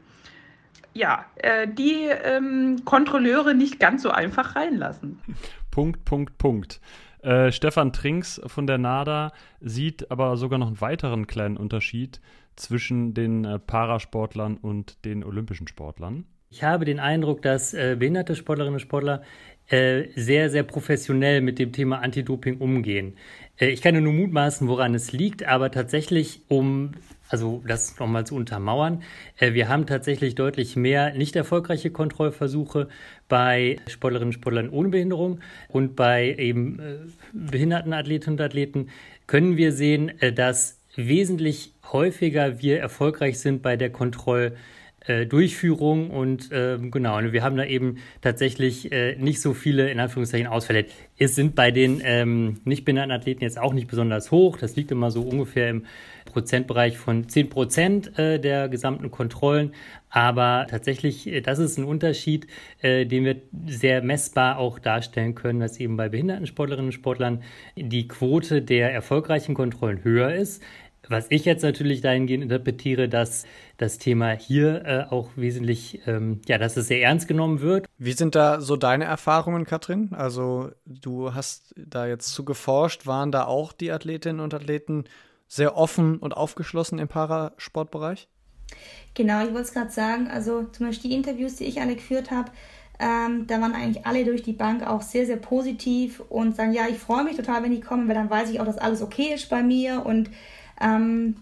ja, 0.96 1.26
äh, 1.36 1.68
die 1.68 2.06
ähm, 2.24 2.82
Kontrolleure 2.86 3.56
nicht 3.56 3.80
ganz 3.80 4.04
so 4.04 4.12
einfach 4.12 4.56
reinlassen. 4.56 5.20
Punkt, 5.72 6.06
Punkt, 6.06 6.38
Punkt. 6.38 6.80
Äh, 7.24 7.52
Stefan 7.52 7.94
Trinks 7.94 8.40
von 8.46 8.68
der 8.68 8.78
NADA 8.78 9.32
sieht 9.60 10.12
aber 10.12 10.38
sogar 10.38 10.60
noch 10.60 10.68
einen 10.68 10.82
weiteren 10.82 11.26
kleinen 11.26 11.58
Unterschied 11.58 12.22
zwischen 12.56 13.14
den 13.14 13.46
äh, 13.46 13.60
Parasportlern 13.60 14.58
und 14.58 15.04
den 15.06 15.24
olympischen 15.24 15.68
Sportlern. 15.68 16.26
Ich 16.52 16.64
habe 16.64 16.86
den 16.86 17.00
Eindruck, 17.00 17.42
dass 17.42 17.74
äh, 17.74 17.96
behinderte 17.98 18.36
Sportlerinnen 18.36 18.76
und 18.76 18.80
Sportler 18.80 19.24
äh, 19.70 20.10
sehr, 20.16 20.50
sehr 20.50 20.64
professionell 20.64 21.40
mit 21.40 21.58
dem 21.58 21.72
Thema 21.72 22.00
Anti-Doping 22.00 22.58
umgehen. 22.58 23.14
Äh, 23.58 23.70
ich 23.70 23.82
kann 23.82 24.02
nur 24.04 24.12
mutmaßen, 24.12 24.68
woran 24.68 24.94
es 24.94 25.14
liegt, 25.14 25.46
aber 25.46 25.72
tatsächlich, 25.72 26.42
um 26.50 26.92
also 27.30 27.64
das 27.66 27.98
nochmal 27.98 28.28
zu 28.28 28.36
untermauern, 28.36 29.04
äh, 29.38 29.54
wir 29.54 29.70
haben 29.70 29.86
tatsächlich 29.86 30.36
deutlich 30.36 30.76
mehr 30.76 31.14
nicht 31.14 31.38
erfolgreiche 31.38 31.92
Kontrollversuche 31.92 32.90
bei 33.30 33.78
Sportlerinnen 33.88 34.30
und 34.30 34.34
Sportlern 34.34 34.70
ohne 34.70 34.90
Behinderung 34.90 35.40
und 35.70 35.96
bei 35.96 36.36
eben 36.38 37.14
behinderten 37.32 37.94
Athletinnen 37.94 38.38
und 38.38 38.46
Athleten 38.46 38.90
können 39.28 39.56
wir 39.56 39.72
sehen, 39.72 40.12
dass 40.36 40.82
wesentlich 40.96 41.72
häufiger 41.92 42.62
wir 42.62 42.80
erfolgreich 42.80 43.40
sind 43.40 43.62
bei 43.62 43.78
der 43.78 43.90
Kontrollversuche 43.92 44.58
äh, 45.06 45.26
Durchführung 45.26 46.10
und 46.10 46.52
äh, 46.52 46.78
genau, 46.80 47.18
und 47.18 47.34
wir 47.34 47.44
haben 47.44 47.58
da 47.58 47.66
eben 47.66 47.98
tatsächlich 48.22 48.92
äh, 48.92 49.16
nicht 49.16 49.42
so 49.42 49.54
viele 49.54 49.90
in 49.92 50.00
Anführungszeichen 50.00 50.48
Ausfälle. 50.48 50.86
Es 51.18 51.36
sind 51.36 51.56
bei 51.56 51.72
den 51.72 52.02
ähm, 52.04 52.62
nicht 52.66 52.86
behinderten 52.86 53.12
Athleten 53.12 53.44
jetzt 53.44 53.60
auch 53.60 53.74
nicht 53.74 53.88
besonders 53.88 54.32
hoch. 54.32 54.58
Das 54.58 54.76
liegt 54.76 54.92
immer 54.92 55.12
so 55.12 55.22
ungefähr 55.22 55.70
im 55.70 55.86
Prozentbereich 56.26 56.98
von 56.98 57.28
10 57.28 57.50
Prozent 57.50 58.18
äh, 58.18 58.40
der 58.40 58.70
gesamten 58.70 59.12
Kontrollen. 59.12 59.74
Aber 60.10 60.68
tatsächlich, 60.70 61.28
äh, 61.28 61.42
das 61.42 61.60
ist 61.60 61.78
ein 61.78 61.86
Unterschied, 61.86 62.48
äh, 62.82 63.06
den 63.06 63.26
wir 63.26 63.38
sehr 63.68 64.02
messbar 64.02 64.58
auch 64.58 64.80
darstellen 64.80 65.36
können, 65.36 65.60
dass 65.60 65.80
eben 65.80 65.98
bei 65.98 66.10
behinderten 66.10 66.46
Sportlerinnen 66.46 66.88
und 66.88 66.94
Sportlern 66.94 67.44
die 67.76 68.08
Quote 68.08 68.62
der 68.62 68.94
erfolgreichen 68.94 69.56
Kontrollen 69.56 70.04
höher 70.04 70.34
ist. 70.34 70.62
Was 71.10 71.26
ich 71.30 71.44
jetzt 71.46 71.64
natürlich 71.64 72.02
dahingehend 72.02 72.44
interpretiere, 72.44 73.10
dass 73.10 73.46
das 73.78 73.98
Thema 73.98 74.32
hier 74.32 74.86
äh, 74.86 75.04
auch 75.10 75.30
wesentlich, 75.36 76.02
ähm, 76.08 76.42
ja, 76.48 76.58
dass 76.58 76.78
es 76.78 76.88
sehr 76.88 77.02
ernst 77.02 77.28
genommen 77.28 77.60
wird. 77.60 77.88
Wie 77.98 78.14
sind 78.14 78.36
da 78.36 78.62
so 78.62 78.78
deine 78.78 79.06
Erfahrungen, 79.06 79.66
Katrin? 79.66 80.14
Also 80.14 80.72
du 80.86 81.34
hast 81.34 81.74
da 81.76 82.08
jetzt 82.08 82.34
zu 82.34 82.46
geforscht, 82.46 83.06
waren 83.06 83.32
da 83.32 83.46
auch 83.46 83.74
die 83.74 83.92
Athletinnen 83.92 84.40
und 84.40 84.54
Athleten 84.54 85.04
sehr 85.48 85.76
offen 85.76 86.18
und 86.18 86.34
aufgeschlossen 86.36 87.00
im 87.00 87.08
Parasportbereich? 87.08 88.28
Genau, 89.14 89.44
ich 89.44 89.50
wollte 89.50 89.62
es 89.62 89.74
gerade 89.74 89.92
sagen, 89.92 90.28
also 90.28 90.64
zum 90.64 90.88
Beispiel 90.88 91.12
die 91.12 91.18
Interviews, 91.18 91.58
die 91.58 91.66
ich 91.66 91.82
alle 91.82 91.96
geführt 91.96 92.32
habe, 92.32 92.52
ähm, 93.00 93.46
da 93.48 93.60
waren 93.60 93.74
eigentlich 93.74 94.06
alle 94.06 94.24
durch 94.24 94.44
die 94.44 94.54
Bank 94.54 94.86
auch 94.88 95.02
sehr, 95.02 95.26
sehr 95.26 95.38
positiv 95.38 96.22
und 96.30 96.56
sagen, 96.56 96.74
ja, 96.74 96.88
ich 96.90 96.98
freue 96.98 97.24
mich 97.24 97.36
total, 97.36 97.64
wenn 97.64 97.72
die 97.72 97.82
kommen, 97.82 98.08
weil 98.08 98.16
dann 98.16 98.30
weiß 98.30 98.50
ich 98.50 98.60
auch, 98.60 98.66
dass 98.66 98.78
alles 98.78 99.02
okay 99.02 99.34
ist 99.34 99.50
bei 99.50 99.62
mir 99.62 100.06
und 100.06 100.30
ähm, 100.82 101.36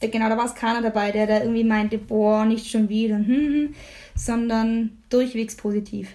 genau, 0.00 0.28
da 0.28 0.36
war 0.36 0.46
es 0.46 0.54
keiner 0.54 0.82
dabei, 0.82 1.12
der 1.12 1.26
da 1.26 1.40
irgendwie 1.40 1.64
meinte, 1.64 1.98
boah, 1.98 2.44
nicht 2.44 2.70
schon 2.70 2.88
wieder, 2.88 3.16
hm, 3.16 3.26
hm, 3.26 3.74
sondern 4.14 4.98
durchwegs 5.08 5.56
positiv. 5.56 6.14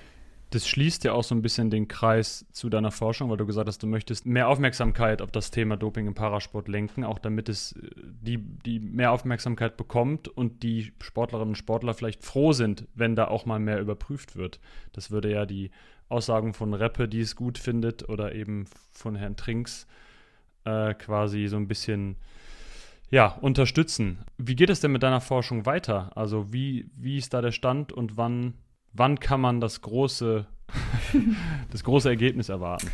Das 0.51 0.65
schließt 0.65 1.03
ja 1.03 1.11
auch 1.11 1.25
so 1.25 1.35
ein 1.35 1.41
bisschen 1.41 1.69
den 1.69 1.89
Kreis 1.89 2.45
zu 2.53 2.69
deiner 2.69 2.91
Forschung, 2.91 3.29
weil 3.29 3.35
du 3.35 3.45
gesagt 3.45 3.67
hast, 3.67 3.83
du 3.83 3.87
möchtest 3.87 4.25
mehr 4.25 4.47
Aufmerksamkeit 4.47 5.21
auf 5.21 5.29
das 5.29 5.51
Thema 5.51 5.75
Doping 5.75 6.07
im 6.07 6.13
Parasport 6.13 6.69
lenken, 6.69 7.03
auch 7.03 7.19
damit 7.19 7.49
es 7.49 7.73
äh, 7.73 7.89
die, 8.21 8.37
die 8.37 8.79
mehr 8.79 9.11
Aufmerksamkeit 9.11 9.75
bekommt 9.75 10.29
und 10.29 10.63
die 10.63 10.93
Sportlerinnen 11.01 11.49
und 11.49 11.57
Sportler 11.57 11.93
vielleicht 11.93 12.23
froh 12.23 12.53
sind, 12.53 12.85
wenn 12.95 13.15
da 13.17 13.27
auch 13.27 13.45
mal 13.45 13.59
mehr 13.59 13.81
überprüft 13.81 14.37
wird. 14.37 14.61
Das 14.93 15.11
würde 15.11 15.31
ja 15.31 15.45
die 15.45 15.69
Aussagen 16.07 16.53
von 16.53 16.73
Reppe, 16.73 17.09
die 17.09 17.19
es 17.19 17.35
gut 17.35 17.57
findet, 17.57 18.07
oder 18.07 18.33
eben 18.33 18.65
von 18.93 19.15
Herrn 19.15 19.35
Trinks 19.35 19.85
äh, 20.63 20.93
quasi 20.93 21.47
so 21.47 21.57
ein 21.57 21.67
bisschen 21.67 22.15
ja, 23.09 23.27
unterstützen. 23.41 24.19
Wie 24.37 24.55
geht 24.55 24.69
es 24.69 24.81
denn 24.81 24.91
mit 24.91 25.03
deiner 25.03 25.21
Forschung 25.21 25.65
weiter? 25.65 26.11
Also 26.15 26.51
wie, 26.51 26.89
wie 26.95 27.17
ist 27.17 27.33
da 27.33 27.41
der 27.41 27.51
Stand 27.51 27.91
und 27.93 28.17
wann, 28.17 28.55
wann 28.93 29.19
kann 29.19 29.41
man 29.41 29.61
das 29.61 29.81
große, 29.81 30.45
das 31.71 31.83
große 31.83 32.09
Ergebnis 32.09 32.49
erwarten? 32.49 32.89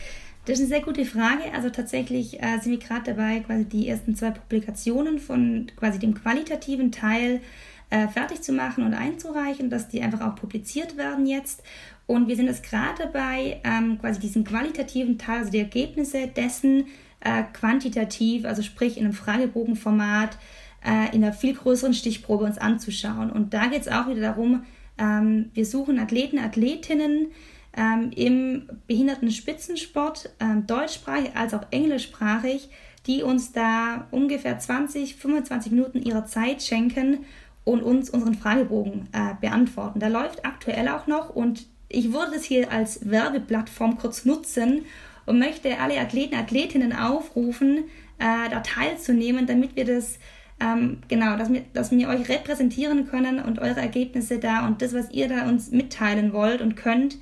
Das 0.46 0.60
ist 0.60 0.66
eine 0.66 0.70
sehr 0.70 0.82
gute 0.82 1.06
Frage. 1.06 1.54
Also 1.54 1.70
tatsächlich 1.70 2.42
äh, 2.44 2.60
sind 2.60 2.74
wir 2.74 2.80
gerade 2.80 3.14
dabei, 3.14 3.40
quasi 3.40 3.66
die 3.66 3.88
ersten 3.88 4.16
zwei 4.16 4.32
Publikationen 4.32 5.20
von 5.20 5.68
quasi 5.78 6.00
dem 6.00 6.14
qualitativen 6.14 6.92
Teil 6.92 7.42
äh, 7.90 8.08
fertig 8.08 8.42
zu 8.42 8.52
machen 8.52 8.86
und 8.86 8.94
einzureichen, 8.94 9.70
dass 9.70 9.88
die 9.88 10.02
einfach 10.02 10.22
auch 10.22 10.36
publiziert 10.36 10.98
werden 10.98 11.26
jetzt. 11.26 11.64
Und 12.06 12.28
wir 12.28 12.36
sind 12.36 12.48
jetzt 12.48 12.64
gerade 12.64 13.04
dabei, 13.04 13.62
ähm, 13.64 13.98
quasi 14.00 14.20
diesen 14.20 14.44
qualitativen 14.44 15.18
Teil, 15.18 15.40
also 15.40 15.52
die 15.52 15.60
Ergebnisse 15.60 16.28
dessen 16.28 16.88
äh, 17.24 17.44
quantitativ, 17.54 18.46
also 18.46 18.62
sprich 18.62 18.98
in 18.98 19.06
einem 19.06 19.14
Fragebogenformat, 19.14 20.38
äh, 20.86 21.16
in 21.16 21.24
einer 21.24 21.34
viel 21.34 21.56
größeren 21.56 21.94
Stichprobe 21.94 22.46
uns 22.46 22.58
anzuschauen. 22.58 23.32
Und 23.32 23.54
da 23.54 23.68
geht 23.68 23.82
es 23.82 23.88
auch 23.88 24.08
wieder 24.08 24.22
darum, 24.22 24.64
ähm, 24.98 25.50
wir 25.54 25.66
suchen 25.66 26.00
Athleten, 26.00 26.38
Athletinnen 26.38 27.28
ähm, 27.76 28.12
im 28.16 28.70
behinderten 28.88 29.32
Spitzensport, 29.32 30.30
ähm, 30.40 30.68
deutschsprachig 30.68 31.36
als 31.36 31.54
auch 31.54 31.66
englischsprachig, 31.72 32.70
die 33.08 33.24
uns 33.24 33.52
da 33.52 34.08
ungefähr 34.12 34.60
20, 34.60 35.16
25 35.16 35.72
Minuten 35.72 36.02
ihrer 36.02 36.26
Zeit 36.26 36.62
schenken 36.62 37.26
und 37.64 37.82
uns 37.82 38.10
unseren 38.10 38.36
Fragebogen 38.36 39.10
äh, 39.14 39.36
beantworten. 39.40 40.00
Der 40.00 40.10
läuft 40.10 40.46
aktuell 40.46 40.88
auch 40.90 41.08
noch 41.08 41.30
und 41.30 41.66
ich 41.90 42.12
würde 42.12 42.34
das 42.34 42.44
hier 42.44 42.72
als 42.72 43.10
Werbeplattform 43.10 43.98
kurz 43.98 44.26
nutzen, 44.26 44.86
und 45.26 45.40
möchte 45.40 45.80
alle 45.80 46.00
Athleten, 46.00 46.36
Athletinnen 46.36 46.94
aufrufen, 46.94 47.86
äh, 48.20 48.50
da 48.50 48.60
teilzunehmen, 48.62 49.48
damit 49.48 49.76
wir 49.76 49.86
das 49.86 50.20
ähm, 50.60 51.00
genau, 51.08 51.36
dass 51.38 51.52
wir, 51.52 51.64
dass 51.74 51.92
wir 51.92 52.08
euch 52.10 52.30
repräsentieren 52.30 53.08
können 53.08 53.40
und 53.40 53.60
eure 53.60 53.80
Ergebnisse 53.80 54.40
da 54.40 54.66
und 54.66 54.82
das, 54.82 54.94
was 54.94 55.12
ihr 55.12 55.28
da 55.28 55.48
uns 55.48 55.72
mitteilen 55.72 56.34
wollt 56.34 56.62
und 56.62 56.76
könnt, 56.76 57.18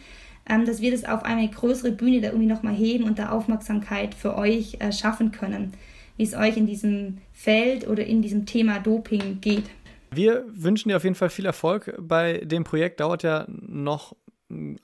ähm, 0.50 0.66
dass 0.66 0.82
wir 0.82 0.92
das 0.92 1.06
auf 1.06 1.24
eine 1.24 1.48
größere 1.50 1.92
Bühne 1.92 2.22
da 2.22 2.28
irgendwie 2.30 2.48
nochmal 2.48 2.74
heben 2.74 3.06
und 3.06 3.20
da 3.20 3.30
Aufmerksamkeit 3.30 4.14
für 4.14 4.36
euch 4.36 4.78
äh, 4.80 4.92
schaffen 4.92 5.32
können, 5.32 5.74
wie 6.18 6.24
es 6.24 6.36
euch 6.36 6.58
in 6.58 6.68
diesem 6.68 7.20
Feld 7.32 7.88
oder 7.88 8.06
in 8.06 8.22
diesem 8.22 8.46
Thema 8.46 8.80
Doping 8.80 9.40
geht. 9.42 9.70
Wir 10.14 10.44
wünschen 10.50 10.90
dir 10.90 10.98
auf 10.98 11.04
jeden 11.04 11.16
Fall 11.16 11.30
viel 11.30 11.46
Erfolg 11.46 11.96
bei 12.00 12.40
dem 12.40 12.64
Projekt. 12.64 13.00
Dauert 13.00 13.24
ja 13.24 13.46
noch 13.48 14.16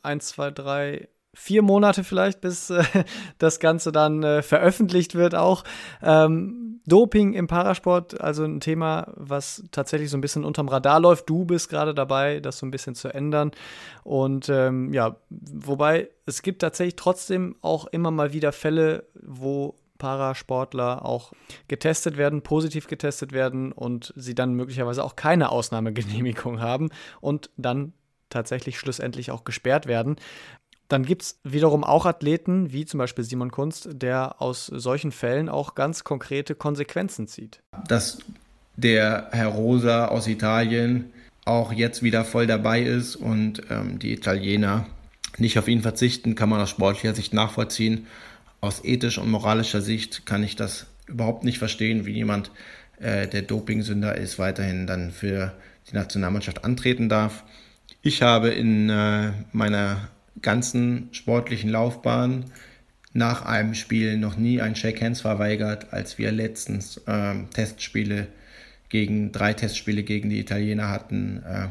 eins, 0.01 0.30
zwei, 0.30 0.51
drei 0.51 1.09
vier 1.38 1.61
Monate 1.61 2.03
vielleicht, 2.03 2.41
bis 2.41 2.69
äh, 2.71 2.83
das 3.38 3.59
Ganze 3.59 3.91
dann 3.91 4.23
äh, 4.23 4.41
veröffentlicht 4.41 5.15
wird 5.15 5.35
auch. 5.35 5.63
Ähm, 6.01 6.81
Doping 6.88 7.33
im 7.33 7.47
Parasport, 7.47 8.19
also 8.21 8.43
ein 8.45 8.59
Thema, 8.59 9.11
was 9.15 9.63
tatsächlich 9.71 10.09
so 10.09 10.17
ein 10.17 10.21
bisschen 10.21 10.45
unterm 10.45 10.69
Radar 10.69 10.99
läuft. 10.99 11.29
Du 11.29 11.45
bist 11.45 11.69
gerade 11.69 11.93
dabei, 11.93 12.39
das 12.39 12.57
so 12.57 12.65
ein 12.65 12.71
bisschen 12.71 12.95
zu 12.95 13.13
ändern. 13.13 13.51
Und 14.03 14.49
ähm, 14.49 14.93
ja, 14.93 15.17
wobei 15.29 16.09
es 16.25 16.41
gibt 16.41 16.61
tatsächlich 16.61 16.95
trotzdem 16.95 17.55
auch 17.61 17.88
immer 17.88 18.09
mal 18.09 18.31
wieder 18.31 18.53
Fälle, 18.53 19.05
wo 19.13 19.75
Parasportler 19.97 21.05
auch 21.05 21.33
getestet 21.67 22.17
werden, 22.17 22.41
positiv 22.41 22.88
getestet 22.88 23.31
werden 23.31 23.73
und 23.73 24.13
sie 24.15 24.35
dann 24.35 24.53
möglicherweise 24.53 25.03
auch 25.03 25.15
keine 25.15 25.49
Ausnahmegenehmigung 25.49 26.61
haben 26.61 26.89
und 27.19 27.49
dann 27.57 27.93
tatsächlich 28.29 28.77
schlussendlich 28.79 29.31
auch 29.31 29.43
gesperrt 29.43 29.88
werden. 29.88 30.17
Dann 30.88 31.03
gibt 31.03 31.23
es 31.23 31.39
wiederum 31.43 31.83
auch 31.83 32.05
Athleten, 32.05 32.71
wie 32.71 32.85
zum 32.85 32.97
Beispiel 32.97 33.23
Simon 33.23 33.51
Kunst, 33.51 33.89
der 33.91 34.41
aus 34.41 34.67
solchen 34.67 35.11
Fällen 35.11 35.49
auch 35.49 35.75
ganz 35.75 36.03
konkrete 36.03 36.55
Konsequenzen 36.55 37.27
zieht. 37.27 37.59
Dass 37.88 38.19
der 38.77 39.29
Herr 39.31 39.47
Rosa 39.47 40.07
aus 40.07 40.27
Italien 40.27 41.11
auch 41.45 41.73
jetzt 41.73 42.03
wieder 42.03 42.23
voll 42.25 42.47
dabei 42.47 42.81
ist 42.81 43.15
und 43.15 43.63
ähm, 43.69 43.99
die 43.99 44.13
Italiener 44.13 44.85
nicht 45.38 45.57
auf 45.59 45.67
ihn 45.67 45.81
verzichten, 45.81 46.35
kann 46.35 46.49
man 46.49 46.61
aus 46.61 46.69
sportlicher 46.69 47.13
Sicht 47.13 47.33
nachvollziehen. 47.33 48.07
Aus 48.59 48.83
ethischer 48.83 49.21
und 49.21 49.29
moralischer 49.29 49.81
Sicht 49.81 50.25
kann 50.25 50.43
ich 50.43 50.55
das 50.55 50.88
überhaupt 51.05 51.43
nicht 51.43 51.59
verstehen, 51.59 52.05
wie 52.05 52.13
jemand, 52.13 52.51
äh, 52.99 53.27
der 53.27 53.43
Dopingsünder 53.43 54.15
ist, 54.15 54.39
weiterhin 54.39 54.88
dann 54.88 55.11
für 55.11 55.53
die 55.89 55.95
Nationalmannschaft 55.95 56.63
antreten 56.63 57.07
darf. 57.09 57.43
Ich 58.01 58.21
habe 58.21 58.49
in 58.49 58.89
äh, 58.89 59.31
meiner 59.51 60.09
ganzen 60.41 61.09
sportlichen 61.11 61.69
Laufbahn 61.69 62.45
nach 63.13 63.43
einem 63.45 63.73
Spiel 63.73 64.17
noch 64.17 64.38
nie 64.38 64.61
ein 64.61 64.75
Shake 64.75 65.01
Hands 65.01 65.19
verweigert, 65.19 65.91
als 65.91 66.17
wir 66.17 66.31
letztens 66.31 66.97
äh, 67.07 67.33
Testspiele 67.53 68.27
gegen 68.89 69.31
drei 69.31 69.53
Testspiele 69.53 70.03
gegen 70.03 70.29
die 70.29 70.39
Italiener 70.39 70.89
hatten, 70.89 71.43
äh, 71.43 71.67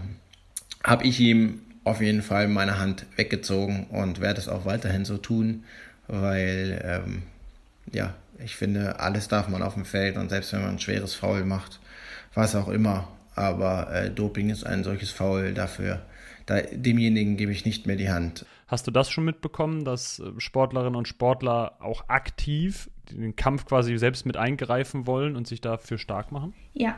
habe 0.84 1.04
ich 1.04 1.20
ihm 1.20 1.60
auf 1.84 2.00
jeden 2.00 2.22
Fall 2.22 2.48
meine 2.48 2.78
Hand 2.78 3.06
weggezogen 3.16 3.86
und 3.90 4.20
werde 4.20 4.40
es 4.40 4.48
auch 4.48 4.64
weiterhin 4.64 5.04
so 5.04 5.18
tun, 5.18 5.64
weil 6.08 6.82
ähm, 6.84 7.22
ja, 7.92 8.14
ich 8.44 8.56
finde, 8.56 8.98
alles 9.00 9.28
darf 9.28 9.48
man 9.48 9.62
auf 9.62 9.74
dem 9.74 9.84
Feld 9.84 10.16
und 10.16 10.28
selbst 10.28 10.52
wenn 10.52 10.62
man 10.62 10.70
ein 10.70 10.78
schweres 10.78 11.14
Foul 11.14 11.44
macht, 11.44 11.78
was 12.34 12.54
auch 12.54 12.68
immer, 12.68 13.08
aber 13.34 13.92
äh, 13.92 14.10
Doping 14.10 14.50
ist 14.50 14.66
ein 14.66 14.84
solches 14.84 15.10
Foul 15.10 15.54
dafür. 15.54 16.02
Da, 16.47 16.61
demjenigen 16.62 17.36
gebe 17.36 17.53
ich 17.53 17.64
nicht 17.64 17.86
mehr 17.86 17.97
die 17.97 18.09
Hand. 18.09 18.47
Hast 18.68 18.86
du 18.86 18.90
das 18.90 19.11
schon 19.11 19.24
mitbekommen, 19.24 19.84
dass 19.84 20.20
äh, 20.20 20.30
Sportlerinnen 20.38 20.97
und 20.97 21.09
Sportler 21.09 21.76
auch 21.80 22.09
aktiv 22.09 22.90
den 23.11 23.36
Kampf 23.36 23.66
quasi 23.66 23.97
selbst 23.99 24.26
mit 24.26 24.36
eingreifen 24.36 25.07
wollen 25.07 25.36
und 25.36 25.47
sich 25.47 25.61
dafür 25.61 25.99
stark 25.99 26.32
machen? 26.32 26.55
Ja, 26.72 26.97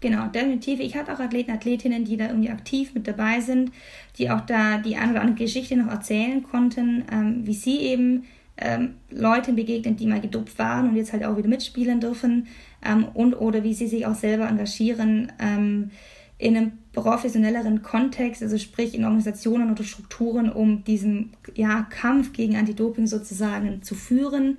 Genau, 0.00 0.28
definitiv. 0.28 0.78
Ich 0.78 0.96
habe 0.96 1.12
auch 1.12 1.18
Athleten, 1.18 1.50
Athletinnen, 1.50 2.04
die 2.04 2.16
da 2.16 2.28
irgendwie 2.28 2.50
aktiv 2.50 2.94
mit 2.94 3.08
dabei 3.08 3.40
sind, 3.40 3.72
die 4.16 4.30
auch 4.30 4.42
da 4.42 4.78
die 4.78 4.96
eine 4.96 5.12
oder 5.12 5.22
andere 5.22 5.44
Geschichte 5.44 5.76
noch 5.76 5.90
erzählen 5.90 6.42
konnten, 6.44 7.04
ähm, 7.10 7.44
wie 7.44 7.54
sie 7.54 7.78
eben 7.80 8.24
ähm, 8.58 8.94
Leuten 9.10 9.56
begegnen, 9.56 9.96
die 9.96 10.06
mal 10.06 10.20
gedopt 10.20 10.58
waren 10.58 10.88
und 10.88 10.96
jetzt 10.96 11.12
halt 11.12 11.24
auch 11.24 11.36
wieder 11.36 11.48
mitspielen 11.48 12.00
dürfen 12.00 12.46
ähm, 12.84 13.06
und 13.12 13.34
oder 13.34 13.64
wie 13.64 13.74
sie 13.74 13.88
sich 13.88 14.06
auch 14.06 14.14
selber 14.14 14.48
engagieren 14.48 15.32
ähm, 15.40 15.90
in 16.38 16.56
einem 16.56 16.72
professionelleren 16.92 17.82
Kontext, 17.82 18.42
also 18.42 18.58
sprich 18.58 18.94
in 18.94 19.04
Organisationen 19.04 19.70
oder 19.72 19.82
Strukturen, 19.82 20.50
um 20.50 20.84
diesen 20.84 21.32
ja, 21.54 21.82
Kampf 21.90 22.32
gegen 22.32 22.56
Anti-Doping 22.56 23.06
sozusagen 23.06 23.82
zu 23.82 23.94
führen. 23.96 24.58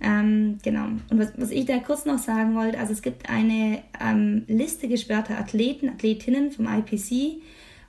Ähm, 0.00 0.58
genau. 0.62 0.86
Und 1.10 1.18
was, 1.18 1.32
was 1.36 1.50
ich 1.50 1.66
da 1.66 1.78
kurz 1.78 2.06
noch 2.06 2.18
sagen 2.18 2.54
wollte, 2.54 2.78
also 2.78 2.92
es 2.92 3.02
gibt 3.02 3.28
eine 3.28 3.82
ähm, 4.00 4.44
Liste 4.46 4.88
gesperrter 4.88 5.38
Athleten, 5.38 5.88
Athletinnen 5.88 6.52
vom 6.52 6.66
IPC 6.66 7.42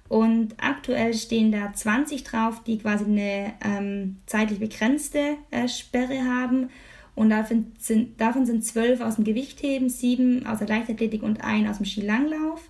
und 0.09 0.55
aktuell 0.57 1.13
stehen 1.13 1.53
da 1.53 1.71
20 1.73 2.23
drauf, 2.25 2.63
die 2.63 2.79
quasi 2.79 3.05
eine 3.05 3.53
ähm, 3.63 4.17
zeitlich 4.25 4.59
begrenzte 4.59 5.37
äh, 5.51 5.69
Sperre 5.69 6.25
haben. 6.25 6.69
Und 7.15 7.29
davon 7.29 7.71
sind, 7.77 8.19
davon 8.19 8.45
sind 8.45 8.65
zwölf 8.65 8.99
aus 8.99 9.15
dem 9.15 9.23
Gewichtheben, 9.23 9.89
sieben 9.89 10.45
aus 10.45 10.59
der 10.59 10.67
Leichtathletik 10.67 11.23
und 11.23 11.43
ein 11.43 11.67
aus 11.67 11.77
dem 11.77 11.85
Skilanglauf. 11.85 12.69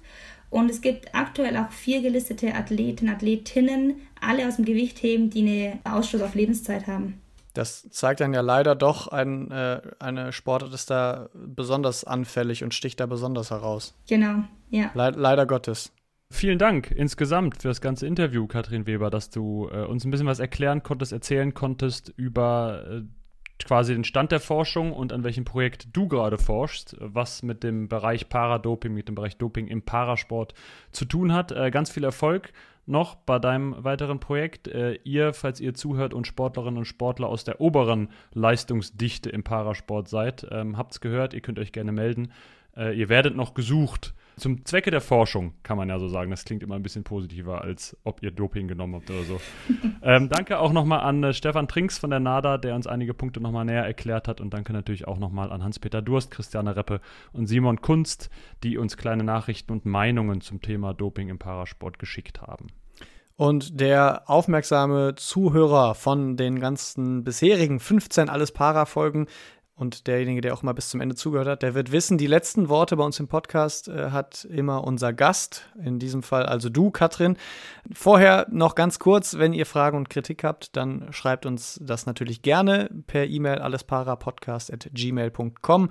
Und 0.51 0.69
es 0.69 0.81
gibt 0.81 1.15
aktuell 1.15 1.57
auch 1.57 1.71
vier 1.71 2.01
gelistete 2.01 2.53
Athleten, 2.53 3.09
Athletinnen, 3.09 3.95
alle 4.19 4.47
aus 4.47 4.57
dem 4.57 4.65
Gewichtheben, 4.65 5.29
die 5.31 5.41
eine 5.41 5.79
Ausschluss 5.95 6.21
auf 6.21 6.35
Lebenszeit 6.35 6.85
haben. 6.85 7.21
Das 7.53 7.89
zeigt 7.89 8.19
dann 8.19 8.33
ja 8.33 8.41
leider 8.41 8.75
doch, 8.75 9.07
ein, 9.07 9.49
äh, 9.49 9.81
eine 9.99 10.31
Sportart 10.31 10.73
ist 10.73 10.89
da 10.89 11.29
besonders 11.33 12.03
anfällig 12.03 12.63
und 12.63 12.73
sticht 12.73 12.99
da 12.99 13.05
besonders 13.05 13.49
heraus. 13.49 13.93
Genau, 14.07 14.43
ja. 14.69 14.91
Le 14.93 15.11
leider 15.11 15.45
Gottes. 15.45 15.91
Vielen 16.29 16.59
Dank 16.59 16.91
insgesamt 16.91 17.61
für 17.61 17.67
das 17.67 17.81
ganze 17.81 18.07
Interview, 18.07 18.47
Katrin 18.47 18.85
Weber, 18.85 19.09
dass 19.09 19.29
du 19.29 19.69
äh, 19.71 19.83
uns 19.83 20.05
ein 20.05 20.11
bisschen 20.11 20.27
was 20.27 20.39
erklären 20.39 20.83
konntest, 20.83 21.11
erzählen 21.11 21.53
konntest 21.53 22.13
über 22.15 22.85
äh, 22.89 23.01
quasi 23.65 23.93
den 23.93 24.03
Stand 24.03 24.31
der 24.31 24.39
Forschung 24.39 24.93
und 24.93 25.13
an 25.13 25.23
welchem 25.23 25.45
Projekt 25.45 25.87
du 25.93 26.07
gerade 26.07 26.37
forschst, 26.37 26.95
was 26.99 27.43
mit 27.43 27.63
dem 27.63 27.87
Bereich 27.87 28.29
Paradoping, 28.29 28.93
mit 28.93 29.07
dem 29.07 29.15
Bereich 29.15 29.37
Doping 29.37 29.67
im 29.67 29.81
Parasport 29.81 30.53
zu 30.91 31.05
tun 31.05 31.33
hat. 31.33 31.51
Äh, 31.51 31.71
ganz 31.71 31.89
viel 31.89 32.03
Erfolg 32.03 32.53
noch 32.85 33.15
bei 33.15 33.39
deinem 33.39 33.83
weiteren 33.83 34.19
Projekt. 34.19 34.67
Äh, 34.67 34.99
ihr, 35.03 35.33
falls 35.33 35.59
ihr 35.59 35.73
zuhört 35.73 36.13
und 36.13 36.27
Sportlerinnen 36.27 36.79
und 36.79 36.85
Sportler 36.85 37.27
aus 37.27 37.43
der 37.43 37.61
oberen 37.61 38.09
Leistungsdichte 38.33 39.29
im 39.29 39.43
Parasport 39.43 40.07
seid, 40.07 40.47
ähm, 40.51 40.77
es 40.89 41.01
gehört, 41.01 41.33
ihr 41.33 41.41
könnt 41.41 41.59
euch 41.59 41.71
gerne 41.71 41.91
melden. 41.91 42.31
Äh, 42.75 42.97
ihr 42.97 43.09
werdet 43.09 43.35
noch 43.35 43.53
gesucht 43.53 44.13
zum 44.37 44.65
Zwecke 44.65 44.91
der 44.91 45.01
Forschung, 45.01 45.53
kann 45.63 45.77
man 45.77 45.89
ja 45.89 45.99
so 45.99 46.07
sagen. 46.07 46.31
Das 46.31 46.45
klingt 46.45 46.63
immer 46.63 46.75
ein 46.75 46.83
bisschen 46.83 47.03
positiver, 47.03 47.61
als 47.61 47.97
ob 48.03 48.23
ihr 48.23 48.31
Doping 48.31 48.67
genommen 48.67 48.95
habt 48.95 49.09
oder 49.09 49.23
so. 49.23 49.41
ähm, 50.03 50.29
danke 50.29 50.59
auch 50.59 50.73
nochmal 50.73 51.01
an 51.01 51.23
äh, 51.23 51.33
Stefan 51.33 51.67
Trinks 51.67 51.97
von 51.97 52.09
der 52.09 52.19
NADA, 52.19 52.57
der 52.57 52.75
uns 52.75 52.87
einige 52.87 53.13
Punkte 53.13 53.41
nochmal 53.41 53.65
näher 53.65 53.85
erklärt 53.85 54.27
hat. 54.27 54.41
Und 54.41 54.53
danke 54.53 54.73
natürlich 54.73 55.07
auch 55.07 55.19
nochmal 55.19 55.51
an 55.51 55.63
Hans-Peter 55.63 56.01
Durst, 56.01 56.31
Christiane 56.31 56.75
Reppe 56.75 57.01
und 57.33 57.47
Simon 57.47 57.81
Kunst, 57.81 58.29
die 58.63 58.77
uns 58.77 58.97
kleine 58.97 59.23
Nachrichten 59.23 59.71
und 59.71 59.85
Meinungen 59.85 60.41
zum 60.41 60.61
Thema 60.61 60.93
Doping 60.93 61.29
im 61.29 61.39
Parasport 61.39 61.99
geschickt 61.99 62.41
haben. 62.41 62.67
Und 63.41 63.79
der 63.79 64.29
aufmerksame 64.29 65.15
Zuhörer 65.15 65.95
von 65.95 66.37
den 66.37 66.59
ganzen 66.59 67.23
bisherigen 67.23 67.79
15 67.79 68.29
Alles 68.29 68.51
Para-Folgen 68.51 69.25
und 69.75 70.07
derjenige, 70.07 70.41
der 70.41 70.53
auch 70.53 70.63
mal 70.63 70.73
bis 70.73 70.89
zum 70.89 70.99
Ende 71.01 71.15
zugehört 71.15 71.47
hat, 71.47 71.63
der 71.63 71.73
wird 71.73 71.91
wissen, 71.91 72.17
die 72.17 72.27
letzten 72.27 72.69
Worte 72.69 72.95
bei 72.97 73.03
uns 73.03 73.19
im 73.19 73.27
Podcast 73.27 73.87
äh, 73.87 74.11
hat 74.11 74.45
immer 74.45 74.83
unser 74.83 75.13
Gast, 75.13 75.69
in 75.83 75.97
diesem 75.97 76.21
Fall 76.23 76.45
also 76.45 76.69
du, 76.69 76.91
Katrin. 76.91 77.37
Vorher 77.91 78.45
noch 78.51 78.75
ganz 78.75 78.99
kurz, 78.99 79.37
wenn 79.37 79.53
ihr 79.53 79.65
Fragen 79.65 79.97
und 79.97 80.09
Kritik 80.09 80.43
habt, 80.43 80.75
dann 80.75 81.07
schreibt 81.11 81.45
uns 81.45 81.79
das 81.81 82.05
natürlich 82.05 82.41
gerne 82.41 82.89
per 83.07 83.25
E-Mail 83.25 83.59
allesparapodcast.gmail.com 83.59 85.89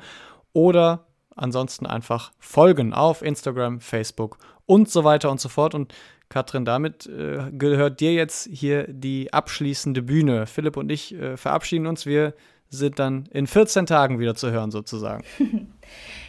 oder 0.52 1.06
ansonsten 1.34 1.86
einfach 1.86 2.32
folgen 2.38 2.92
auf 2.92 3.22
Instagram, 3.22 3.80
Facebook 3.80 4.38
und 4.66 4.88
so 4.88 5.04
weiter 5.04 5.30
und 5.30 5.40
so 5.40 5.48
fort. 5.48 5.74
Und 5.74 5.94
Katrin, 6.28 6.64
damit 6.64 7.06
äh, 7.06 7.50
gehört 7.50 8.00
dir 8.00 8.12
jetzt 8.12 8.48
hier 8.52 8.86
die 8.88 9.32
abschließende 9.32 10.02
Bühne. 10.02 10.46
Philipp 10.46 10.76
und 10.76 10.92
ich 10.92 11.12
äh, 11.14 11.36
verabschieden 11.36 11.88
uns. 11.88 12.06
Wir 12.06 12.34
sind 12.70 12.98
dann 12.98 13.26
in 13.32 13.46
14 13.46 13.86
Tagen 13.86 14.18
wieder 14.18 14.34
zu 14.34 14.50
hören, 14.50 14.70
sozusagen. 14.70 15.24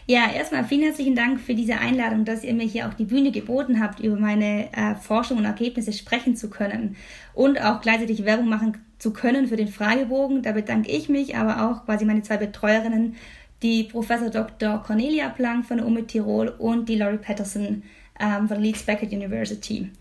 Ja, 0.07 0.29
erstmal 0.29 0.65
vielen 0.65 0.81
herzlichen 0.81 1.15
Dank 1.15 1.39
für 1.39 1.53
diese 1.53 1.77
Einladung, 1.77 2.25
dass 2.25 2.43
ihr 2.43 2.53
mir 2.53 2.65
hier 2.65 2.89
auch 2.89 2.93
die 2.95 3.05
Bühne 3.05 3.31
geboten 3.31 3.79
habt, 3.79 3.99
über 3.99 4.17
meine 4.17 4.73
äh, 4.73 4.95
Forschung 4.95 5.37
und 5.37 5.45
Ergebnisse 5.45 5.93
sprechen 5.93 6.35
zu 6.35 6.49
können 6.49 6.95
und 7.33 7.61
auch 7.61 7.81
gleichzeitig 7.81 8.25
Werbung 8.25 8.49
machen 8.49 8.77
zu 8.97 9.13
können 9.13 9.47
für 9.47 9.55
den 9.55 9.67
Fragebogen. 9.67 10.41
Da 10.41 10.53
bedanke 10.53 10.91
ich 10.91 11.07
mich, 11.07 11.37
aber 11.37 11.69
auch 11.69 11.85
quasi 11.85 12.03
meine 12.05 12.23
zwei 12.23 12.37
Betreuerinnen, 12.37 13.15
die 13.61 13.83
Professor 13.83 14.29
Dr. 14.29 14.81
Cornelia 14.83 15.29
Planck 15.29 15.65
von 15.65 15.77
der 15.77 15.85
UMIT 15.85 16.09
Tirol 16.09 16.49
und 16.49 16.89
die 16.89 16.95
Laurie 16.95 17.17
Patterson 17.17 17.83
ähm, 18.19 18.47
von 18.47 18.57
der 18.57 18.59
Leeds 18.59 18.83
Beckett 18.83 19.13
University. 19.13 19.91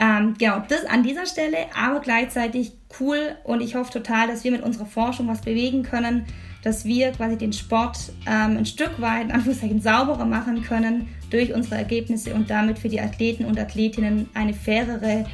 Ähm, 0.00 0.34
genau, 0.38 0.62
das 0.68 0.84
an 0.84 1.02
dieser 1.02 1.26
Stelle, 1.26 1.58
aber 1.76 2.00
gleichzeitig 2.00 2.72
cool 3.00 3.36
und 3.42 3.60
ich 3.60 3.74
hoffe 3.74 3.92
total, 3.92 4.28
dass 4.28 4.44
wir 4.44 4.52
mit 4.52 4.62
unserer 4.62 4.86
Forschung 4.86 5.26
was 5.26 5.40
bewegen 5.40 5.82
können, 5.82 6.24
dass 6.62 6.84
wir 6.84 7.10
quasi 7.12 7.36
den 7.36 7.52
Sport 7.52 7.98
ähm, 8.26 8.58
ein 8.58 8.66
Stück 8.66 9.00
weit, 9.00 9.24
in 9.24 9.32
Anführungszeichen, 9.32 9.80
sauberer 9.80 10.24
machen 10.24 10.62
können 10.62 11.08
durch 11.30 11.52
unsere 11.52 11.76
Ergebnisse 11.76 12.32
und 12.34 12.48
damit 12.48 12.78
für 12.78 12.88
die 12.88 13.00
Athleten 13.00 13.44
und 13.44 13.58
Athletinnen 13.58 14.28
eine 14.34 14.54
fairere 14.54 15.26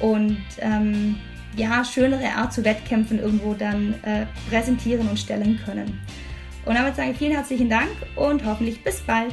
und 0.00 0.38
ähm, 0.60 1.16
ja, 1.56 1.84
schönere 1.84 2.28
Art 2.36 2.52
zu 2.52 2.64
Wettkämpfen 2.64 3.18
irgendwo 3.18 3.54
dann 3.54 3.94
äh, 4.02 4.26
präsentieren 4.48 5.08
und 5.08 5.18
stellen 5.18 5.58
können. 5.64 6.00
Und 6.64 6.74
damit 6.74 6.96
sage 6.96 7.12
ich 7.12 7.18
vielen 7.18 7.32
herzlichen 7.32 7.68
Dank 7.68 7.90
und 8.16 8.44
hoffentlich 8.44 8.82
bis 8.82 9.00
bald. 9.00 9.32